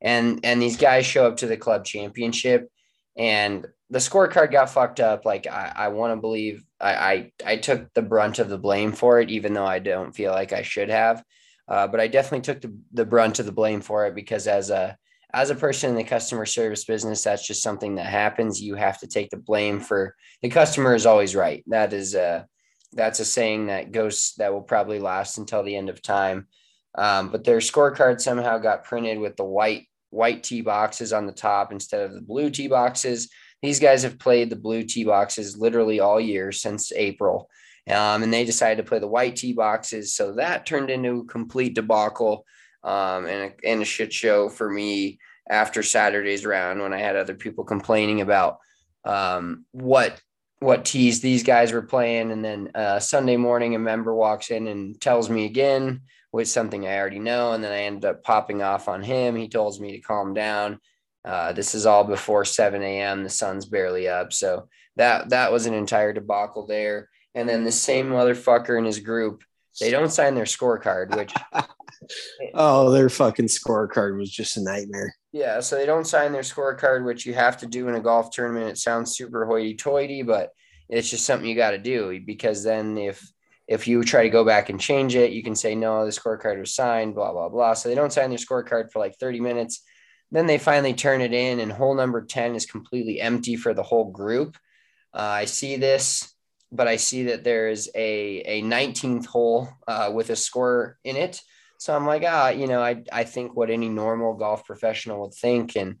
and 0.00 0.40
and 0.44 0.60
these 0.60 0.76
guys 0.76 1.06
show 1.06 1.26
up 1.26 1.36
to 1.38 1.46
the 1.46 1.56
club 1.56 1.84
championship 1.84 2.70
and 3.16 3.66
the 3.90 3.98
scorecard 3.98 4.52
got 4.52 4.70
fucked 4.70 5.00
up 5.00 5.24
like 5.24 5.46
i, 5.46 5.72
I 5.74 5.88
want 5.88 6.12
to 6.12 6.20
believe 6.20 6.64
I, 6.80 6.94
I, 6.94 7.32
I 7.44 7.56
took 7.56 7.92
the 7.94 8.02
brunt 8.02 8.38
of 8.38 8.48
the 8.48 8.58
blame 8.58 8.92
for 8.92 9.20
it 9.20 9.30
even 9.30 9.52
though 9.52 9.66
i 9.66 9.78
don't 9.78 10.14
feel 10.14 10.32
like 10.32 10.52
i 10.52 10.62
should 10.62 10.90
have 10.90 11.22
uh, 11.68 11.86
but 11.86 12.00
i 12.00 12.06
definitely 12.06 12.40
took 12.40 12.60
the, 12.60 12.74
the 12.92 13.04
brunt 13.04 13.38
of 13.38 13.46
the 13.46 13.52
blame 13.52 13.80
for 13.80 14.06
it 14.06 14.14
because 14.14 14.46
as 14.46 14.70
a 14.70 14.96
as 15.34 15.50
a 15.50 15.54
person 15.54 15.90
in 15.90 15.96
the 15.96 16.04
customer 16.04 16.46
service 16.46 16.84
business 16.84 17.22
that's 17.22 17.46
just 17.46 17.62
something 17.62 17.96
that 17.96 18.06
happens 18.06 18.62
you 18.62 18.74
have 18.74 18.98
to 18.98 19.06
take 19.06 19.30
the 19.30 19.36
blame 19.36 19.80
for 19.80 20.14
the 20.42 20.48
customer 20.48 20.94
is 20.94 21.06
always 21.06 21.34
right 21.34 21.64
that 21.66 21.92
is 21.92 22.14
a 22.14 22.46
that's 22.92 23.20
a 23.20 23.24
saying 23.24 23.66
that 23.66 23.92
goes 23.92 24.34
that 24.38 24.52
will 24.52 24.62
probably 24.62 24.98
last 24.98 25.36
until 25.36 25.62
the 25.62 25.76
end 25.76 25.88
of 25.88 26.00
time 26.00 26.46
um, 26.94 27.28
but 27.28 27.44
their 27.44 27.58
scorecard 27.58 28.20
somehow 28.20 28.58
got 28.58 28.84
printed 28.84 29.18
with 29.18 29.36
the 29.36 29.44
white 29.44 29.86
white 30.10 30.42
tee 30.42 30.62
boxes 30.62 31.12
on 31.12 31.26
the 31.26 31.32
top 31.32 31.72
instead 31.72 32.02
of 32.02 32.14
the 32.14 32.20
blue 32.20 32.50
tee 32.50 32.68
boxes. 32.68 33.30
These 33.62 33.80
guys 33.80 34.02
have 34.02 34.18
played 34.18 34.50
the 34.50 34.56
blue 34.56 34.84
tee 34.84 35.04
boxes 35.04 35.58
literally 35.58 36.00
all 36.00 36.20
year 36.20 36.52
since 36.52 36.92
April. 36.92 37.48
Um, 37.90 38.22
and 38.22 38.32
they 38.32 38.44
decided 38.44 38.82
to 38.82 38.88
play 38.88 38.98
the 38.98 39.08
white 39.08 39.36
tee 39.36 39.52
boxes. 39.52 40.14
So 40.14 40.34
that 40.34 40.66
turned 40.66 40.90
into 40.90 41.20
a 41.20 41.24
complete 41.24 41.74
debacle 41.74 42.44
um, 42.84 43.26
and, 43.26 43.52
a, 43.52 43.68
and 43.68 43.82
a 43.82 43.84
shit 43.84 44.12
show 44.12 44.48
for 44.48 44.68
me 44.68 45.18
after 45.48 45.82
Saturday's 45.82 46.44
round 46.44 46.80
when 46.80 46.92
I 46.92 46.98
had 46.98 47.16
other 47.16 47.34
people 47.34 47.64
complaining 47.64 48.20
about 48.20 48.58
um, 49.04 49.64
what 49.72 50.20
what 50.60 50.84
tees 50.84 51.20
these 51.20 51.44
guys 51.44 51.72
were 51.72 51.82
playing. 51.82 52.32
And 52.32 52.44
then 52.44 52.70
uh, 52.74 52.98
Sunday 52.98 53.36
morning, 53.36 53.76
a 53.76 53.78
member 53.78 54.12
walks 54.12 54.50
in 54.50 54.66
and 54.66 55.00
tells 55.00 55.30
me 55.30 55.44
again 55.44 56.00
with 56.32 56.48
something 56.48 56.84
I 56.84 56.98
already 56.98 57.20
know. 57.20 57.52
And 57.52 57.62
then 57.62 57.72
I 57.72 57.82
ended 57.82 58.04
up 58.04 58.24
popping 58.24 58.60
off 58.60 58.88
on 58.88 59.02
him. 59.02 59.36
He 59.36 59.48
tells 59.48 59.80
me 59.80 59.92
to 59.92 60.00
calm 60.00 60.34
down. 60.34 60.80
Uh, 61.24 61.52
this 61.52 61.76
is 61.76 61.86
all 61.86 62.04
before 62.04 62.44
7 62.44 62.82
a.m. 62.82 63.22
The 63.22 63.30
sun's 63.30 63.66
barely 63.66 64.08
up. 64.08 64.32
So 64.32 64.68
that 64.96 65.30
that 65.30 65.52
was 65.52 65.66
an 65.66 65.74
entire 65.74 66.12
debacle 66.12 66.66
there. 66.66 67.08
And 67.38 67.48
then 67.48 67.62
the 67.62 67.70
same 67.70 68.08
motherfucker 68.08 68.76
in 68.76 68.84
his 68.84 68.98
group, 68.98 69.44
they 69.78 69.92
don't 69.92 70.10
sign 70.10 70.34
their 70.34 70.42
scorecard, 70.42 71.16
which 71.16 71.32
oh, 72.54 72.90
their 72.90 73.08
fucking 73.08 73.46
scorecard 73.46 74.18
was 74.18 74.28
just 74.28 74.56
a 74.56 74.62
nightmare. 74.64 75.14
Yeah, 75.30 75.60
so 75.60 75.76
they 75.76 75.86
don't 75.86 76.06
sign 76.06 76.32
their 76.32 76.42
scorecard, 76.42 77.04
which 77.04 77.24
you 77.24 77.34
have 77.34 77.56
to 77.58 77.66
do 77.66 77.86
in 77.86 77.94
a 77.94 78.00
golf 78.00 78.32
tournament. 78.32 78.70
It 78.70 78.78
sounds 78.78 79.16
super 79.16 79.46
hoity-toity, 79.46 80.24
but 80.24 80.50
it's 80.88 81.10
just 81.10 81.26
something 81.26 81.48
you 81.48 81.54
got 81.54 81.70
to 81.70 81.78
do 81.78 82.20
because 82.26 82.64
then 82.64 82.98
if 82.98 83.24
if 83.68 83.86
you 83.86 84.02
try 84.02 84.24
to 84.24 84.30
go 84.30 84.44
back 84.44 84.68
and 84.68 84.80
change 84.80 85.14
it, 85.14 85.30
you 85.30 85.44
can 85.44 85.54
say, 85.54 85.76
no, 85.76 86.04
the 86.04 86.10
scorecard 86.10 86.58
was 86.58 86.74
signed, 86.74 87.14
blah, 87.14 87.30
blah, 87.32 87.50
blah. 87.50 87.74
So 87.74 87.88
they 87.88 87.94
don't 87.94 88.12
sign 88.12 88.30
their 88.30 88.38
scorecard 88.38 88.90
for 88.90 88.98
like 88.98 89.16
30 89.20 89.40
minutes. 89.40 89.82
Then 90.32 90.46
they 90.46 90.58
finally 90.58 90.94
turn 90.94 91.20
it 91.20 91.32
in, 91.32 91.60
and 91.60 91.70
hole 91.70 91.94
number 91.94 92.24
10 92.24 92.56
is 92.56 92.66
completely 92.66 93.20
empty 93.20 93.54
for 93.54 93.74
the 93.74 93.82
whole 93.84 94.10
group. 94.10 94.56
Uh, 95.14 95.20
I 95.20 95.44
see 95.44 95.76
this, 95.76 96.34
but 96.70 96.88
I 96.88 96.96
see 96.96 97.24
that 97.24 97.44
there 97.44 97.68
is 97.68 97.90
a, 97.94 98.42
a 98.44 98.62
19th 98.62 99.26
hole 99.26 99.68
uh, 99.86 100.10
with 100.12 100.30
a 100.30 100.36
score 100.36 100.98
in 101.04 101.16
it. 101.16 101.40
So 101.78 101.94
I'm 101.94 102.06
like, 102.06 102.24
ah, 102.26 102.48
you 102.48 102.66
know, 102.66 102.82
I, 102.82 103.04
I 103.12 103.24
think 103.24 103.56
what 103.56 103.70
any 103.70 103.88
normal 103.88 104.34
golf 104.34 104.64
professional 104.64 105.22
would 105.22 105.34
think. 105.34 105.76
And 105.76 105.96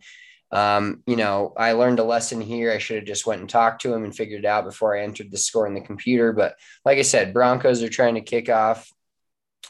um, 0.50 1.02
you 1.06 1.16
know, 1.16 1.52
I 1.56 1.72
learned 1.72 1.98
a 1.98 2.04
lesson 2.04 2.40
here. 2.40 2.72
I 2.72 2.78
should 2.78 2.96
have 2.96 3.04
just 3.04 3.26
went 3.26 3.40
and 3.40 3.50
talked 3.50 3.82
to 3.82 3.92
him 3.92 4.04
and 4.04 4.16
figured 4.16 4.44
it 4.44 4.48
out 4.48 4.64
before 4.64 4.96
I 4.96 5.02
entered 5.02 5.30
the 5.30 5.36
score 5.36 5.66
in 5.66 5.74
the 5.74 5.80
computer. 5.80 6.32
But 6.32 6.56
like 6.84 6.98
I 6.98 7.02
said, 7.02 7.34
Broncos 7.34 7.82
are 7.82 7.88
trying 7.88 8.14
to 8.14 8.22
kick 8.22 8.48
off. 8.48 8.90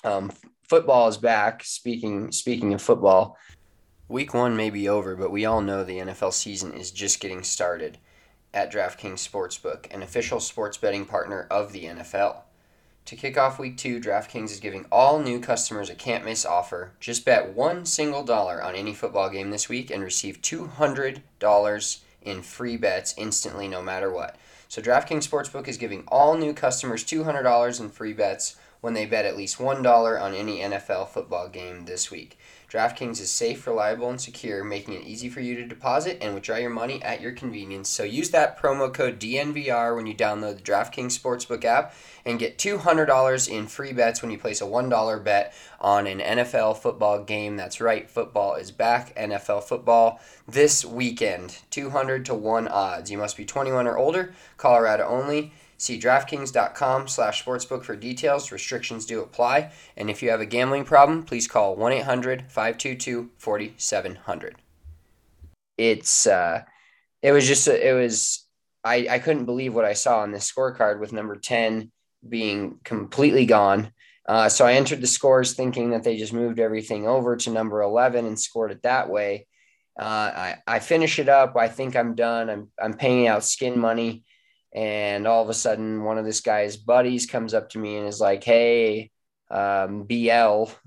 Um, 0.05 0.30
football 0.68 1.09
is 1.09 1.16
back. 1.16 1.64
Speaking 1.64 2.30
speaking 2.30 2.74
of 2.74 2.82
football, 2.82 3.36
week 4.09 4.34
one 4.34 4.57
may 4.57 4.70
be 4.70 4.88
over, 4.88 5.16
but 5.16 5.32
we 5.32 5.46
all 5.46 5.61
know 5.61 5.82
the 5.82 5.99
NFL 5.99 6.32
season 6.32 6.72
is 6.74 6.92
just 6.92 7.20
getting 7.20 7.42
started. 7.42 7.99
At 8.59 8.72
DraftKings 8.72 9.24
Sportsbook, 9.24 9.86
an 9.94 10.02
official 10.02 10.40
sports 10.40 10.76
betting 10.76 11.04
partner 11.04 11.46
of 11.48 11.72
the 11.72 11.84
NFL. 11.84 12.38
To 13.04 13.14
kick 13.14 13.38
off 13.38 13.61
week 13.61 13.76
two, 13.76 14.00
DraftKings 14.00 14.50
is 14.50 14.59
giving 14.59 14.84
all 14.90 15.20
new 15.20 15.38
customers 15.38 15.88
a 15.88 15.94
can't 15.94 16.24
miss 16.24 16.44
offer. 16.44 16.90
Just 16.98 17.24
bet 17.24 17.54
one 17.54 17.86
single 17.86 18.24
dollar 18.24 18.61
on 18.61 18.74
any 18.74 18.94
football 18.94 19.30
game 19.30 19.52
this 19.52 19.68
week 19.68 19.92
and 19.92 20.02
receive 20.02 20.42
$200 20.42 22.00
in 22.22 22.42
free 22.42 22.76
bets 22.76 23.14
instantly, 23.16 23.68
no 23.68 23.80
matter 23.80 24.11
what. 24.11 24.34
So, 24.66 24.82
DraftKings 24.82 25.28
Sportsbook 25.28 25.68
is 25.68 25.78
giving 25.78 26.02
all 26.09 26.36
new 26.36 26.52
customers 26.52 27.04
$200 27.04 27.78
in 27.78 27.90
free 27.90 28.12
bets 28.12 28.56
when 28.80 28.92
they 28.92 29.06
bet 29.06 29.24
at 29.24 29.36
least 29.36 29.59
$1 29.59 30.20
on 30.20 30.34
any 30.34 30.59
NFL 30.59 31.11
football 31.11 31.48
game 31.48 31.84
this 31.84 32.11
week. 32.11 32.36
DraftKings 32.70 33.20
is 33.20 33.30
safe, 33.30 33.66
reliable, 33.66 34.10
and 34.10 34.20
secure, 34.20 34.62
making 34.62 34.92
it 34.92 35.06
easy 35.06 35.30
for 35.30 35.40
you 35.40 35.54
to 35.54 35.64
deposit 35.64 36.18
and 36.20 36.34
withdraw 36.34 36.56
your 36.56 36.68
money 36.68 37.02
at 37.02 37.22
your 37.22 37.32
convenience. 37.32 37.88
So 37.88 38.02
use 38.02 38.28
that 38.30 38.60
promo 38.60 38.92
code 38.92 39.18
DNVR 39.18 39.96
when 39.96 40.06
you 40.06 40.14
download 40.14 40.56
the 40.56 40.62
DraftKings 40.62 41.18
Sportsbook 41.18 41.64
app 41.64 41.94
and 42.26 42.38
get 42.38 42.58
$200 42.58 43.48
in 43.48 43.66
free 43.68 43.94
bets 43.94 44.20
when 44.20 44.30
you 44.30 44.36
place 44.36 44.60
a 44.60 44.66
$1 44.66 45.24
bet 45.24 45.54
on 45.80 46.06
an 46.06 46.18
NFL 46.18 46.76
football 46.76 47.24
game. 47.24 47.56
That's 47.56 47.80
right, 47.80 48.08
football 48.10 48.56
is 48.56 48.70
back. 48.70 49.16
NFL 49.16 49.64
football 49.64 50.20
this 50.46 50.84
weekend. 50.84 51.60
200 51.70 52.26
to 52.26 52.34
1 52.34 52.68
odds. 52.68 53.10
You 53.10 53.16
must 53.16 53.38
be 53.38 53.46
21 53.46 53.86
or 53.86 53.96
older, 53.96 54.34
Colorado 54.58 55.06
only. 55.06 55.54
See 55.80 55.96
DraftKings.com 55.98 57.06
slash 57.06 57.44
sportsbook 57.44 57.84
for 57.84 57.94
details. 57.94 58.50
Restrictions 58.50 59.06
do 59.06 59.20
apply. 59.22 59.70
And 59.96 60.10
if 60.10 60.24
you 60.24 60.30
have 60.30 60.40
a 60.40 60.46
gambling 60.46 60.84
problem, 60.84 61.22
please 61.22 61.46
call 61.46 61.76
1 61.76 61.92
800 61.92 62.50
522 62.50 63.30
4700. 63.38 64.56
It's, 65.76 66.26
uh, 66.26 66.62
it 67.22 67.30
was 67.30 67.46
just, 67.46 67.68
it 67.68 67.94
was, 67.94 68.44
I, 68.82 69.06
I 69.08 69.18
couldn't 69.20 69.44
believe 69.44 69.72
what 69.72 69.84
I 69.84 69.92
saw 69.92 70.18
on 70.18 70.32
this 70.32 70.50
scorecard 70.50 70.98
with 70.98 71.12
number 71.12 71.36
10 71.36 71.92
being 72.28 72.80
completely 72.82 73.46
gone. 73.46 73.92
Uh, 74.26 74.48
so 74.48 74.66
I 74.66 74.72
entered 74.72 75.00
the 75.00 75.06
scores 75.06 75.54
thinking 75.54 75.90
that 75.90 76.02
they 76.02 76.16
just 76.16 76.32
moved 76.32 76.58
everything 76.58 77.06
over 77.06 77.36
to 77.36 77.50
number 77.50 77.82
11 77.82 78.26
and 78.26 78.38
scored 78.38 78.72
it 78.72 78.82
that 78.82 79.08
way. 79.08 79.46
Uh, 79.96 80.02
I, 80.02 80.56
I 80.66 80.78
finish 80.80 81.20
it 81.20 81.28
up. 81.28 81.56
I 81.56 81.68
think 81.68 81.94
I'm 81.94 82.16
done. 82.16 82.50
I'm, 82.50 82.68
I'm 82.82 82.94
paying 82.94 83.28
out 83.28 83.44
skin 83.44 83.78
money 83.78 84.24
and 84.74 85.26
all 85.26 85.42
of 85.42 85.48
a 85.48 85.54
sudden 85.54 86.04
one 86.04 86.18
of 86.18 86.24
this 86.24 86.40
guy's 86.40 86.76
buddies 86.76 87.26
comes 87.26 87.54
up 87.54 87.70
to 87.70 87.78
me 87.78 87.96
and 87.96 88.06
is 88.06 88.20
like 88.20 88.44
hey 88.44 89.10
um, 89.50 90.04
bl 90.04 90.14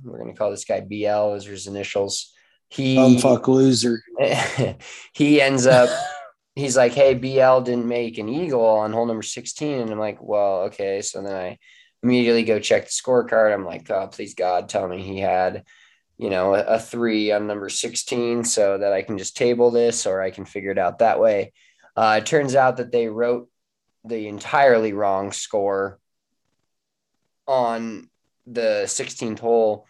we're 0.03 0.19
going 0.19 0.31
to 0.31 0.37
call 0.37 0.51
this 0.51 0.65
guy 0.65 0.81
bl 0.81 1.33
as 1.33 1.45
his 1.45 1.67
initials. 1.67 2.31
He 2.69 2.97
um, 2.97 3.17
fuck 3.17 3.47
loser. 3.47 4.01
he 5.13 5.41
ends 5.41 5.65
up 5.65 5.89
he's 6.55 6.77
like 6.77 6.93
hey 6.93 7.15
bl 7.15 7.61
didn't 7.61 7.87
make 7.87 8.17
an 8.17 8.29
eagle 8.29 8.65
on 8.65 8.93
hole 8.93 9.05
number 9.05 9.23
16 9.23 9.79
and 9.79 9.89
i'm 9.89 9.99
like 9.99 10.21
well 10.21 10.63
okay. 10.63 11.01
So 11.01 11.23
then 11.23 11.35
i 11.35 11.57
immediately 12.03 12.43
go 12.43 12.59
check 12.59 12.85
the 12.85 12.91
scorecard. 12.91 13.53
I'm 13.53 13.65
like 13.65 13.89
oh 13.89 14.07
please 14.07 14.35
god 14.35 14.69
tell 14.69 14.87
me 14.87 15.01
he 15.01 15.19
had 15.19 15.63
you 16.17 16.29
know 16.29 16.53
a, 16.53 16.61
a 16.61 16.79
three 16.79 17.31
on 17.31 17.47
number 17.47 17.67
16 17.67 18.43
so 18.43 18.77
that 18.77 18.93
i 18.93 19.01
can 19.01 19.17
just 19.17 19.35
table 19.35 19.71
this 19.71 20.05
or 20.05 20.21
i 20.21 20.29
can 20.29 20.45
figure 20.45 20.71
it 20.71 20.77
out 20.77 20.99
that 20.99 21.19
way. 21.19 21.51
Uh, 21.95 22.19
it 22.21 22.25
turns 22.25 22.55
out 22.55 22.77
that 22.77 22.91
they 22.91 23.07
wrote 23.07 23.49
the 24.03 24.27
entirely 24.27 24.93
wrong 24.93 25.31
score 25.31 25.99
on 27.47 28.09
the 28.47 28.83
16th 28.85 29.39
hole. 29.39 29.85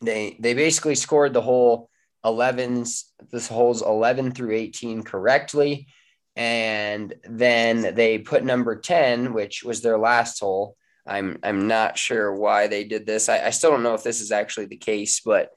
They 0.00 0.36
they 0.40 0.54
basically 0.54 0.96
scored 0.96 1.32
the 1.32 1.40
whole 1.40 1.88
11s 2.24 3.04
this 3.30 3.48
holes 3.48 3.82
11 3.82 4.32
through 4.32 4.52
18 4.52 5.02
correctly. 5.02 5.86
And 6.34 7.14
then 7.28 7.94
they 7.94 8.18
put 8.18 8.44
number 8.44 8.76
10 8.76 9.32
which 9.32 9.62
was 9.62 9.80
their 9.80 9.98
last 9.98 10.40
hole. 10.40 10.76
I'm 11.06 11.38
i'm 11.42 11.68
not 11.68 11.98
sure 11.98 12.34
why 12.34 12.66
they 12.66 12.84
did 12.84 13.06
this. 13.06 13.28
I, 13.28 13.46
I 13.46 13.50
still 13.50 13.70
don't 13.70 13.82
know 13.82 13.94
if 13.94 14.02
this 14.02 14.20
is 14.20 14.32
actually 14.32 14.66
the 14.66 14.76
case 14.76 15.20
but 15.20 15.50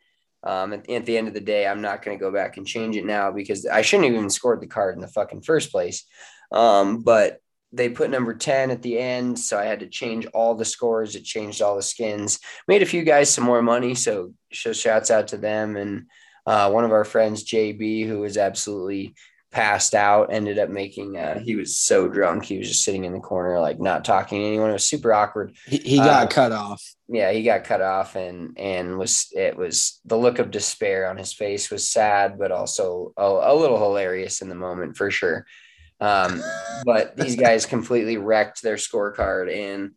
um, 0.43 0.74
at, 0.74 0.88
at 0.89 1.05
the 1.07 1.18
end 1.18 1.28
of 1.28 1.34
the 1.34 1.39
day 1.39 1.66
i'm 1.66 1.82
not 1.82 2.03
going 2.03 2.18
to 2.18 2.24
go 2.24 2.32
back 2.32 2.57
and 2.57 2.68
change 2.68 2.95
it 2.95 3.05
now 3.05 3.32
because 3.32 3.66
i 3.66 3.82
shouldn't 3.82 4.09
have 4.09 4.16
even 4.16 4.30
scored 4.30 4.61
the 4.61 4.68
card 4.68 4.93
in 4.95 5.01
the 5.01 5.07
fucking 5.07 5.41
first 5.41 5.72
place. 5.72 6.05
Um, 6.51 7.01
but 7.01 7.39
they 7.76 7.89
put 7.89 8.09
number 8.09 8.34
10 8.34 8.71
at 8.71 8.82
the 8.82 8.97
end 8.97 9.38
so 9.38 9.57
i 9.57 9.65
had 9.65 9.80
to 9.80 9.88
change 9.88 10.26
all 10.28 10.55
the 10.55 10.65
scores 10.65 11.15
it 11.15 11.23
changed 11.23 11.61
all 11.61 11.76
the 11.76 11.82
skins. 11.82 12.39
Made 12.67 12.82
a 12.82 12.86
few 12.86 13.03
guys 13.03 13.30
some 13.30 13.43
more 13.43 13.61
money 13.61 13.95
so 13.95 14.34
so 14.53 14.73
shouts 14.73 15.11
out 15.11 15.28
to 15.30 15.38
them 15.38 15.76
and 15.76 16.07
uh, 16.47 16.69
one 16.69 16.86
of 16.86 16.91
our 16.91 17.05
friends 17.05 17.43
jb 17.43 18.07
who 18.07 18.19
was 18.19 18.38
absolutely 18.38 19.15
passed 19.51 19.95
out 19.95 20.34
ended 20.34 20.59
up 20.59 20.69
making 20.69 21.17
uh, 21.17 21.39
he 21.39 21.55
was 21.55 21.78
so 21.78 22.09
drunk 22.09 22.43
he 22.43 22.57
was 22.57 22.67
just 22.67 22.84
sitting 22.84 23.05
in 23.05 23.13
the 23.13 23.21
corner 23.21 23.57
like 23.61 23.80
not 23.80 24.03
talking 24.03 24.41
to 24.41 24.45
anyone. 24.45 24.69
It 24.69 24.73
was 24.73 24.88
super 24.88 25.13
awkward. 25.13 25.55
He, 25.65 25.78
he 25.78 25.97
got 25.97 26.23
uh, 26.23 26.28
cut 26.28 26.51
off. 26.51 26.84
yeah 27.07 27.32
he 27.32 27.41
got 27.41 27.63
cut 27.63 27.82
off 27.82 28.17
and 28.17 28.57
and 28.57 28.97
was 28.97 29.28
it 29.32 29.55
was 29.55 30.01
the 30.03 30.17
look 30.17 30.39
of 30.39 30.51
despair 30.51 31.09
on 31.09 31.15
his 31.15 31.32
face 31.32 31.71
was 31.71 31.88
sad 31.88 32.38
but 32.38 32.51
also 32.51 33.13
a, 33.15 33.23
a 33.23 33.55
little 33.55 33.78
hilarious 33.78 34.41
in 34.41 34.49
the 34.49 34.55
moment 34.55 34.97
for 34.97 35.09
sure 35.09 35.45
um, 35.99 36.41
but 36.85 37.15
these 37.17 37.35
guys 37.35 37.65
completely 37.65 38.17
wrecked 38.17 38.61
their 38.61 38.75
scorecard 38.75 39.53
and 39.53 39.91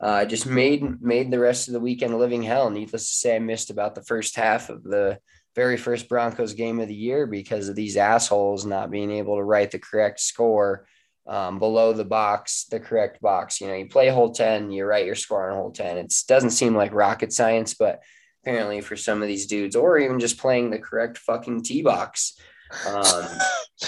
uh, 0.00 0.24
just 0.24 0.46
made 0.46 1.00
made 1.00 1.30
the 1.30 1.38
rest 1.38 1.68
of 1.68 1.74
the 1.74 1.80
weekend 1.80 2.12
a 2.12 2.16
living 2.16 2.42
hell. 2.42 2.70
Needless 2.70 3.08
to 3.08 3.14
say, 3.14 3.36
I 3.36 3.38
missed 3.38 3.70
about 3.70 3.94
the 3.94 4.02
first 4.02 4.36
half 4.36 4.68
of 4.68 4.82
the 4.82 5.18
very 5.54 5.76
first 5.76 6.08
Broncos 6.08 6.54
game 6.54 6.80
of 6.80 6.88
the 6.88 6.94
year 6.94 7.26
because 7.26 7.68
of 7.68 7.76
these 7.76 7.96
assholes 7.96 8.66
not 8.66 8.90
being 8.90 9.10
able 9.10 9.36
to 9.36 9.42
write 9.42 9.70
the 9.70 9.78
correct 9.78 10.20
score 10.20 10.86
um, 11.26 11.58
below 11.58 11.92
the 11.92 12.04
box, 12.04 12.66
the 12.70 12.80
correct 12.80 13.20
box. 13.20 13.60
You 13.60 13.68
know, 13.68 13.74
you 13.74 13.86
play 13.86 14.08
hole 14.08 14.32
10, 14.32 14.70
you 14.70 14.84
write 14.84 15.06
your 15.06 15.14
score 15.14 15.50
on 15.50 15.56
hole 15.56 15.70
10. 15.70 15.98
It 15.98 16.14
doesn't 16.28 16.50
seem 16.50 16.74
like 16.74 16.92
rocket 16.92 17.32
science, 17.32 17.74
but 17.74 18.02
apparently 18.42 18.80
for 18.80 18.96
some 18.96 19.22
of 19.22 19.28
these 19.28 19.46
dudes, 19.46 19.76
or 19.76 19.98
even 19.98 20.20
just 20.20 20.38
playing 20.38 20.70
the 20.70 20.78
correct 20.78 21.18
fucking 21.18 21.62
tee 21.62 21.82
box, 21.82 22.38
um, 22.86 23.26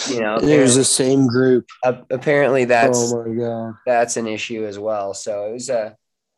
you 0.09 0.21
know, 0.21 0.37
it 0.37 0.61
was 0.61 0.77
the 0.77 0.85
same 0.85 1.27
group. 1.27 1.67
Uh, 1.85 2.03
apparently, 2.11 2.65
that's 2.65 3.13
oh 3.13 3.25
my 3.25 3.35
god, 3.35 3.75
that's 3.87 4.17
an 4.17 4.27
issue 4.27 4.67
as 4.67 4.79
well. 4.79 5.15
So 5.15 5.47
it 5.47 5.53
was 5.53 5.69
a 5.69 5.79
uh, 5.79 5.91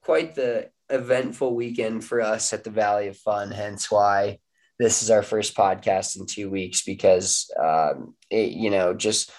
quite 0.03 0.35
the 0.35 0.71
eventful 0.91 1.55
weekend 1.55 2.05
for 2.05 2.21
us 2.21 2.53
at 2.53 2.65
the 2.65 2.71
Valley 2.71 3.09
of 3.09 3.17
Fun. 3.17 3.51
Hence 3.51 3.91
why 3.91 4.39
this 4.79 5.03
is 5.03 5.11
our 5.11 5.23
first 5.23 5.57
podcast 5.57 6.19
in 6.19 6.27
two 6.27 6.51
weeks 6.51 6.83
because 6.83 7.51
um, 7.61 8.15
it, 8.31 8.53
you 8.53 8.71
know 8.71 8.95
just 8.95 9.31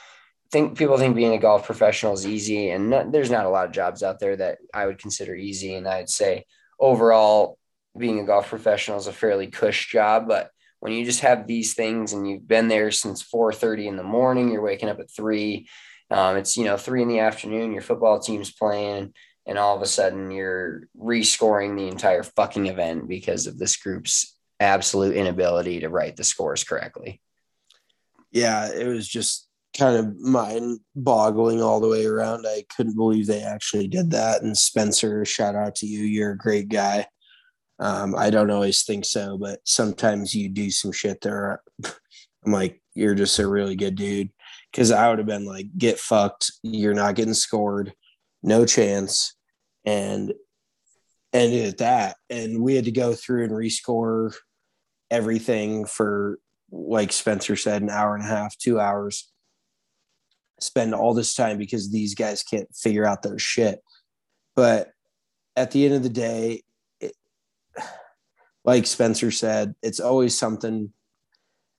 think 0.52 0.78
people 0.78 0.98
think 0.98 1.16
being 1.16 1.34
a 1.34 1.40
golf 1.40 1.66
professional 1.66 2.14
is 2.14 2.26
easy 2.26 2.72
and 2.72 2.90
not, 2.90 3.12
there's 3.12 3.30
not 3.30 3.46
a 3.46 3.50
lot 3.50 3.68
of 3.68 3.72
jobs 3.72 4.04
out 4.04 4.20
there 4.20 4.36
that 4.36 4.58
I 4.74 4.86
would 4.86 4.98
consider 4.98 5.36
easy 5.36 5.76
and 5.76 5.88
I'd 5.88 6.10
say 6.10 6.46
overall 6.80 7.58
being 7.98 8.20
a 8.20 8.26
golf 8.26 8.50
professional 8.50 8.98
is 8.98 9.08
a 9.08 9.14
fairly 9.14 9.48
cush 9.48 9.90
job 9.90 10.28
but 10.28 10.50
when 10.80 10.94
you 10.94 11.06
just 11.06 11.22
have 11.22 11.48
these 11.48 11.74
things 11.74 12.14
and 12.14 12.28
you've 12.28 12.48
been 12.48 12.68
there 12.68 12.92
since 12.92 13.24
4.30 13.24 13.88
in 13.88 13.96
the 13.98 14.04
morning 14.04 14.52
you're 14.52 14.62
waking 14.62 14.90
up 14.90 15.00
at 15.00 15.12
3 15.12 15.68
um, 16.12 16.38
it's 16.38 16.58
you 16.58 16.66
know 16.66 16.78
3 16.78 17.04
in 17.04 17.08
the 17.08 17.20
afternoon 17.20 17.74
your 17.74 17.82
football 17.82 18.20
team's 18.20 18.52
playing 18.52 19.14
and 19.46 19.58
all 19.58 19.76
of 19.76 19.82
a 19.82 19.88
sudden 19.88 20.32
you're 20.32 20.88
rescoring 20.98 21.76
the 21.76 21.88
entire 21.88 22.24
fucking 22.24 22.68
event 22.68 23.08
because 23.08 23.48
of 23.48 23.58
this 23.58 23.78
group's 23.78 24.38
absolute 24.60 25.16
inability 25.16 25.80
to 25.80 25.90
write 25.90 26.16
the 26.16 26.24
scores 26.24 26.64
correctly. 26.64 27.22
Yeah 28.32 28.72
it 28.74 28.88
was 28.88 29.08
just 29.08 29.48
kind 29.78 29.96
of 29.96 30.20
mind 30.20 30.80
boggling 30.96 31.62
all 31.62 31.80
the 31.80 31.88
way 31.88 32.06
around. 32.06 32.46
I 32.48 32.66
couldn't 32.76 32.96
believe 32.96 33.28
they 33.28 33.44
actually 33.44 33.88
did 33.88 34.12
that. 34.12 34.42
And 34.42 34.58
spencer 34.58 35.24
shout 35.26 35.56
out 35.56 35.76
to 35.76 35.86
you. 35.86 36.02
You're 36.02 36.32
a 36.32 36.38
great 36.38 36.70
guy 36.70 37.06
um, 37.80 38.16
I 38.16 38.30
don't 38.30 38.52
always 38.52 38.84
think 38.84 39.06
so, 39.06 39.38
but 39.38 39.60
sometimes 39.66 40.36
you 40.36 40.50
do 40.50 40.70
some 40.70 40.92
shit 40.92 41.22
there. 41.22 41.62
I'm 42.46 42.52
like, 42.52 42.82
you're 42.94 43.16
just 43.16 43.40
a 43.40 43.48
really 43.48 43.76
good 43.76 43.96
dude. 43.96 44.30
Cause 44.74 44.92
I 44.92 45.10
would 45.10 45.18
have 45.18 45.28
been 45.28 45.46
like, 45.46 45.68
get 45.78 45.98
fucked. 45.98 46.52
You're 46.62 46.94
not 46.94 47.16
getting 47.16 47.34
scored. 47.34 47.94
No 48.44 48.66
chance. 48.66 49.36
And 49.86 50.34
ended 51.34 51.68
at 51.68 51.78
that. 51.78 52.18
And 52.30 52.62
we 52.62 52.76
had 52.76 52.86
to 52.86 52.92
go 52.92 53.14
through 53.14 53.46
and 53.46 53.54
rescore 53.54 54.34
everything 55.10 55.86
for, 55.86 56.40
like 56.72 57.12
Spencer 57.12 57.56
said, 57.56 57.82
an 57.82 57.90
hour 57.90 58.16
and 58.16 58.24
a 58.24 58.28
half, 58.28 58.58
two 58.58 58.80
hours. 58.80 59.32
Spend 60.60 60.94
all 60.94 61.14
this 61.14 61.34
time 61.34 61.58
because 61.58 61.92
these 61.92 62.14
guys 62.14 62.44
can't 62.44 62.68
figure 62.76 63.06
out 63.06 63.24
their 63.24 63.40
shit. 63.40 63.80
But 64.56 64.90
at 65.56 65.72
the 65.72 65.86
end 65.86 65.96
of 65.96 66.04
the 66.04 66.10
day, 66.10 66.64
like 68.70 68.86
Spencer 68.86 69.32
said, 69.32 69.74
it's 69.82 70.00
always 70.00 70.38
something. 70.38 70.94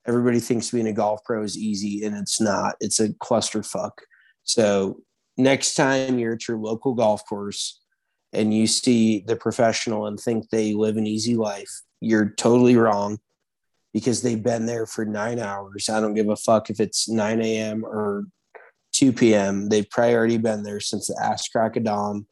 Everybody 0.09 0.41
thinks 0.41 0.73
being 0.73 0.89
a 0.89 0.93
golf 0.93 1.21
pro 1.25 1.45
is 1.45 1.57
easy, 1.57 2.05
and 2.05 2.17
it's 2.17 2.41
not. 2.41 2.75
It's 2.81 2.99
a 2.99 3.11
clusterfuck. 3.11 3.93
So 4.43 5.01
next 5.37 5.75
time 5.75 6.19
you're 6.19 6.33
at 6.33 6.49
your 6.49 6.59
local 6.59 6.95
golf 6.95 7.25
course 7.29 7.81
and 8.33 8.53
you 8.53 8.67
see 8.67 9.21
the 9.21 9.37
professional 9.37 10.07
and 10.07 10.19
think 10.19 10.51
they 10.51 10.75
live 10.75 10.97
an 10.97 11.07
easy 11.07 11.37
life, 11.37 11.71
you're 12.01 12.31
totally 12.31 12.75
wrong 12.75 13.21
because 13.95 14.23
they've 14.23 14.43
been 14.43 14.67
there 14.67 14.87
for 14.87 15.05
nine 15.05 15.39
hours. 15.39 15.89
I 15.89 16.01
don't 16.01 16.15
give 16.15 16.29
a 16.29 16.35
fuck 16.35 16.71
if 16.71 16.81
it's 16.81 17.09
9 17.09 17.41
a.m. 17.41 17.85
or 17.85 18.25
2 18.95 19.13
p.m. 19.13 19.69
They've 19.69 19.89
probably 19.89 20.17
already 20.17 20.39
been 20.39 20.65
there 20.65 20.81
since 20.81 21.07
the 21.07 21.21
ass 21.23 21.47
crack 21.47 21.77
of 21.77 21.85
dawn 21.85 22.27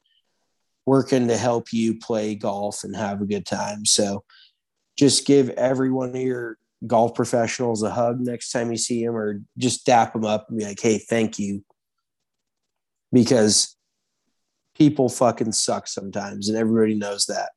working 0.85 1.29
to 1.29 1.37
help 1.37 1.73
you 1.73 1.97
play 1.97 2.35
golf 2.35 2.83
and 2.83 2.97
have 2.97 3.21
a 3.21 3.27
good 3.27 3.47
time. 3.47 3.85
So 3.85 4.25
just 4.99 5.27
give 5.27 5.49
every 5.51 5.91
one 5.91 6.11
of 6.11 6.17
your 6.17 6.59
golf 6.87 7.15
professionals 7.15 7.83
a 7.83 7.91
hug 7.91 8.21
next 8.21 8.51
time 8.51 8.71
you 8.71 8.77
see 8.77 9.05
them 9.05 9.17
or 9.17 9.41
just 9.57 9.87
dap 9.87 10.13
them 10.13 10.25
up 10.25 10.47
and 10.49 10.59
be 10.59 10.65
like, 10.65 10.81
hey, 10.81 10.99
thank 10.99 11.39
you. 11.39 11.65
Because 13.13 13.77
people 14.77 15.09
fucking 15.09 15.53
suck 15.53 15.89
sometimes 15.89 16.49
and 16.49 16.59
everybody 16.59 16.95
knows 16.95 17.27
that. 17.27 17.51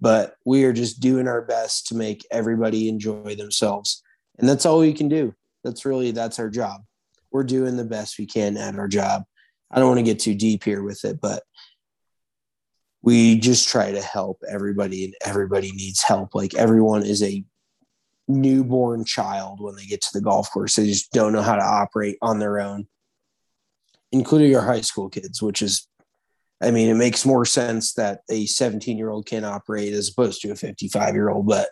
but 0.00 0.34
we 0.44 0.64
are 0.64 0.72
just 0.72 1.00
doing 1.00 1.26
our 1.26 1.42
best 1.42 1.86
to 1.88 1.94
make 1.94 2.26
everybody 2.30 2.88
enjoy 2.88 3.34
themselves. 3.34 4.02
And 4.38 4.48
that's 4.48 4.66
all 4.66 4.80
we 4.80 4.92
can 4.92 5.08
do. 5.08 5.34
That's 5.64 5.84
really 5.84 6.10
that's 6.10 6.38
our 6.38 6.50
job. 6.50 6.82
We're 7.32 7.44
doing 7.44 7.76
the 7.76 7.84
best 7.84 8.18
we 8.18 8.26
can 8.26 8.56
at 8.56 8.78
our 8.78 8.88
job. 8.88 9.24
I 9.70 9.78
don't 9.78 9.88
want 9.88 9.98
to 9.98 10.04
get 10.04 10.18
too 10.20 10.34
deep 10.34 10.64
here 10.64 10.82
with 10.82 11.04
it, 11.04 11.20
but 11.20 11.42
we 13.06 13.38
just 13.38 13.68
try 13.68 13.92
to 13.92 14.02
help 14.02 14.42
everybody 14.50 15.04
and 15.04 15.14
everybody 15.24 15.70
needs 15.70 16.02
help. 16.02 16.34
Like 16.34 16.54
everyone 16.56 17.04
is 17.04 17.22
a 17.22 17.44
newborn 18.26 19.04
child 19.04 19.60
when 19.60 19.76
they 19.76 19.86
get 19.86 20.00
to 20.00 20.08
the 20.12 20.20
golf 20.20 20.50
course. 20.50 20.74
They 20.74 20.86
just 20.86 21.12
don't 21.12 21.32
know 21.32 21.40
how 21.40 21.54
to 21.54 21.62
operate 21.62 22.18
on 22.20 22.40
their 22.40 22.58
own, 22.58 22.88
including 24.10 24.56
our 24.56 24.66
high 24.66 24.80
school 24.80 25.08
kids, 25.08 25.40
which 25.40 25.62
is, 25.62 25.86
I 26.60 26.72
mean, 26.72 26.88
it 26.88 26.94
makes 26.94 27.24
more 27.24 27.44
sense 27.44 27.92
that 27.92 28.22
a 28.28 28.44
17 28.44 28.98
year 28.98 29.10
old 29.10 29.24
can 29.24 29.44
operate 29.44 29.92
as 29.92 30.10
opposed 30.10 30.40
to 30.42 30.50
a 30.50 30.56
55 30.56 31.14
year 31.14 31.30
old, 31.30 31.46
but 31.46 31.68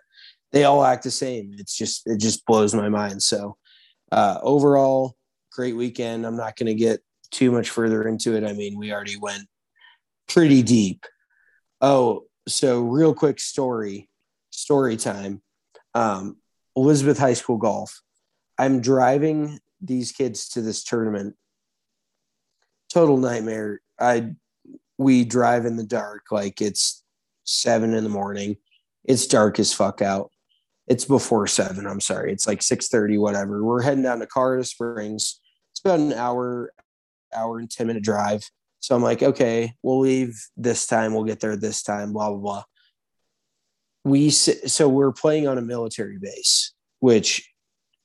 they 0.53 0.62
all 0.62 0.85
act 0.85 1.03
the 1.03 1.11
same. 1.11 1.53
It's 1.59 1.76
just, 1.76 2.07
it 2.07 2.20
just 2.20 2.47
blows 2.47 2.76
my 2.76 2.89
mind. 2.89 3.24
So, 3.24 3.57
uh, 4.12 4.39
overall, 4.41 5.16
great 5.51 5.74
weekend. 5.74 6.26
I'm 6.26 6.37
not 6.37 6.55
going 6.55 6.68
to 6.68 6.74
get 6.74 7.01
too 7.32 7.51
much 7.51 7.70
further 7.70 8.07
into 8.07 8.37
it. 8.37 8.45
I 8.45 8.53
mean, 8.53 8.78
we 8.78 8.93
already 8.93 9.16
went 9.16 9.49
pretty 10.28 10.62
deep. 10.62 11.05
Oh, 11.87 12.24
so 12.49 12.80
real 12.80 13.12
quick 13.12 13.39
story, 13.39 14.09
story 14.49 14.97
time. 14.97 15.43
Um, 15.95 16.39
Elizabeth 16.74 17.18
High 17.18 17.35
School 17.35 17.59
golf. 17.59 18.01
I'm 18.57 18.80
driving 18.80 19.59
these 19.82 20.11
kids 20.11 20.49
to 20.51 20.62
this 20.62 20.82
tournament. 20.82 21.37
Total 22.91 23.18
nightmare. 23.18 23.82
I 24.01 24.30
we 24.97 25.26
drive 25.26 25.66
in 25.66 25.76
the 25.76 25.85
dark 25.85 26.32
like 26.32 26.62
it's 26.62 27.05
seven 27.45 27.93
in 27.93 28.03
the 28.03 28.09
morning. 28.09 28.57
It's 29.05 29.26
dark 29.26 29.59
as 29.59 29.74
fuck 29.74 30.01
out. 30.01 30.30
It's 30.87 31.05
before 31.05 31.47
seven. 31.47 31.87
I'm 31.87 32.01
sorry. 32.01 32.32
It's 32.32 32.47
like 32.47 32.62
six 32.62 32.89
thirty, 32.89 33.18
whatever. 33.18 33.62
We're 33.62 33.82
heading 33.82 34.05
down 34.05 34.20
to 34.20 34.26
Colorado 34.26 34.62
Springs. 34.62 35.39
It's 35.72 35.80
about 35.85 36.01
an 36.01 36.14
hour, 36.14 36.72
hour 37.37 37.59
and 37.59 37.70
ten 37.70 37.89
minute 37.89 38.05
drive. 38.05 38.49
So 38.85 38.95
I'm 38.95 39.03
like, 39.03 39.22
okay, 39.22 39.72
we'll 39.82 40.01
leave 40.01 40.39
this 40.57 40.87
time. 40.87 41.14
We'll 41.14 41.24
get 41.24 41.41
there 41.41 41.57
this 41.57 41.82
time. 41.82 42.12
Blah 42.12 42.30
blah 42.30 42.39
blah 42.39 42.64
we 44.05 44.30
so 44.30 44.89
we're 44.89 45.12
playing 45.12 45.49
on 45.49 45.59
a 45.59 45.62
military 45.62 46.18
base, 46.18 46.72
which 47.01 47.51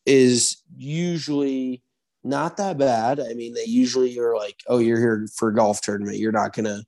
is 0.06 0.64
usually 0.76 1.84
not 2.24 2.58
that 2.58 2.78
bad. 2.78 3.20
I 3.20 3.34
mean, 3.34 3.54
they 3.54 3.66
usually 3.66 4.18
are 4.18 4.36
like, 4.36 4.56
oh, 4.68 4.80
you're 4.80 5.00
here 5.00 5.28
for 5.36 5.50
a 5.50 5.56
golf 5.56 5.82
tournament. 5.82 6.18
You're 6.18 6.32
not 6.32 6.54
gonna 6.54 6.84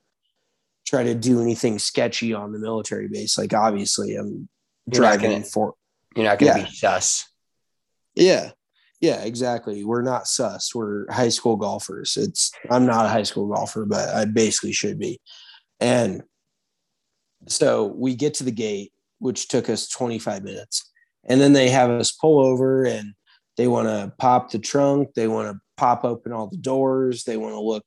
try 0.85 1.03
to 1.03 1.13
do 1.13 1.41
anything 1.41 1.77
sketchy 1.77 2.33
on 2.33 2.53
the 2.53 2.59
military 2.59 3.09
base. 3.09 3.37
Like, 3.37 3.53
obviously, 3.53 4.15
I'm 4.15 4.47
you're 4.87 5.01
driving 5.01 5.31
gonna, 5.31 5.43
for. 5.43 5.75
You're 6.15 6.25
not 6.25 6.39
gonna 6.39 6.59
yeah. 6.59 6.65
be 6.65 6.71
sus. 6.71 7.29
Yeah, 8.15 8.51
yeah, 9.01 9.23
exactly. 9.23 9.83
We're 9.83 10.03
not 10.03 10.27
sus. 10.27 10.73
We're 10.73 11.11
high 11.11 11.29
school 11.29 11.57
golfers. 11.57 12.17
It's 12.17 12.51
I'm 12.69 12.85
not 12.85 13.05
a 13.05 13.09
high 13.09 13.23
school 13.23 13.47
golfer, 13.47 13.85
but 13.85 14.09
I 14.09 14.25
basically 14.25 14.71
should 14.71 14.99
be. 14.99 15.19
And 15.79 16.23
so 17.47 17.87
we 17.87 18.15
get 18.15 18.35
to 18.35 18.43
the 18.43 18.51
gate 18.51 18.93
which 19.21 19.47
took 19.47 19.69
us 19.69 19.87
25 19.87 20.43
minutes. 20.43 20.89
And 21.25 21.39
then 21.39 21.53
they 21.53 21.69
have 21.69 21.91
us 21.91 22.11
pull 22.11 22.43
over 22.43 22.83
and 22.83 23.13
they 23.55 23.67
want 23.67 23.87
to 23.87 24.11
pop 24.17 24.49
the 24.49 24.57
trunk, 24.57 25.09
they 25.15 25.27
want 25.27 25.53
to 25.53 25.61
pop 25.77 26.03
open 26.03 26.33
all 26.33 26.47
the 26.47 26.57
doors, 26.57 27.23
they 27.23 27.37
want 27.37 27.53
to 27.53 27.59
look 27.59 27.83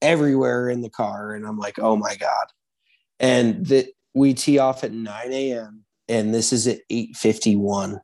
everywhere 0.00 0.68
in 0.68 0.82
the 0.82 0.90
car. 0.90 1.32
And 1.32 1.44
I'm 1.44 1.58
like, 1.58 1.80
oh 1.80 1.96
my 1.96 2.14
God. 2.14 2.46
And 3.18 3.66
that 3.66 3.88
we 4.14 4.34
tee 4.34 4.58
off 4.58 4.84
at 4.84 4.92
9 4.92 5.32
a.m. 5.32 5.84
and 6.08 6.32
this 6.32 6.52
is 6.52 6.68
at 6.68 6.78
8:51. 6.90 7.98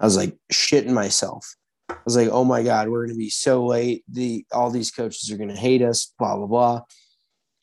I 0.00 0.04
was 0.04 0.16
like 0.16 0.36
shitting 0.52 0.92
myself. 0.92 1.54
I 1.88 1.96
was 2.04 2.16
like, 2.16 2.28
oh 2.30 2.44
my 2.44 2.62
God, 2.62 2.88
we're 2.88 3.06
gonna 3.06 3.18
be 3.18 3.30
so 3.30 3.64
late. 3.66 4.04
The 4.08 4.44
all 4.52 4.70
these 4.70 4.90
coaches 4.90 5.30
are 5.30 5.36
gonna 5.36 5.56
hate 5.56 5.82
us, 5.82 6.12
blah, 6.18 6.36
blah, 6.36 6.46
blah. 6.46 6.82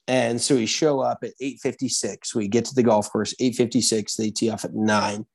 And 0.07 0.39
so 0.39 0.55
we 0.55 0.65
show 0.65 0.99
up 0.99 1.19
at 1.23 1.33
8:56. 1.41 2.35
We 2.35 2.47
get 2.47 2.65
to 2.65 2.75
the 2.75 2.83
golf 2.83 3.11
course 3.11 3.33
8:56. 3.39 4.15
They 4.15 4.31
tee 4.31 4.49
off 4.49 4.65
at 4.65 4.75
nine. 4.75 5.25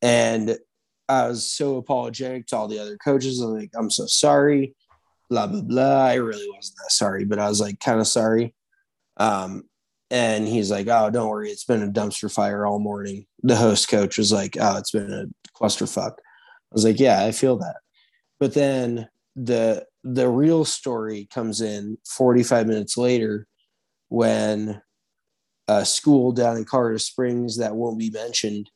And 0.00 0.58
I 1.08 1.28
was 1.28 1.50
so 1.50 1.76
apologetic 1.76 2.46
to 2.48 2.56
all 2.56 2.68
the 2.68 2.78
other 2.78 2.96
coaches. 2.96 3.40
I'm 3.40 3.54
like, 3.54 3.70
I'm 3.74 3.90
so 3.90 4.06
sorry, 4.06 4.74
blah 5.28 5.46
blah 5.46 5.62
blah. 5.62 6.06
I 6.06 6.14
really 6.14 6.48
wasn't 6.54 6.78
that 6.78 6.92
sorry, 6.92 7.24
but 7.24 7.38
I 7.38 7.48
was 7.48 7.60
like 7.60 7.80
kind 7.80 8.00
of 8.00 8.06
sorry. 8.06 8.54
Um, 9.16 9.64
and 10.14 10.46
he's 10.46 10.70
like, 10.70 10.86
"Oh, 10.86 11.10
don't 11.10 11.28
worry, 11.28 11.50
it's 11.50 11.64
been 11.64 11.82
a 11.82 11.90
dumpster 11.90 12.32
fire 12.32 12.64
all 12.64 12.78
morning." 12.78 13.26
The 13.42 13.56
host 13.56 13.88
coach 13.88 14.16
was 14.16 14.32
like, 14.32 14.56
"Oh, 14.60 14.76
it's 14.78 14.92
been 14.92 15.12
a 15.12 15.26
clusterfuck." 15.58 16.12
I 16.12 16.72
was 16.72 16.84
like, 16.84 17.00
"Yeah, 17.00 17.24
I 17.24 17.32
feel 17.32 17.56
that." 17.58 17.78
But 18.38 18.54
then 18.54 19.08
the 19.34 19.84
the 20.04 20.28
real 20.28 20.64
story 20.64 21.26
comes 21.34 21.60
in 21.60 21.98
45 22.06 22.68
minutes 22.68 22.96
later 22.96 23.48
when 24.08 24.80
a 25.66 25.84
school 25.84 26.30
down 26.30 26.58
in 26.58 26.64
Colorado 26.64 26.98
Springs 26.98 27.58
that 27.58 27.74
won't 27.74 27.98
be 27.98 28.10
mentioned 28.10 28.70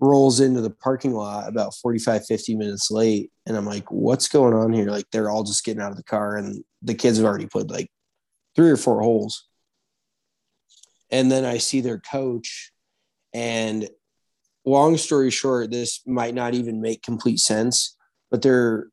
rolls 0.00 0.40
into 0.40 0.60
the 0.60 0.70
parking 0.70 1.14
lot 1.14 1.48
about 1.48 1.74
45 1.74 2.26
50 2.26 2.54
minutes 2.54 2.90
late 2.90 3.30
and 3.46 3.56
i'm 3.56 3.64
like 3.64 3.90
what's 3.90 4.28
going 4.28 4.52
on 4.52 4.70
here 4.70 4.90
like 4.90 5.06
they're 5.10 5.30
all 5.30 5.42
just 5.42 5.64
getting 5.64 5.80
out 5.80 5.90
of 5.90 5.96
the 5.96 6.02
car 6.02 6.36
and 6.36 6.62
the 6.82 6.94
kids 6.94 7.16
have 7.16 7.24
already 7.24 7.46
put 7.46 7.70
like 7.70 7.88
three 8.54 8.70
or 8.70 8.76
four 8.76 9.00
holes 9.00 9.45
and 11.16 11.30
then 11.30 11.44
i 11.44 11.58
see 11.58 11.80
their 11.80 11.98
coach. 11.98 12.72
And 13.34 13.88
long 14.64 14.96
story 14.96 15.30
short 15.30 15.70
this 15.70 16.00
might 16.06 16.34
not 16.34 16.54
even 16.54 16.80
make 16.80 17.02
complete 17.02 17.38
sense 17.38 17.96
but 18.30 18.42
they're 18.42 18.88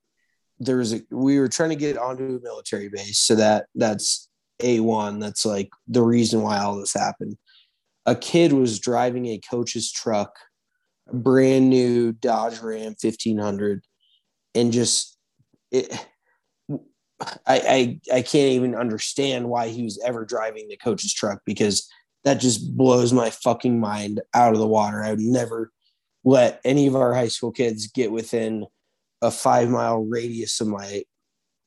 there 0.60 0.78
was 0.78 0.94
a 0.94 1.02
we 1.12 1.40
were 1.40 1.48
trying 1.48 1.70
to 1.70 1.76
get 1.76 1.98
onto 1.98 2.24
a 2.24 2.44
military 2.44 2.90
base. 2.90 3.20
So 3.20 3.36
that 3.36 3.66
that's 3.76 4.30
a1 4.62 5.20
that's 5.20 5.46
like 5.46 5.70
the 5.88 6.04
reason 6.04 6.42
why 6.42 6.60
all 6.60 6.78
this 6.78 6.94
happened. 6.94 7.38
A 8.06 8.16
kid 8.16 8.54
was 8.54 8.80
driving 8.80 9.26
a 9.28 9.40
coach's 9.50 9.92
truck 9.92 10.36
a 11.10 11.16
brand 11.16 11.70
new 11.70 12.14
dodge 12.14 12.60
ram 12.60 12.96
1500 13.02 13.84
and 14.56 14.72
just 14.72 15.18
it 15.72 15.92
I, 17.20 17.40
I 17.48 18.00
i 18.14 18.22
can't 18.22 18.54
even 18.54 18.76
understand 18.76 19.50
why 19.50 19.68
he 19.68 19.84
was 19.84 20.02
ever 20.06 20.24
driving 20.24 20.68
the 20.68 20.78
coach's 20.78 21.14
truck 21.14 21.42
because 21.46 21.90
that 22.24 22.36
just 22.36 22.76
blows 22.76 23.12
my 23.12 23.30
fucking 23.30 23.80
mind 23.80 24.22
out 24.34 24.54
of 24.54 24.60
the 24.60 24.68
water 24.68 25.04
i 25.04 25.10
would 25.10 25.20
never 25.20 25.72
let 26.24 26.62
any 26.64 26.88
of 26.88 26.96
our 26.96 27.14
high 27.14 27.28
school 27.28 27.52
kids 27.52 27.88
get 27.88 28.12
within 28.12 28.66
a 29.22 29.32
five 29.32 29.70
mile 29.70 30.04
radius 30.04 30.60
of 30.62 30.68
my 30.68 31.04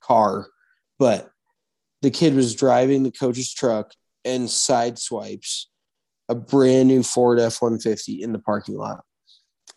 car, 0.01 0.49
but 0.99 1.31
the 2.03 2.11
kid 2.11 2.35
was 2.35 2.55
driving 2.55 3.03
the 3.03 3.11
coach's 3.11 3.53
truck 3.53 3.93
and 4.25 4.49
side 4.51 4.99
swipes 4.99 5.69
a 6.29 6.35
brand 6.35 6.89
new 6.89 7.03
Ford 7.03 7.39
F 7.39 7.63
150 7.63 8.23
in 8.23 8.33
the 8.33 8.39
parking 8.39 8.77
lot 8.77 9.05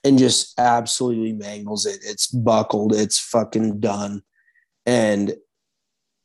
and 0.03 0.17
just 0.17 0.59
absolutely 0.59 1.34
mangles 1.34 1.86
it. 1.86 1.99
It's 2.03 2.27
buckled, 2.27 2.93
it's 2.93 3.19
fucking 3.19 3.80
done. 3.80 4.23
And 4.86 5.36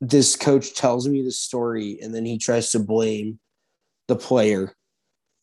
this 0.00 0.34
coach 0.34 0.74
tells 0.74 1.06
me 1.06 1.22
the 1.22 1.30
story 1.30 1.98
and 2.00 2.14
then 2.14 2.24
he 2.24 2.38
tries 2.38 2.70
to 2.70 2.78
blame 2.78 3.38
the 4.08 4.16
player. 4.16 4.74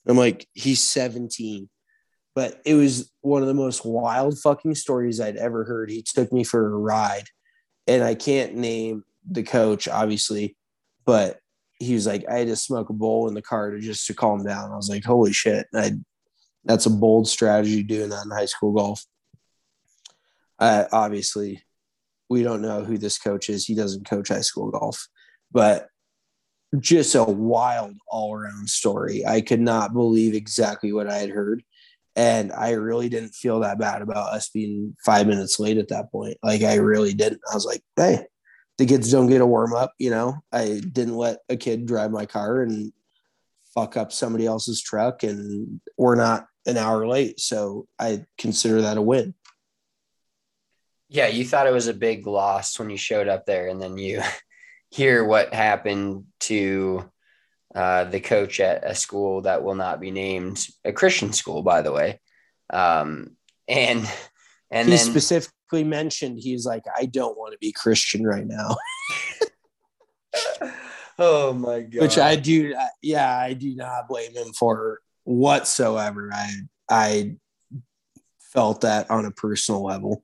I'm 0.08 0.18
like, 0.18 0.48
he's 0.54 0.82
17 0.82 1.70
but 2.36 2.62
it 2.66 2.76
was 2.76 3.12
one 3.22 3.42
of 3.42 3.48
the 3.48 3.54
most 3.54 3.86
wild 3.86 4.38
fucking 4.40 4.76
stories 4.76 5.20
I'd 5.20 5.36
ever 5.36 5.66
heard. 5.66 5.90
He 5.90 6.02
took 6.02 6.32
me 6.32 6.44
for 6.44 6.66
a 6.66 6.78
ride, 6.78 7.28
and 7.88 8.04
I 8.04 8.16
can't 8.16 8.56
name 8.56 9.04
the 9.30 9.44
coach, 9.44 9.88
obviously, 9.88 10.56
but 11.06 11.40
he 11.80 11.94
was 11.94 12.08
like, 12.08 12.24
I 12.30 12.40
had 12.40 12.48
to 12.48 12.56
smoke 12.56 12.90
a 12.90 12.94
bowl 12.94 13.28
in 13.28 13.34
the 13.34 13.42
car 13.42 13.72
to 13.72 13.80
just 13.80 14.08
to 14.08 14.14
calm 14.14 14.44
down. 14.44 14.72
I 14.72 14.76
was 14.76 14.90
like, 14.90 15.04
holy 15.04 15.34
shit. 15.34 15.66
I, 15.74 15.94
that's 16.64 16.86
a 16.86 16.92
bold 16.92 17.28
strategy 17.28 17.84
doing 17.84 18.10
that 18.10 18.24
in 18.24 18.32
high 18.32 18.46
school 18.46 18.72
golf. 18.72 19.04
Uh, 20.60 20.86
obviously, 20.92 21.64
we 22.30 22.44
don't 22.44 22.62
know 22.62 22.84
who 22.84 22.98
this 22.98 23.18
coach 23.18 23.50
is. 23.50 23.66
He 23.66 23.76
doesn't 23.76 24.08
coach 24.08 24.30
high 24.30 24.42
school 24.42 24.70
golf, 24.70 25.08
but 25.52 25.88
just 26.80 27.16
a 27.16 27.24
wild 27.24 27.96
all 28.08 28.34
around 28.34 28.70
story. 28.70 29.26
I 29.26 29.42
could 29.42 29.60
not 29.60 29.94
believe 29.94 30.34
exactly 30.34 30.94
what 30.94 31.10
I 31.10 31.18
had 31.18 31.30
heard. 31.30 31.64
And 32.16 32.52
I 32.52 32.72
really 32.72 33.10
didn't 33.10 33.36
feel 33.36 33.62
that 33.62 33.80
bad 33.80 34.02
about 34.02 34.34
us 34.34 34.50
being 34.50 34.96
five 35.06 35.28
minutes 35.28 35.60
late 35.60 35.78
at 35.78 35.90
that 35.90 36.12
point. 36.12 36.38
Like 36.44 36.62
I 36.62 36.76
really 36.76 37.14
didn't. 37.14 37.42
I 37.50 37.56
was 37.56 37.66
like, 37.66 37.82
hey, 37.96 38.26
the 38.78 38.86
kids 38.86 39.12
don't 39.12 39.30
get 39.30 39.42
a 39.42 39.46
warm 39.46 39.74
up. 39.74 39.94
You 39.98 40.10
know, 40.10 40.44
I 40.52 40.82
didn't 40.92 41.16
let 41.16 41.40
a 41.50 41.56
kid 41.56 41.86
drive 41.86 42.12
my 42.12 42.26
car 42.26 42.62
and 42.62 42.92
fuck 43.74 43.96
up 43.96 44.12
somebody 44.12 44.46
else's 44.46 44.82
truck, 44.82 45.24
and 45.24 45.80
we're 45.98 46.16
not 46.16 46.48
an 46.66 46.78
hour 46.78 47.08
late. 47.08 47.40
So 47.40 47.88
I 47.98 48.26
consider 48.38 48.82
that 48.82 48.98
a 48.98 49.02
win. 49.02 49.34
Yeah, 51.08 51.28
you 51.28 51.46
thought 51.46 51.68
it 51.68 51.74
was 51.74 51.88
a 51.88 51.94
big 51.94 52.28
loss 52.28 52.78
when 52.80 52.90
you 52.90 52.98
showed 52.98 53.28
up 53.28 53.46
there, 53.46 53.68
and 53.68 53.82
then 53.82 53.98
you 53.98 54.22
hear 54.92 55.24
what 55.24 55.54
happened 55.54 56.26
to 56.42 57.10
uh, 57.74 58.04
the 58.04 58.20
coach 58.20 58.60
at 58.60 58.84
a 58.84 58.94
school 58.94 59.42
that 59.42 59.64
will 59.64 59.76
not 59.76 60.00
be 60.00 60.12
named, 60.12 60.68
a 60.84 60.92
Christian 60.92 61.34
school, 61.34 61.64
by 61.64 61.82
the 61.82 61.92
way. 61.92 62.20
Um, 62.72 63.38
and 63.68 64.10
and 64.70 64.88
he 64.90 64.96
then 64.96 65.06
specifically 65.06 65.84
mentioned 65.84 66.40
he's 66.40 66.66
like, 66.66 66.84
I 66.98 67.06
don't 67.06 67.38
want 67.38 67.54
to 67.54 67.58
be 67.60 67.72
Christian 67.72 68.26
right 68.26 68.46
now, 68.46 68.76
oh 71.20 71.54
my 71.54 71.82
god, 71.82 72.02
which 72.02 72.18
I 72.18 72.36
do. 72.36 72.76
Yeah, 73.02 73.38
I 73.38 73.54
do 73.54 73.76
not 73.76 74.08
blame 74.10 74.34
him 74.34 74.54
for 74.54 75.00
whatsoever. 75.24 76.30
I 76.34 76.52
I 76.90 77.36
felt 78.40 78.82
that 78.82 79.10
on 79.10 79.26
a 79.26 79.32
personal 79.32 79.84
level. 79.84 80.24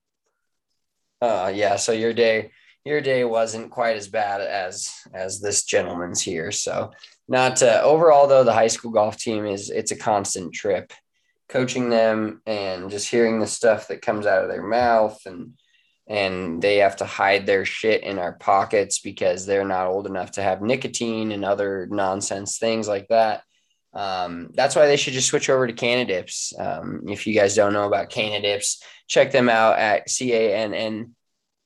Uh, 1.21 1.51
yeah. 1.53 1.77
So 1.77 1.93
your 1.93 2.13
day, 2.13 2.51
your 2.87 3.01
day 3.01 3.23
wasn't 3.23 3.71
quite 3.71 3.97
as 3.97 4.07
bad 4.07 4.41
as 4.41 4.93
as 5.13 5.39
this 5.39 5.63
gentleman's 5.63 6.21
here. 6.21 6.51
So 6.51 6.91
not 7.27 7.61
uh, 7.61 7.81
overall 7.83 8.27
though. 8.27 8.43
The 8.43 8.53
high 8.53 8.67
school 8.67 8.91
golf 8.91 9.17
team 9.17 9.45
is 9.45 9.69
it's 9.69 9.91
a 9.91 9.97
constant 9.97 10.53
trip. 10.53 10.93
Coaching 11.49 11.89
them 11.89 12.41
and 12.45 12.89
just 12.89 13.09
hearing 13.09 13.39
the 13.39 13.47
stuff 13.47 13.87
that 13.87 14.01
comes 14.01 14.25
out 14.25 14.43
of 14.43 14.49
their 14.49 14.63
mouth 14.63 15.19
and 15.25 15.53
and 16.07 16.61
they 16.61 16.77
have 16.77 16.95
to 16.97 17.05
hide 17.05 17.45
their 17.45 17.65
shit 17.65 18.03
in 18.03 18.17
our 18.17 18.33
pockets 18.33 18.99
because 18.99 19.45
they're 19.45 19.65
not 19.65 19.87
old 19.87 20.07
enough 20.07 20.31
to 20.31 20.41
have 20.41 20.61
nicotine 20.61 21.31
and 21.31 21.43
other 21.43 21.87
nonsense 21.91 22.57
things 22.57 22.87
like 22.87 23.07
that. 23.09 23.43
Um, 23.93 24.49
that's 24.53 24.75
why 24.75 24.85
they 24.85 24.95
should 24.95 25.13
just 25.13 25.27
switch 25.27 25.49
over 25.49 25.67
to 25.67 25.73
CannaDips. 25.73 26.59
Um, 26.59 27.03
if 27.07 27.27
you 27.27 27.33
guys 27.33 27.55
don't 27.55 27.73
know 27.73 27.87
about 27.87 28.09
CannaDips, 28.09 28.81
check 29.07 29.31
them 29.31 29.49
out 29.49 29.79
at 29.79 30.09
C 30.09 30.33
A 30.33 30.55
N 30.55 30.73
N 30.73 31.15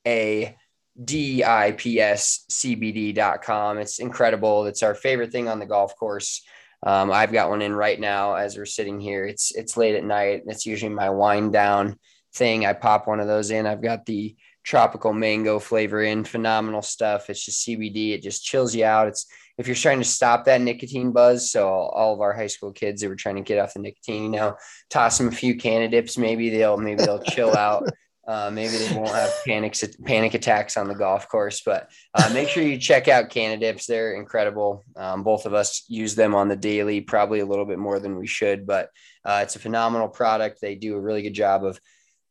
A 0.07 0.55
D 1.01 1.43
I 1.43 1.71
P 1.71 1.99
S 1.99 2.45
C 2.49 2.75
B 2.75 2.91
D.com. 2.91 3.77
It's 3.77 3.99
incredible. 3.99 4.65
It's 4.65 4.83
our 4.83 4.95
favorite 4.95 5.31
thing 5.31 5.47
on 5.47 5.59
the 5.59 5.65
golf 5.65 5.95
course. 5.95 6.43
Um, 6.83 7.11
I've 7.11 7.31
got 7.31 7.49
one 7.49 7.61
in 7.61 7.73
right 7.73 7.99
now 7.99 8.33
as 8.35 8.57
we're 8.57 8.65
sitting 8.65 8.99
here. 8.99 9.25
It's 9.25 9.55
it's 9.55 9.77
late 9.77 9.95
at 9.95 10.03
night. 10.03 10.43
It's 10.47 10.65
usually 10.65 10.93
my 10.93 11.09
wind 11.09 11.53
down 11.53 11.97
thing. 12.33 12.65
I 12.65 12.73
pop 12.73 13.07
one 13.07 13.19
of 13.19 13.27
those 13.27 13.51
in. 13.51 13.67
I've 13.67 13.83
got 13.83 14.05
the 14.05 14.35
tropical 14.63 15.13
mango 15.13 15.59
flavor 15.59 16.01
in. 16.01 16.23
Phenomenal 16.23 16.81
stuff. 16.81 17.29
It's 17.29 17.45
just 17.45 17.67
CBD. 17.67 18.13
It 18.13 18.21
just 18.21 18.43
chills 18.43 18.75
you 18.75 18.85
out. 18.85 19.07
It's 19.07 19.27
if 19.57 19.67
you're 19.67 19.75
trying 19.75 19.99
to 19.99 20.05
stop 20.05 20.45
that 20.45 20.61
nicotine 20.61 21.11
buzz. 21.11 21.51
So 21.51 21.69
all 21.69 22.13
of 22.13 22.21
our 22.21 22.33
high 22.33 22.47
school 22.47 22.71
kids 22.71 23.01
that 23.01 23.09
were 23.09 23.15
trying 23.15 23.35
to 23.35 23.41
get 23.41 23.59
off 23.59 23.73
the 23.73 23.79
nicotine, 23.79 24.33
you 24.33 24.39
know, 24.39 24.55
toss 24.89 25.17
them 25.17 25.27
a 25.27 25.31
few 25.31 25.55
CannaDips. 25.55 26.17
Maybe 26.17 26.49
they'll 26.49 26.77
maybe 26.77 27.03
they'll 27.03 27.23
chill 27.23 27.55
out. 27.55 27.87
Uh, 28.27 28.51
maybe 28.53 28.77
they 28.77 28.95
won't 28.95 29.09
have 29.09 29.31
panics 29.45 29.83
panic 30.05 30.33
attacks 30.35 30.77
on 30.77 30.87
the 30.87 30.93
golf 30.95 31.27
course. 31.27 31.61
But 31.65 31.89
uh, 32.13 32.29
make 32.33 32.49
sure 32.49 32.63
you 32.63 32.77
check 32.77 33.07
out 33.07 33.29
CannaDips. 33.29 33.85
They're 33.85 34.13
incredible. 34.13 34.85
Um, 34.95 35.23
both 35.23 35.45
of 35.45 35.53
us 35.53 35.83
use 35.87 36.13
them 36.15 36.35
on 36.35 36.47
the 36.47 36.55
daily, 36.55 37.01
probably 37.01 37.39
a 37.39 37.45
little 37.45 37.65
bit 37.65 37.79
more 37.79 37.99
than 37.99 38.17
we 38.17 38.27
should, 38.27 38.67
but 38.67 38.89
uh, 39.25 39.39
it's 39.43 39.55
a 39.55 39.59
phenomenal 39.59 40.07
product. 40.07 40.59
They 40.61 40.75
do 40.75 40.95
a 40.95 41.01
really 41.01 41.23
good 41.23 41.33
job 41.33 41.63
of 41.63 41.79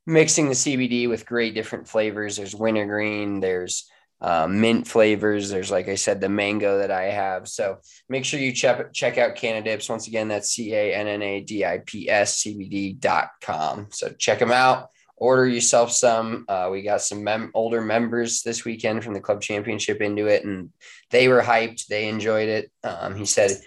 mixing 0.07 0.49
the 0.49 0.55
CBD 0.55 1.09
with 1.09 1.26
great 1.26 1.55
different 1.55 1.88
flavors. 1.88 2.36
There's 2.36 2.55
wintergreen. 2.55 3.41
There's 3.41 3.88
uh, 4.20 4.47
mint 4.49 4.86
flavors. 4.86 5.49
There's, 5.51 5.70
like 5.70 5.88
I 5.88 5.95
said, 5.95 6.20
the 6.20 6.28
mango 6.28 6.78
that 6.78 6.91
I 6.91 7.05
have. 7.05 7.49
So 7.49 7.78
make 8.09 8.24
sure 8.24 8.38
you 8.38 8.53
check 8.53 8.93
check 8.93 9.18
out 9.18 9.36
CannaDips. 9.36 9.88
Once 9.88 10.09
again, 10.09 10.28
that's 10.28 10.51
C 10.51 10.74
A 10.74 10.95
N 10.95 11.09
N 11.09 11.22
A 11.22 11.41
D 11.41 11.64
I 11.64 11.78
P 11.84 12.09
S 12.09 12.36
C 12.36 12.57
B 12.57 12.68
D 12.68 12.93
dot 12.93 13.28
com. 13.41 13.88
So 13.91 14.11
check 14.18 14.38
them 14.38 14.53
out. 14.53 14.88
Order 15.21 15.47
yourself 15.47 15.93
some. 15.93 16.47
Uh, 16.49 16.71
we 16.73 16.83
got 16.83 17.03
some 17.03 17.23
mem- 17.23 17.51
older 17.55 17.81
members 17.83 18.43
this 18.43 18.64
weekend 18.64 19.05
from 19.05 19.14
the 19.14 19.21
club 19.21 19.43
championship 19.43 20.01
into 20.01 20.27
it, 20.27 20.45
and 20.45 20.71
they 21.11 21.29
were 21.29 21.43
hyped. 21.43 21.87
They 21.87 22.09
enjoyed 22.09 22.49
it. 22.49 22.73
Um, 22.83 23.14
he 23.14 23.27
said, 23.27 23.61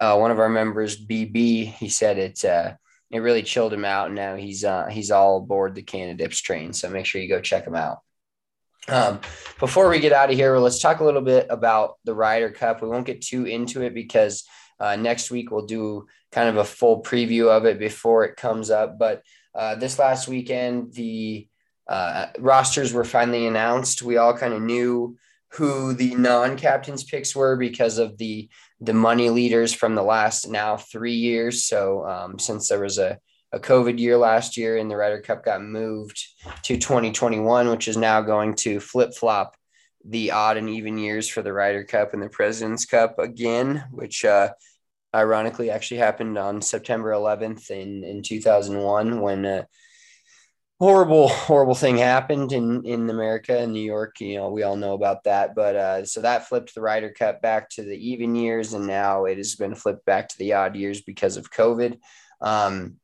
uh, 0.00 0.16
one 0.16 0.32
of 0.32 0.40
our 0.40 0.48
members, 0.48 1.00
BB, 1.00 1.74
he 1.74 1.88
said 1.88 2.18
it. 2.18 2.44
Uh, 2.44 2.74
it 3.10 3.20
really 3.20 3.44
chilled 3.44 3.72
him 3.72 3.84
out, 3.84 4.06
and 4.06 4.16
now 4.16 4.34
he's 4.34 4.64
uh, 4.64 4.86
he's 4.86 5.12
all 5.12 5.38
aboard 5.38 5.74
the 5.74 5.82
CannaDips 5.82 6.42
train. 6.42 6.72
So 6.72 6.90
make 6.90 7.06
sure 7.06 7.20
you 7.20 7.28
go 7.28 7.40
check 7.40 7.66
him 7.66 7.76
out. 7.76 8.00
Um, 8.88 9.20
before 9.58 9.88
we 9.88 10.00
get 10.00 10.12
out 10.12 10.30
of 10.30 10.36
here, 10.36 10.58
let's 10.58 10.80
talk 10.80 11.00
a 11.00 11.04
little 11.04 11.22
bit 11.22 11.46
about 11.50 11.98
the 12.04 12.14
Ryder 12.14 12.50
Cup. 12.50 12.82
We 12.82 12.88
won't 12.88 13.06
get 13.06 13.20
too 13.20 13.44
into 13.44 13.82
it 13.82 13.94
because 13.94 14.44
uh, 14.78 14.96
next 14.96 15.30
week 15.30 15.50
we'll 15.50 15.66
do 15.66 16.06
kind 16.32 16.48
of 16.48 16.56
a 16.56 16.64
full 16.64 17.02
preview 17.02 17.48
of 17.48 17.64
it 17.64 17.78
before 17.78 18.24
it 18.24 18.36
comes 18.36 18.70
up. 18.70 18.98
But 18.98 19.22
uh, 19.56 19.74
this 19.74 19.98
last 19.98 20.28
weekend, 20.28 20.92
the 20.92 21.48
uh, 21.88 22.26
rosters 22.38 22.92
were 22.92 23.04
finally 23.04 23.46
announced. 23.46 24.02
We 24.02 24.16
all 24.16 24.36
kind 24.36 24.52
of 24.52 24.62
knew 24.62 25.16
who 25.52 25.94
the 25.94 26.14
non-captains 26.14 27.04
picks 27.04 27.34
were 27.34 27.56
because 27.56 27.98
of 27.98 28.18
the 28.18 28.48
the 28.80 28.92
money 28.92 29.30
leaders 29.30 29.72
from 29.72 29.94
the 29.94 30.02
last 30.02 30.50
now 30.50 30.76
three 30.76 31.14
years. 31.14 31.64
So 31.64 32.06
um, 32.06 32.38
since 32.38 32.68
there 32.68 32.80
was 32.80 32.98
a 32.98 33.18
a 33.52 33.60
COVID 33.60 33.98
year 33.98 34.16
last 34.16 34.56
year 34.56 34.76
and 34.76 34.90
the 34.90 34.96
Ryder 34.96 35.20
Cup 35.20 35.44
got 35.44 35.62
moved 35.62 36.22
to 36.62 36.76
2021, 36.76 37.70
which 37.70 37.88
is 37.88 37.96
now 37.96 38.20
going 38.20 38.54
to 38.56 38.80
flip 38.80 39.14
flop 39.14 39.56
the 40.04 40.30
odd 40.30 40.56
and 40.56 40.68
even 40.68 40.98
years 40.98 41.28
for 41.28 41.42
the 41.42 41.52
Ryder 41.52 41.84
Cup 41.84 42.12
and 42.12 42.22
the 42.22 42.28
President's 42.28 42.84
Cup 42.84 43.18
again, 43.18 43.84
which 43.90 44.24
uh, 44.24 44.50
ironically 45.16 45.70
actually 45.70 45.96
happened 45.98 46.36
on 46.36 46.60
September 46.60 47.10
11th 47.10 47.70
in, 47.70 48.04
in 48.04 48.22
2001 48.22 49.20
when 49.20 49.44
a 49.44 49.66
horrible, 50.78 51.28
horrible 51.28 51.74
thing 51.74 51.96
happened 51.96 52.52
in, 52.52 52.84
in 52.84 53.08
America 53.08 53.58
and 53.58 53.72
New 53.72 53.80
York. 53.80 54.20
You 54.20 54.36
know, 54.36 54.50
we 54.50 54.62
all 54.62 54.76
know 54.76 54.92
about 54.94 55.24
that. 55.24 55.54
But 55.54 55.76
uh, 55.76 56.04
so 56.04 56.20
that 56.20 56.48
flipped 56.48 56.74
the 56.74 56.82
Ryder 56.82 57.10
Cup 57.10 57.40
back 57.40 57.70
to 57.70 57.82
the 57.82 57.96
even 58.10 58.34
years, 58.34 58.74
and 58.74 58.86
now 58.86 59.24
it 59.24 59.38
has 59.38 59.54
been 59.54 59.74
flipped 59.74 60.04
back 60.04 60.28
to 60.28 60.38
the 60.38 60.52
odd 60.52 60.76
years 60.76 61.00
because 61.00 61.36
of 61.36 61.50
COVID. 61.50 61.98
Um, 62.40 62.96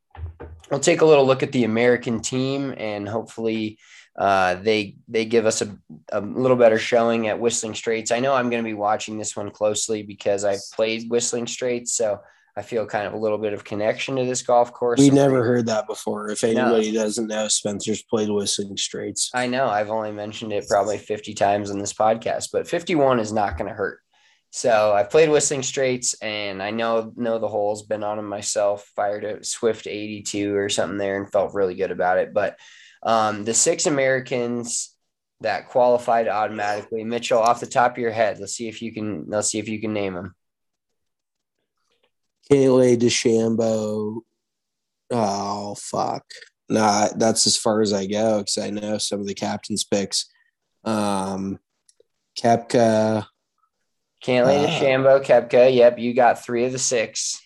we'll 0.71 0.81
take 0.81 1.01
a 1.01 1.07
little 1.07 1.27
look 1.27 1.43
at 1.43 1.53
the 1.53 1.65
American 1.65 2.21
team 2.21 2.75
and 2.77 3.09
hopefully 3.09 3.79
uh, 4.17 4.57
they 4.57 4.97
they 5.09 5.25
give 5.25 5.47
us 5.47 5.63
a, 5.63 5.77
a 6.13 6.21
little 6.21 6.57
better 6.57 6.79
showing 6.79 7.29
at 7.29 7.41
Whistling 7.41 7.75
Straits. 7.75 8.11
I 8.11 8.21
know 8.21 8.35
I'm 8.35 8.51
going 8.51 8.63
to 8.63 8.69
be 8.69 8.75
watching 8.75 9.17
this 9.17 9.35
one 9.35 9.51
closely 9.51 10.03
because 10.03 10.45
I've 10.45 10.61
played 10.75 11.11
Whistling 11.11 11.47
Straits, 11.47 11.95
so 11.95 12.21
I 12.55 12.61
feel 12.61 12.85
kind 12.85 13.07
of 13.07 13.15
a 13.15 13.17
little 13.17 13.39
bit 13.39 13.55
of 13.55 13.65
connection 13.65 14.17
to 14.17 14.27
this 14.27 14.43
golf 14.43 14.73
course. 14.75 15.01
We 15.01 15.09
never 15.09 15.43
heard 15.43 15.67
that 15.67 15.87
before. 15.87 16.31
If 16.31 16.45
anybody 16.45 16.93
no. 16.93 17.03
doesn't 17.03 17.27
know, 17.27 17.49
Spencer's 17.49 18.03
played 18.03 18.29
Whistling 18.29 18.77
Straits. 18.77 19.31
I 19.33 19.47
know. 19.47 19.69
I've 19.69 19.89
only 19.89 20.13
mentioned 20.13 20.53
it 20.53 20.69
probably 20.69 20.99
50 20.99 21.33
times 21.33 21.71
on 21.71 21.79
this 21.79 21.95
podcast, 21.95 22.51
but 22.53 22.69
51 22.69 23.21
is 23.21 23.33
not 23.33 23.57
going 23.57 23.71
to 23.71 23.75
hurt. 23.75 24.02
So 24.55 24.93
I've 24.93 25.09
played 25.09 25.31
Whistling 25.31 25.63
Straits 25.63 26.13
and 26.21 26.63
I 26.63 26.71
know 26.71 27.11
know 27.17 27.39
the 27.39 27.49
holes, 27.49 27.85
been 27.85 28.05
on 28.05 28.19
them 28.19 28.29
myself, 28.29 28.85
fired 28.95 29.25
a 29.25 29.43
Swift 29.43 29.87
82 29.87 30.55
or 30.55 30.69
something 30.69 30.99
there 30.99 31.17
and 31.17 31.33
felt 31.33 31.55
really 31.55 31.75
good 31.75 31.91
about 31.91 32.19
it. 32.19 32.35
But 32.35 32.59
um, 33.03 33.45
the 33.45 33.55
six 33.55 33.87
Americans 33.87 34.95
that 35.41 35.71
qualified 35.71 36.29
automatically, 36.29 37.03
Mitchell, 37.03 37.41
off 37.41 37.61
the 37.61 37.67
top 37.67 37.93
of 37.93 37.99
your 37.99 38.11
head, 38.11 38.41
let's 38.41 38.53
see 38.53 38.69
if 38.69 38.83
you 38.83 38.93
can 38.93 39.25
let's 39.27 39.49
see 39.49 39.59
if 39.59 39.71
you 39.71 39.81
can 39.81 39.95
name 39.95 40.13
them. 40.13 40.35
Cantlay 42.51 42.99
DeChambeau. 42.99 44.21
Oh 45.11 45.75
fuck. 45.79 46.27
Nah, 46.69 47.09
that's 47.17 47.47
as 47.47 47.57
far 47.57 47.81
as 47.81 47.95
I 47.95 48.05
go 48.05 48.41
because 48.41 48.59
I 48.59 48.69
know 48.69 48.99
some 48.99 49.21
of 49.21 49.27
the 49.27 49.35
captain's 49.35 49.85
picks. 49.85 50.31
Um 50.85 51.59
Koepka, 52.39 53.27
Cantlay 54.23 54.65
uh, 54.65 54.69
DeChambeau, 54.69 55.25
Koepka. 55.25 55.75
Yep, 55.75 55.99
you 55.99 56.15
got 56.15 56.45
three 56.45 56.65
of 56.65 56.73
the 56.73 56.79
six. 56.79 57.41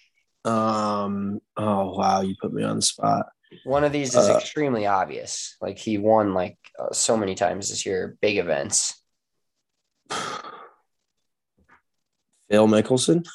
Um. 0.45 1.41
Oh 1.57 1.97
wow, 1.97 2.21
you 2.21 2.37
put 2.41 2.53
me 2.53 2.63
on 2.63 2.77
the 2.77 2.83
spot. 2.83 3.27
One 3.65 3.85
of 3.85 3.93
these 3.93 4.11
is 4.15 4.29
uh, 4.29 4.37
extremely 4.37 4.87
obvious. 4.87 5.57
Like 5.61 5.79
he 5.79 5.99
won 5.99 6.35
like 6.35 6.59
uh, 6.79 6.93
so 6.93 7.17
many 7.17 7.35
times 7.35 7.71
this 7.71 7.87
year, 7.87 8.17
big 8.21 8.37
events. 8.39 9.03
Phil 12.51 12.69
Mickelson. 12.69 13.27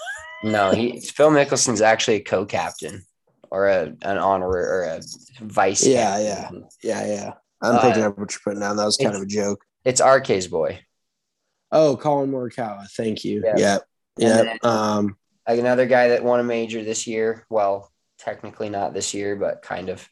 no, 0.44 0.72
he 0.72 1.02
Phil 1.02 1.32
Mickelson's 1.32 1.82
actually 1.82 2.18
a 2.18 2.22
co-captain 2.22 3.04
or 3.50 3.68
a 3.68 3.94
an 4.04 4.18
honorary 4.18 4.66
or 4.66 4.84
a 4.84 5.02
vice. 5.42 5.86
Yeah, 5.86 6.18
captain. 6.22 6.66
yeah, 6.82 7.06
yeah, 7.06 7.14
yeah. 7.14 7.34
I'm 7.62 7.76
uh, 7.76 7.82
picking 7.82 8.04
up 8.04 8.18
what 8.18 8.32
you're 8.32 8.40
putting 8.44 8.62
down. 8.62 8.78
That 8.78 8.86
was 8.86 8.98
kind 8.98 9.16
of 9.16 9.22
a 9.22 9.26
joke. 9.26 9.64
It's 9.84 10.02
RK's 10.02 10.48
boy. 10.48 10.80
Oh, 11.72 11.96
Collin 11.96 12.32
Morikawa. 12.32 12.90
Thank 12.92 13.24
you. 13.24 13.42
Yeah. 13.46 13.58
Yep. 13.58 13.86
yep. 14.18 14.64
Um, 14.66 15.16
like 15.48 15.60
another 15.60 15.86
guy 15.86 16.10
that 16.10 16.24
won 16.24 16.40
a 16.40 16.44
major 16.44 16.84
this 16.84 17.08
year. 17.08 17.46
Well, 17.50 17.92
technically 18.18 18.70
not 18.70 18.94
this 18.94 19.14
year, 19.14 19.36
but 19.36 19.62
kind 19.62 19.90
of 19.90 20.08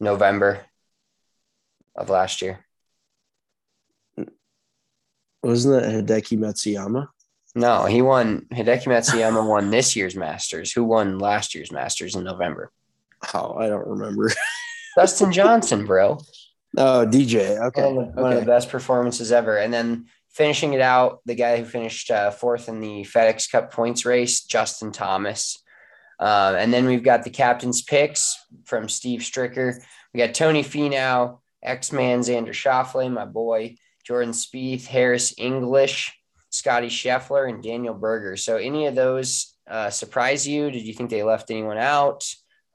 November 0.00 0.60
of 1.94 2.08
last 2.08 2.42
year. 2.42 2.64
Wasn't 5.42 5.82
that 5.82 6.06
Hideki 6.06 6.38
Matsuyama? 6.38 7.08
No, 7.54 7.84
he 7.86 8.02
won. 8.02 8.46
Hideki 8.52 8.84
Matsuyama 8.84 9.46
won 9.46 9.70
this 9.70 9.96
year's 9.96 10.16
Masters. 10.16 10.72
Who 10.72 10.84
won 10.84 11.18
last 11.18 11.54
year's 11.54 11.72
Masters 11.72 12.14
in 12.14 12.24
November? 12.24 12.70
Oh, 13.34 13.54
I 13.54 13.68
don't 13.68 13.86
remember. 13.86 14.30
Dustin 14.96 15.32
Johnson, 15.32 15.86
bro. 15.86 16.18
Oh, 16.76 17.06
DJ. 17.06 17.58
Okay. 17.68 17.82
One, 17.82 18.08
of 18.08 18.14
the, 18.14 18.22
one 18.22 18.32
of 18.32 18.40
the 18.40 18.46
best 18.46 18.68
performances 18.68 19.32
ever. 19.32 19.56
And 19.56 19.72
then 19.72 20.06
finishing 20.38 20.72
it 20.72 20.80
out, 20.80 21.20
the 21.26 21.34
guy 21.34 21.56
who 21.56 21.64
finished 21.64 22.12
uh, 22.12 22.30
fourth 22.30 22.68
in 22.68 22.80
the 22.80 23.02
FedEx 23.02 23.50
Cup 23.50 23.72
points 23.72 24.06
race, 24.06 24.44
Justin 24.44 24.92
Thomas. 24.92 25.60
Uh, 26.20 26.54
and 26.56 26.72
then 26.72 26.86
we've 26.86 27.02
got 27.02 27.24
the 27.24 27.30
captain's 27.30 27.82
picks 27.82 28.38
from 28.64 28.88
Steve 28.88 29.20
Stricker. 29.20 29.82
We 30.14 30.18
got 30.18 30.34
Tony 30.34 30.62
Finau, 30.62 31.40
X 31.60 31.90
Man 31.90 32.20
Xander 32.20 32.50
Schauffele, 32.50 33.12
my 33.12 33.24
boy, 33.24 33.78
Jordan 34.04 34.32
Spieth, 34.32 34.86
Harris 34.86 35.34
English, 35.38 36.16
Scotty 36.50 36.88
Scheffler, 36.88 37.48
and 37.48 37.60
Daniel 37.60 37.94
Berger. 37.94 38.36
So, 38.36 38.58
any 38.58 38.86
of 38.86 38.94
those 38.94 39.56
uh, 39.68 39.90
surprise 39.90 40.46
you? 40.46 40.70
Did 40.70 40.84
you 40.84 40.94
think 40.94 41.10
they 41.10 41.24
left 41.24 41.50
anyone 41.50 41.78
out? 41.78 42.24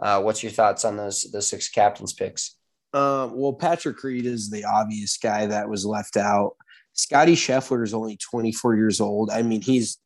Uh, 0.01 0.21
what's 0.21 0.43
your 0.43 0.51
thoughts 0.51 0.83
on 0.83 0.97
those 0.97 1.31
those 1.31 1.47
six 1.47 1.69
captains 1.69 2.11
picks? 2.11 2.57
Uh, 2.93 3.29
well, 3.31 3.53
Patrick 3.53 4.03
Reed 4.03 4.25
is 4.25 4.49
the 4.49 4.65
obvious 4.65 5.17
guy 5.17 5.47
that 5.47 5.67
was 5.67 5.85
left 5.85 6.17
out. 6.17 6.55
Scotty 6.93 7.35
Scheffler 7.35 7.83
is 7.83 7.93
only 7.93 8.17
24 8.17 8.75
years 8.75 9.01
old. 9.01 9.29
I 9.29 9.41
mean, 9.41 9.61
he's, 9.61 9.97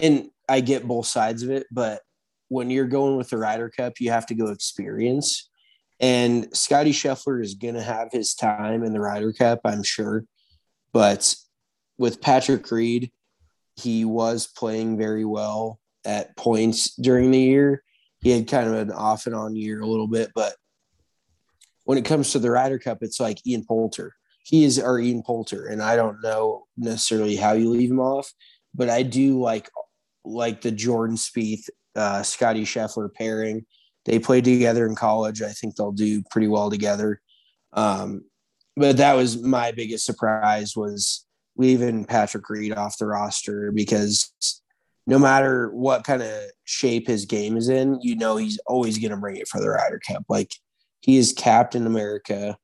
and 0.00 0.28
I 0.48 0.60
get 0.60 0.88
both 0.88 1.06
sides 1.06 1.42
of 1.42 1.50
it, 1.50 1.66
but 1.70 2.00
when 2.48 2.70
you're 2.70 2.86
going 2.86 3.16
with 3.16 3.30
the 3.30 3.38
Ryder 3.38 3.70
Cup, 3.70 3.94
you 4.00 4.10
have 4.10 4.26
to 4.26 4.34
go 4.34 4.48
experience. 4.48 5.48
And 6.00 6.54
Scotty 6.54 6.92
Scheffler 6.92 7.42
is 7.42 7.54
going 7.54 7.74
to 7.74 7.82
have 7.82 8.08
his 8.12 8.34
time 8.34 8.82
in 8.82 8.92
the 8.92 9.00
Ryder 9.00 9.32
Cup, 9.32 9.60
I'm 9.64 9.82
sure. 9.82 10.24
But 10.92 11.34
with 11.96 12.20
Patrick 12.20 12.70
Reed, 12.70 13.10
he 13.76 14.04
was 14.04 14.46
playing 14.46 14.98
very 14.98 15.24
well 15.24 15.78
at 16.04 16.36
points 16.36 16.94
during 16.96 17.30
the 17.30 17.38
year. 17.38 17.82
He 18.20 18.30
had 18.30 18.48
kind 18.48 18.68
of 18.68 18.74
an 18.74 18.90
off 18.90 19.26
and 19.26 19.34
on 19.34 19.56
year 19.56 19.80
a 19.80 19.86
little 19.86 20.06
bit, 20.08 20.30
but 20.34 20.54
when 21.84 21.98
it 21.98 22.04
comes 22.04 22.32
to 22.32 22.38
the 22.38 22.50
Ryder 22.50 22.78
Cup, 22.78 22.98
it's 23.02 23.18
like 23.18 23.44
Ian 23.46 23.64
Poulter. 23.64 24.14
He 24.42 24.64
is 24.64 24.78
our 24.78 24.98
Ian 24.98 25.22
Poulter, 25.22 25.66
and 25.66 25.82
I 25.82 25.96
don't 25.96 26.20
know 26.22 26.66
necessarily 26.76 27.36
how 27.36 27.52
you 27.52 27.70
leave 27.70 27.90
him 27.90 28.00
off, 28.00 28.32
but 28.74 28.88
I 28.88 29.02
do 29.02 29.40
like 29.40 29.70
like 30.24 30.60
the 30.60 30.70
Jordan 30.70 31.16
Spieth, 31.16 31.68
uh, 31.96 32.22
Scotty 32.22 32.64
Scheffler 32.64 33.12
pairing. 33.12 33.66
They 34.04 34.18
played 34.18 34.44
together 34.44 34.86
in 34.86 34.94
college. 34.94 35.42
I 35.42 35.50
think 35.50 35.76
they'll 35.76 35.92
do 35.92 36.22
pretty 36.30 36.48
well 36.48 36.70
together. 36.70 37.20
Um, 37.72 38.24
but 38.76 38.96
that 38.96 39.14
was 39.14 39.40
my 39.42 39.72
biggest 39.72 40.04
surprise 40.04 40.74
was 40.76 41.26
leaving 41.56 42.04
Patrick 42.04 42.48
Reed 42.48 42.72
off 42.72 42.98
the 42.98 43.06
roster 43.06 43.70
because 43.72 44.32
no 45.06 45.18
matter 45.18 45.70
what 45.70 46.04
kind 46.04 46.22
of 46.22 46.32
shape 46.64 47.06
his 47.06 47.26
game 47.26 47.56
is 47.56 47.68
in, 47.68 48.00
you 48.02 48.16
know 48.16 48.36
he's 48.36 48.58
always 48.66 48.98
going 48.98 49.10
to 49.10 49.16
bring 49.16 49.36
it 49.36 49.48
for 49.48 49.60
the 49.60 49.68
Ryder 49.68 50.00
Cup. 50.06 50.24
Like 50.28 50.54
he 51.00 51.18
is 51.18 51.32
Captain 51.32 51.86
America 51.86 52.56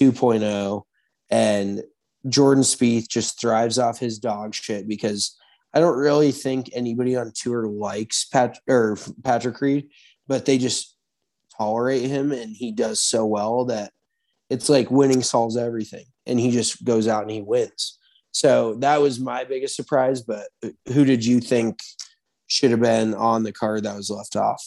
2.0, 0.00 0.82
and 1.30 1.82
Jordan 2.28 2.64
Spieth 2.64 3.08
just 3.08 3.40
thrives 3.40 3.78
off 3.78 3.98
his 3.98 4.18
dog 4.18 4.54
shit 4.54 4.88
because 4.88 5.36
I 5.72 5.80
don't 5.80 5.98
really 5.98 6.32
think 6.32 6.70
anybody 6.72 7.16
on 7.16 7.32
tour 7.34 7.66
likes 7.66 8.24
Pat 8.24 8.58
or 8.68 8.96
Patrick 9.22 9.60
Reed, 9.60 9.90
but 10.26 10.44
they 10.44 10.58
just 10.58 10.96
tolerate 11.56 12.02
him, 12.02 12.32
and 12.32 12.54
he 12.54 12.72
does 12.72 13.00
so 13.02 13.26
well 13.26 13.66
that 13.66 13.92
it's 14.48 14.68
like 14.68 14.90
winning 14.90 15.22
solves 15.22 15.56
everything, 15.56 16.06
and 16.26 16.38
he 16.40 16.50
just 16.50 16.84
goes 16.84 17.08
out 17.08 17.22
and 17.22 17.30
he 17.30 17.42
wins. 17.42 17.98
So 18.32 18.74
that 18.76 19.00
was 19.00 19.18
my 19.18 19.44
biggest 19.44 19.76
surprise. 19.76 20.22
But 20.22 20.48
who 20.88 21.04
did 21.04 21.24
you 21.24 21.40
think 21.40 21.78
should 22.46 22.70
have 22.70 22.80
been 22.80 23.14
on 23.14 23.42
the 23.42 23.52
card 23.52 23.84
that 23.84 23.96
was 23.96 24.10
left 24.10 24.36
off? 24.36 24.62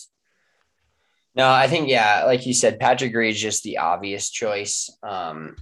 No, 1.36 1.50
I 1.50 1.68
think 1.68 1.88
yeah, 1.88 2.24
like 2.26 2.46
you 2.46 2.54
said, 2.54 2.80
Patrick 2.80 3.16
Reed 3.16 3.36
is 3.36 3.42
just 3.42 3.64
the 3.64 3.78
obvious 3.78 4.30
choice. 4.30 4.90
Um, 5.04 5.56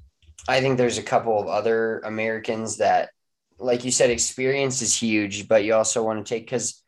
I 0.48 0.62
think 0.62 0.78
there's 0.78 0.98
a 0.98 1.04
couple 1.04 1.40
of 1.40 1.48
other 1.48 2.00
Americans 2.00 2.78
that, 2.78 3.10
like 3.60 3.84
you 3.84 3.92
said, 3.92 4.10
experience 4.10 4.82
is 4.82 5.00
huge, 5.00 5.48
but 5.48 5.64
you 5.64 5.74
also 5.74 6.04
want 6.04 6.26
to 6.26 6.30
take 6.34 6.46
because, 6.46 6.82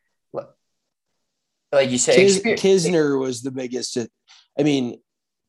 like 1.71 1.89
you 1.91 1.97
said, 1.97 2.15
Kis- 2.15 2.41
Kisner 2.41 3.19
was 3.19 3.41
the 3.41 3.51
biggest. 3.51 3.97
Uh, 3.97 4.05
I 4.57 4.63
mean, 4.63 4.99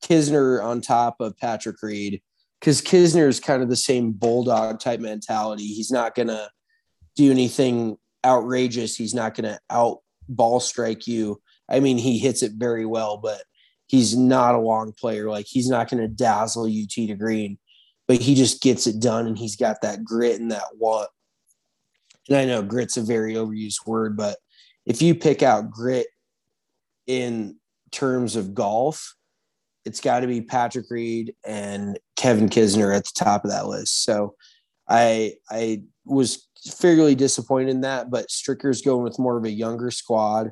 Kisner 0.05 0.63
on 0.63 0.81
top 0.81 1.17
of 1.21 1.37
Patrick 1.37 1.77
Reed 1.83 2.23
because 2.61 2.83
Kisner 2.83 3.29
is 3.29 3.41
kind 3.41 3.63
of 3.63 3.69
the 3.69 3.77
same 3.77 4.13
bulldog 4.13 4.81
type 4.81 5.01
mentality. 5.01 5.67
He's 5.67 5.91
not 5.91 6.15
gonna 6.15 6.51
do 7.17 7.31
anything 7.31 7.97
outrageous. 8.25 8.97
He's 8.97 9.15
not 9.15 9.35
gonna 9.35 9.59
out 9.71 9.99
ball 10.29 10.61
strike 10.61 11.07
you. 11.07 11.41
I 11.69 11.81
mean, 11.81 11.99
he 11.99 12.19
hits 12.19 12.43
it 12.43 12.53
very 12.53 12.85
well, 12.85 13.17
but 13.17 13.43
he's 13.87 14.17
not 14.17 14.55
a 14.55 14.61
long 14.61 14.93
player. 14.93 15.29
Like 15.29 15.47
he's 15.47 15.69
not 15.69 15.89
gonna 15.89 16.09
dazzle 16.09 16.69
you 16.69 16.87
tee 16.87 17.07
to 17.07 17.15
green, 17.15 17.59
but 18.11 18.21
he 18.21 18.35
just 18.35 18.61
gets 18.61 18.89
it 18.89 18.99
done, 18.99 19.29
and 19.29 19.39
he's 19.39 19.55
got 19.55 19.83
that 19.83 20.03
grit 20.03 20.41
and 20.41 20.51
that 20.51 20.65
want. 20.77 21.09
And 22.29 22.37
I 22.37 22.45
know 22.45 22.61
grit's 22.61 22.97
a 22.97 23.03
very 23.03 23.35
overused 23.35 23.87
word, 23.87 24.17
but 24.17 24.37
if 24.85 25.01
you 25.01 25.15
pick 25.15 25.45
out 25.45 25.71
grit 25.71 26.09
in 27.07 27.61
terms 27.93 28.35
of 28.35 28.53
golf, 28.53 29.15
it's 29.85 30.01
got 30.01 30.21
to 30.21 30.27
be 30.27 30.43
Patrick 30.43 30.87
Reed 30.91 31.37
and 31.47 32.01
Kevin 32.17 32.49
Kisner 32.49 32.93
at 32.93 33.05
the 33.05 33.13
top 33.15 33.45
of 33.45 33.53
that 33.53 33.69
list. 33.69 34.03
So 34.03 34.35
I 34.89 35.35
I 35.49 35.83
was 36.05 36.49
fairly 36.81 37.15
disappointed 37.15 37.69
in 37.69 37.83
that, 37.83 38.11
but 38.11 38.29
Stricker's 38.29 38.83
going 38.83 39.05
with 39.05 39.21
more 39.21 39.39
of 39.39 39.45
a 39.45 39.53
younger 39.53 39.93
squad. 39.93 40.51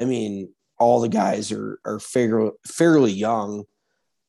I 0.00 0.06
mean, 0.06 0.48
all 0.78 1.02
the 1.02 1.10
guys 1.10 1.52
are 1.52 1.80
are 1.84 2.00
fairly 2.00 2.52
fairly 2.66 3.12
young. 3.12 3.64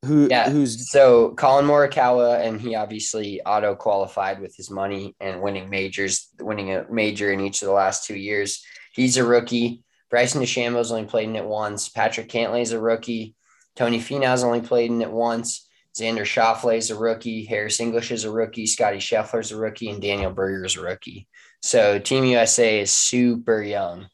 Who 0.05 0.27
yeah. 0.29 0.49
who's 0.49 0.91
so 0.91 1.31
Collin 1.31 1.65
Morikawa, 1.65 2.45
and 2.45 2.59
he 2.61 2.75
obviously 2.75 3.41
auto 3.41 3.75
qualified 3.75 4.39
with 4.39 4.55
his 4.55 4.69
money 4.69 5.15
and 5.19 5.41
winning 5.41 5.69
majors, 5.69 6.29
winning 6.39 6.71
a 6.73 6.85
major 6.91 7.31
in 7.31 7.39
each 7.39 7.61
of 7.61 7.67
the 7.67 7.73
last 7.73 8.05
two 8.05 8.15
years. 8.15 8.63
He's 8.93 9.17
a 9.17 9.25
rookie. 9.25 9.83
Bryson 10.09 10.41
DeChambeau's 10.41 10.91
only 10.91 11.05
played 11.05 11.29
in 11.29 11.35
it 11.35 11.45
once. 11.45 11.89
Patrick 11.89 12.29
Cantlay's 12.29 12.71
a 12.71 12.79
rookie. 12.79 13.35
Tony 13.75 13.99
Finau's 13.99 14.43
only 14.43 14.61
played 14.61 14.91
in 14.91 15.01
it 15.01 15.11
once. 15.11 15.67
Xander 15.97 16.21
Schauffele 16.21 16.77
is 16.77 16.91
a 16.91 16.95
rookie. 16.95 17.45
Harris 17.45 17.79
English 17.79 18.11
is 18.11 18.25
a 18.25 18.31
rookie. 18.31 18.67
Scotty 18.67 18.97
Scheffler's 18.97 19.51
a 19.51 19.57
rookie, 19.57 19.89
and 19.89 20.01
Daniel 20.01 20.31
Berger 20.31 20.65
is 20.65 20.75
a 20.75 20.81
rookie. 20.81 21.27
So 21.61 21.99
Team 21.99 22.25
USA 22.25 22.81
is 22.81 22.91
super 22.91 23.61
young. 23.61 24.07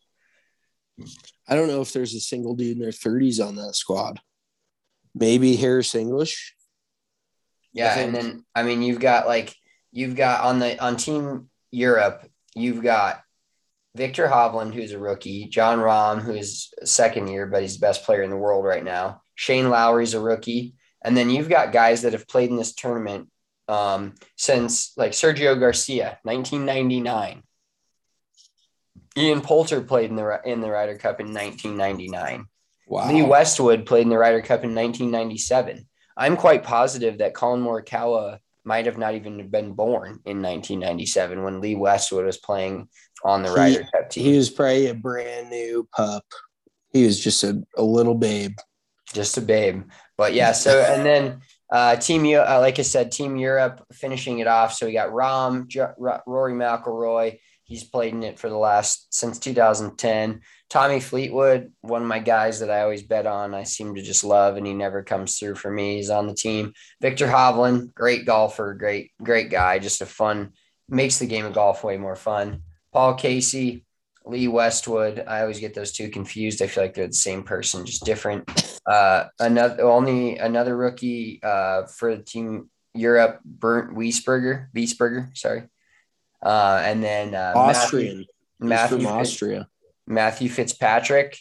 I 1.47 1.55
don't 1.55 1.67
know 1.67 1.81
if 1.81 1.91
there's 1.91 2.13
a 2.13 2.19
single 2.19 2.55
dude 2.55 2.77
in 2.77 2.79
their 2.79 2.91
30s 2.91 3.45
on 3.45 3.55
that 3.55 3.75
squad. 3.75 4.19
Maybe 5.13 5.55
Harris 5.55 5.95
English. 5.95 6.55
Yeah, 7.73 7.97
and 7.97 8.13
then 8.13 8.45
I 8.53 8.63
mean 8.63 8.81
you've 8.81 8.99
got 8.99 9.27
like 9.27 9.55
you've 9.91 10.15
got 10.15 10.43
on 10.43 10.59
the 10.59 10.81
on 10.83 10.97
Team 10.97 11.49
Europe, 11.71 12.25
you've 12.55 12.83
got 12.83 13.21
Viktor 13.95 14.27
Hovland, 14.27 14.73
who's 14.73 14.91
a 14.91 14.99
rookie, 14.99 15.47
Jon 15.47 15.79
Rahm, 15.79 16.21
who's 16.21 16.73
second 16.83 17.27
year, 17.27 17.45
but 17.45 17.61
he's 17.61 17.75
the 17.77 17.85
best 17.85 18.03
player 18.03 18.23
in 18.23 18.29
the 18.29 18.37
world 18.37 18.63
right 18.63 18.83
now. 18.83 19.21
Shane 19.35 19.69
Lowry's 19.69 20.13
a 20.13 20.19
rookie. 20.19 20.75
And 21.03 21.17
then 21.17 21.29
you've 21.29 21.49
got 21.49 21.73
guys 21.73 22.03
that 22.03 22.13
have 22.13 22.27
played 22.27 22.49
in 22.49 22.55
this 22.55 22.73
tournament 22.73 23.29
um, 23.67 24.13
since 24.37 24.93
like 24.97 25.11
Sergio 25.11 25.59
Garcia, 25.59 26.19
1999. 26.23 27.43
Ian 29.17 29.41
Poulter 29.41 29.81
played 29.81 30.09
in 30.09 30.15
the 30.15 30.39
in 30.45 30.61
the 30.61 30.71
Ryder 30.71 30.97
Cup 30.97 31.19
in 31.19 31.33
1999. 31.33 32.45
Wow. 32.91 33.09
Lee 33.09 33.21
Westwood 33.21 33.85
played 33.85 34.01
in 34.01 34.09
the 34.09 34.17
Ryder 34.17 34.41
Cup 34.41 34.65
in 34.65 34.75
1997. 34.75 35.87
I'm 36.17 36.35
quite 36.35 36.61
positive 36.61 37.19
that 37.19 37.33
Collin 37.33 37.63
Morikawa 37.63 38.39
might 38.65 38.85
have 38.85 38.97
not 38.97 39.15
even 39.15 39.49
been 39.49 39.71
born 39.71 40.19
in 40.25 40.41
1997 40.41 41.41
when 41.41 41.61
Lee 41.61 41.75
Westwood 41.75 42.25
was 42.25 42.35
playing 42.35 42.89
on 43.23 43.43
the 43.43 43.49
he, 43.49 43.55
Ryder 43.55 43.87
Cup 43.95 44.09
team. 44.09 44.25
He 44.25 44.35
was 44.35 44.49
probably 44.49 44.87
a 44.87 44.93
brand 44.93 45.49
new 45.49 45.87
pup. 45.95 46.25
He 46.91 47.05
was 47.05 47.17
just 47.17 47.45
a, 47.45 47.63
a 47.77 47.81
little 47.81 48.13
babe. 48.13 48.57
Just 49.13 49.37
a 49.37 49.41
babe. 49.41 49.83
But 50.17 50.33
yeah, 50.33 50.51
so 50.51 50.81
and 50.89 51.05
then 51.05 51.39
uh, 51.71 51.95
team, 51.95 52.25
uh, 52.25 52.59
like 52.59 52.77
I 52.77 52.81
said, 52.81 53.13
Team 53.13 53.37
Europe 53.37 53.85
finishing 53.93 54.39
it 54.39 54.47
off. 54.47 54.73
So 54.73 54.85
we 54.85 54.91
got 54.91 55.11
Rahm, 55.11 55.67
J- 55.67 55.93
Rory 55.97 56.53
McIlroy. 56.53 57.39
He's 57.71 57.85
played 57.85 58.13
in 58.13 58.21
it 58.23 58.37
for 58.37 58.49
the 58.49 58.57
last 58.57 59.13
since 59.13 59.39
2010. 59.39 60.41
Tommy 60.69 60.99
Fleetwood, 60.99 61.71
one 61.79 62.01
of 62.01 62.07
my 62.07 62.19
guys 62.19 62.59
that 62.59 62.69
I 62.69 62.81
always 62.81 63.01
bet 63.01 63.25
on. 63.25 63.53
I 63.53 63.63
seem 63.63 63.95
to 63.95 64.01
just 64.01 64.25
love, 64.25 64.57
and 64.57 64.67
he 64.67 64.73
never 64.73 65.03
comes 65.03 65.39
through 65.39 65.55
for 65.55 65.71
me. 65.71 65.95
He's 65.95 66.09
on 66.09 66.27
the 66.27 66.33
team. 66.33 66.73
Viktor 67.01 67.27
Hovland, 67.27 67.93
great 67.93 68.25
golfer, 68.25 68.73
great 68.73 69.11
great 69.23 69.49
guy, 69.49 69.79
just 69.79 70.01
a 70.01 70.05
fun 70.05 70.51
makes 70.89 71.17
the 71.17 71.25
game 71.25 71.45
of 71.45 71.53
golf 71.53 71.81
way 71.85 71.95
more 71.95 72.17
fun. 72.17 72.63
Paul 72.91 73.13
Casey, 73.13 73.85
Lee 74.25 74.49
Westwood. 74.49 75.23
I 75.25 75.39
always 75.39 75.61
get 75.61 75.73
those 75.73 75.93
two 75.93 76.09
confused. 76.09 76.61
I 76.61 76.67
feel 76.67 76.83
like 76.83 76.93
they're 76.93 77.07
the 77.07 77.13
same 77.13 77.43
person, 77.43 77.85
just 77.85 78.03
different. 78.03 78.81
Uh, 78.85 79.27
another 79.39 79.83
only 79.83 80.39
another 80.39 80.75
rookie 80.75 81.39
uh, 81.41 81.83
for 81.85 82.17
the 82.17 82.23
team 82.23 82.69
Europe, 82.93 83.39
Bernd 83.45 83.95
Wiesberger, 83.95 84.67
Wiesberger, 84.75 85.37
sorry. 85.37 85.69
Uh, 86.43 86.81
and 86.83 87.03
then 87.03 87.35
uh, 87.35 87.53
Austrian, 87.55 88.25
Matthew, 88.59 88.97
Matthew 88.97 89.07
Austria, 89.07 89.67
Matthew 90.07 90.49
Fitzpatrick, 90.49 91.37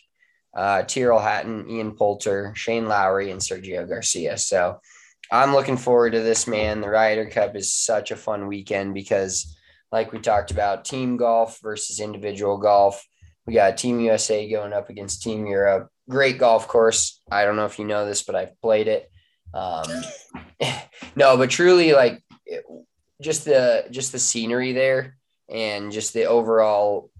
uh, 0.54 0.82
Tyrrell 0.82 1.20
Hatton, 1.20 1.68
Ian 1.70 1.92
Poulter, 1.92 2.52
Shane 2.56 2.86
Lowry, 2.86 3.30
and 3.30 3.40
Sergio 3.40 3.88
Garcia. 3.88 4.36
So 4.36 4.80
I'm 5.30 5.52
looking 5.52 5.76
forward 5.76 6.12
to 6.12 6.20
this 6.20 6.46
man. 6.46 6.80
The 6.80 6.90
Ryder 6.90 7.26
Cup 7.26 7.56
is 7.56 7.74
such 7.74 8.10
a 8.10 8.16
fun 8.16 8.46
weekend 8.46 8.94
because 8.94 9.56
like 9.92 10.12
we 10.12 10.18
talked 10.18 10.50
about, 10.50 10.84
team 10.84 11.16
golf 11.16 11.58
versus 11.62 12.00
individual 12.00 12.58
golf. 12.58 13.04
We 13.46 13.54
got 13.54 13.76
Team 13.76 14.00
USA 14.00 14.48
going 14.48 14.72
up 14.72 14.90
against 14.90 15.22
Team 15.22 15.46
Europe. 15.46 15.88
Great 16.08 16.38
golf 16.38 16.68
course. 16.68 17.20
I 17.30 17.44
don't 17.44 17.56
know 17.56 17.64
if 17.64 17.78
you 17.78 17.84
know 17.84 18.06
this, 18.06 18.22
but 18.22 18.36
I've 18.36 18.60
played 18.60 18.86
it. 18.86 19.10
Um, 19.52 19.84
no, 21.16 21.36
but 21.36 21.50
truly, 21.50 21.92
like 21.92 22.22
just 23.20 23.44
the 23.44 23.86
just 23.90 24.12
the 24.12 24.18
scenery 24.18 24.72
there 24.72 25.16
and 25.48 25.92
just 25.92 26.14
the 26.14 26.24
overall 26.24 27.10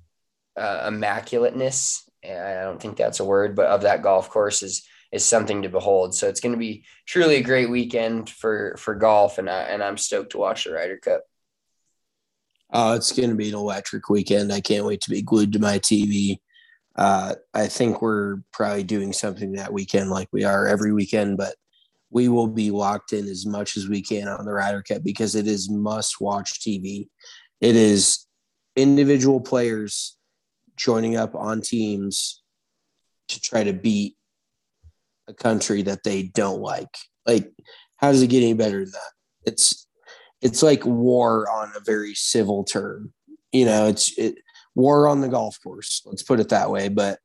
uh, 0.57 0.89
immaculateness. 0.89 2.09
I 2.25 2.63
don't 2.63 2.81
think 2.81 2.97
that's 2.97 3.21
a 3.21 3.25
word, 3.25 3.57
but 3.57 3.67
of 3.67 3.83
that 3.83 4.03
golf 4.03 4.29
course 4.31 4.63
is 4.63 4.87
is 5.13 5.25
something 5.25 5.63
to 5.63 5.69
behold. 5.69 6.15
So 6.15 6.29
it's 6.29 6.41
going 6.41 6.53
to 6.53 6.59
be 6.59 6.85
truly 7.07 7.37
a 7.37 7.43
great 7.43 7.71
weekend 7.71 8.31
for 8.31 8.77
for 8.79 8.95
golf, 8.95 9.39
and 9.39 9.49
I, 9.49 9.63
and 9.63 9.83
I'm 9.83 9.97
stoked 9.97 10.33
to 10.33 10.39
watch 10.39 10.65
the 10.65 10.73
Ryder 10.73 10.99
Cup. 10.99 11.23
Oh, 12.73 12.95
it's 12.95 13.13
going 13.13 13.31
to 13.31 13.37
be 13.37 13.49
an 13.49 13.57
electric 13.57 14.09
weekend. 14.09 14.53
I 14.53 14.61
can't 14.61 14.87
wait 14.87 15.01
to 15.03 15.11
be 15.11 15.23
glued 15.23 15.53
to 15.55 15.59
my 15.59 15.79
TV. 15.81 16.39
Uh, 16.95 17.35
I 17.53 17.67
think 17.67 18.01
we're 18.01 18.39
probably 18.53 18.85
doing 18.85 19.13
something 19.13 19.53
that 19.53 19.73
weekend 19.73 20.11
like 20.11 20.29
we 20.33 20.45
are 20.45 20.69
every 20.69 20.93
weekend, 20.93 21.37
but 21.37 21.57
we 22.11 22.29
will 22.29 22.49
be 22.49 22.71
locked 22.71 23.13
in 23.13 23.27
as 23.29 23.47
much 23.47 23.77
as 23.77 23.89
we 23.89 24.03
can 24.03 24.29
on 24.29 24.45
the 24.45 24.53
Ryder 24.53 24.83
Cup 24.83 25.03
because 25.03 25.35
it 25.35 25.47
is 25.47 25.71
must 25.71 26.21
watch 26.21 26.61
TV. 26.61 27.09
It 27.61 27.77
is 27.77 28.27
individual 28.77 29.41
players 29.41 30.17
joining 30.77 31.17
up 31.17 31.35
on 31.35 31.61
teams 31.61 32.43
to 33.29 33.41
try 33.41 33.65
to 33.65 33.73
beat 33.73 34.17
a 35.29 35.35
country 35.35 35.83
that 35.83 36.03
they 36.03 36.25
don't 36.25 36.61
like. 36.61 36.97
Like, 37.27 37.53
how 37.97 38.11
does 38.11 38.23
it 38.23 38.29
get 38.29 38.43
any 38.43 38.55
better 38.55 38.81
than 38.81 38.93
that? 38.93 39.13
It's 39.45 39.87
it's 40.43 40.63
like 40.63 40.85
war 40.85 41.51
on 41.51 41.71
a 41.77 41.85
very 41.85 42.15
civil 42.15 42.65
term. 42.65 43.13
You 43.53 43.67
know, 43.67 43.87
it's 43.87 44.17
it 44.19 44.37
war 44.75 45.07
on 45.09 45.21
the 45.21 45.29
golf 45.29 45.59
course. 45.63 46.03
Let's 46.07 46.23
put 46.23 46.41
it 46.41 46.49
that 46.49 46.71
way. 46.71 46.89
But 46.89 47.19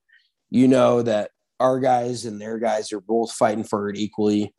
you 0.49 0.67
know 0.67 1.01
that 1.01 1.31
our 1.59 1.79
guys 1.79 2.25
and 2.25 2.39
their 2.39 2.59
guys 2.59 2.91
are 2.91 3.01
both 3.01 3.31
fighting 3.31 3.63
for 3.63 3.89
it 3.89 3.97
equally. 3.97 4.53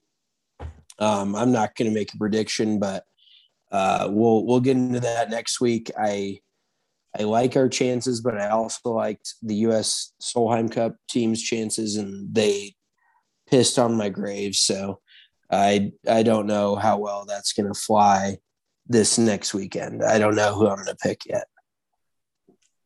Um, 0.98 1.34
I'm 1.34 1.52
not 1.52 1.74
going 1.74 1.90
to 1.90 1.94
make 1.94 2.14
a 2.14 2.18
prediction, 2.18 2.78
but 2.78 3.04
uh, 3.70 4.08
we'll 4.10 4.44
we'll 4.46 4.60
get 4.60 4.76
into 4.76 5.00
that 5.00 5.30
next 5.30 5.60
week. 5.60 5.90
I 5.98 6.40
I 7.18 7.24
like 7.24 7.56
our 7.56 7.68
chances, 7.68 8.20
but 8.20 8.38
I 8.38 8.48
also 8.48 8.90
liked 8.90 9.34
the 9.42 9.54
U.S. 9.56 10.12
Solheim 10.20 10.70
Cup 10.70 10.96
team's 11.08 11.42
chances, 11.42 11.96
and 11.96 12.34
they 12.34 12.74
pissed 13.46 13.78
on 13.78 13.96
my 13.96 14.08
grave. 14.08 14.54
So 14.54 15.00
I 15.50 15.92
I 16.08 16.22
don't 16.22 16.46
know 16.46 16.76
how 16.76 16.98
well 16.98 17.24
that's 17.26 17.52
going 17.52 17.72
to 17.72 17.78
fly 17.78 18.38
this 18.86 19.18
next 19.18 19.54
weekend. 19.54 20.02
I 20.02 20.18
don't 20.18 20.36
know 20.36 20.54
who 20.54 20.68
I'm 20.68 20.76
going 20.76 20.86
to 20.86 20.96
pick 20.96 21.26
yet. 21.26 21.46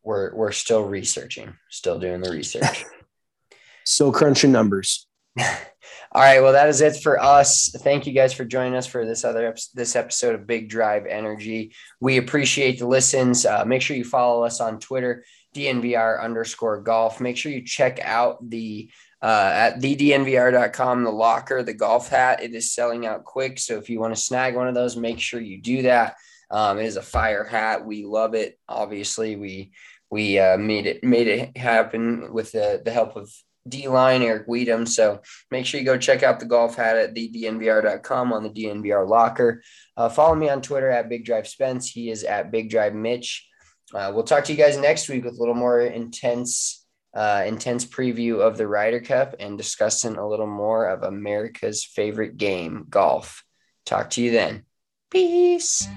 We're 0.03 0.33
we're 0.35 0.51
still 0.51 0.83
researching, 0.83 1.53
still 1.69 1.99
doing 1.99 2.21
the 2.21 2.31
research. 2.31 2.85
still 3.85 4.11
crunching 4.11 4.51
numbers. 4.51 5.07
All 6.11 6.21
right, 6.21 6.41
well 6.41 6.53
that 6.53 6.69
is 6.69 6.81
it 6.81 7.01
for 7.01 7.21
us. 7.21 7.73
Thank 7.79 8.05
you 8.05 8.13
guys 8.13 8.33
for 8.33 8.45
joining 8.45 8.75
us 8.75 8.87
for 8.87 9.05
this 9.05 9.23
other 9.23 9.55
this 9.73 9.95
episode 9.95 10.35
of 10.35 10.47
Big 10.47 10.69
Drive 10.69 11.05
Energy. 11.05 11.73
We 11.99 12.17
appreciate 12.17 12.79
the 12.79 12.87
listens. 12.87 13.45
Uh, 13.45 13.63
make 13.65 13.81
sure 13.81 13.95
you 13.95 14.03
follow 14.03 14.43
us 14.43 14.59
on 14.59 14.79
Twitter, 14.79 15.23
DNVR 15.55 16.21
underscore 16.21 16.81
golf. 16.81 17.21
Make 17.21 17.37
sure 17.37 17.51
you 17.51 17.63
check 17.63 17.99
out 18.01 18.49
the 18.49 18.89
uh, 19.21 19.51
at 19.53 19.79
thednvr.com, 19.79 21.03
the 21.03 21.11
locker, 21.11 21.61
the 21.61 21.73
golf 21.73 22.09
hat. 22.09 22.41
It 22.41 22.53
is 22.55 22.73
selling 22.73 23.05
out 23.05 23.23
quick. 23.23 23.59
So 23.59 23.77
if 23.77 23.89
you 23.89 23.99
want 23.99 24.15
to 24.15 24.21
snag 24.21 24.55
one 24.55 24.67
of 24.67 24.73
those, 24.73 24.97
make 24.97 25.19
sure 25.19 25.39
you 25.39 25.61
do 25.61 25.83
that. 25.83 26.15
Um, 26.49 26.79
it 26.79 26.85
is 26.85 26.97
a 26.97 27.01
fire 27.01 27.43
hat. 27.43 27.85
We 27.85 28.03
love 28.03 28.33
it. 28.33 28.59
Obviously, 28.67 29.35
we 29.35 29.71
we 30.09 30.39
uh, 30.39 30.57
made 30.57 30.85
it 30.85 31.03
made 31.03 31.27
it 31.27 31.55
happen 31.57 32.33
with 32.33 32.51
the, 32.51 32.81
the 32.83 32.91
help 32.91 33.15
of 33.15 33.31
D 33.67 33.87
line 33.87 34.21
Eric 34.21 34.47
Weedham. 34.47 34.87
So 34.87 35.21
make 35.51 35.65
sure 35.65 35.79
you 35.79 35.85
go 35.85 35.97
check 35.97 36.23
out 36.23 36.39
the 36.39 36.45
golf 36.45 36.75
hat 36.75 36.97
at 36.97 37.13
thednvr.com 37.13 38.33
on 38.33 38.43
the 38.43 38.49
DNVR 38.49 39.07
locker. 39.07 39.61
Uh, 39.95 40.09
follow 40.09 40.35
me 40.35 40.49
on 40.49 40.61
Twitter 40.61 40.89
at 40.89 41.09
Big 41.09 41.25
Drive 41.25 41.47
Spence. 41.47 41.89
He 41.89 42.09
is 42.09 42.23
at 42.23 42.51
Big 42.51 42.69
Drive 42.69 42.95
Mitch. 42.95 43.47
Uh, 43.93 44.11
we'll 44.13 44.23
talk 44.23 44.45
to 44.45 44.51
you 44.51 44.57
guys 44.57 44.77
next 44.77 45.09
week 45.09 45.23
with 45.23 45.35
a 45.35 45.39
little 45.39 45.55
more 45.55 45.81
intense 45.81 46.85
uh, 47.13 47.43
intense 47.45 47.85
preview 47.85 48.39
of 48.39 48.57
the 48.57 48.67
Ryder 48.67 49.01
Cup 49.01 49.35
and 49.39 49.57
discussing 49.57 50.15
a 50.15 50.27
little 50.27 50.47
more 50.47 50.87
of 50.87 51.03
America's 51.03 51.83
favorite 51.83 52.37
game, 52.37 52.85
golf. 52.89 53.43
Talk 53.85 54.11
to 54.11 54.21
you 54.21 54.31
then. 54.31 54.63
Peace. 55.09 55.87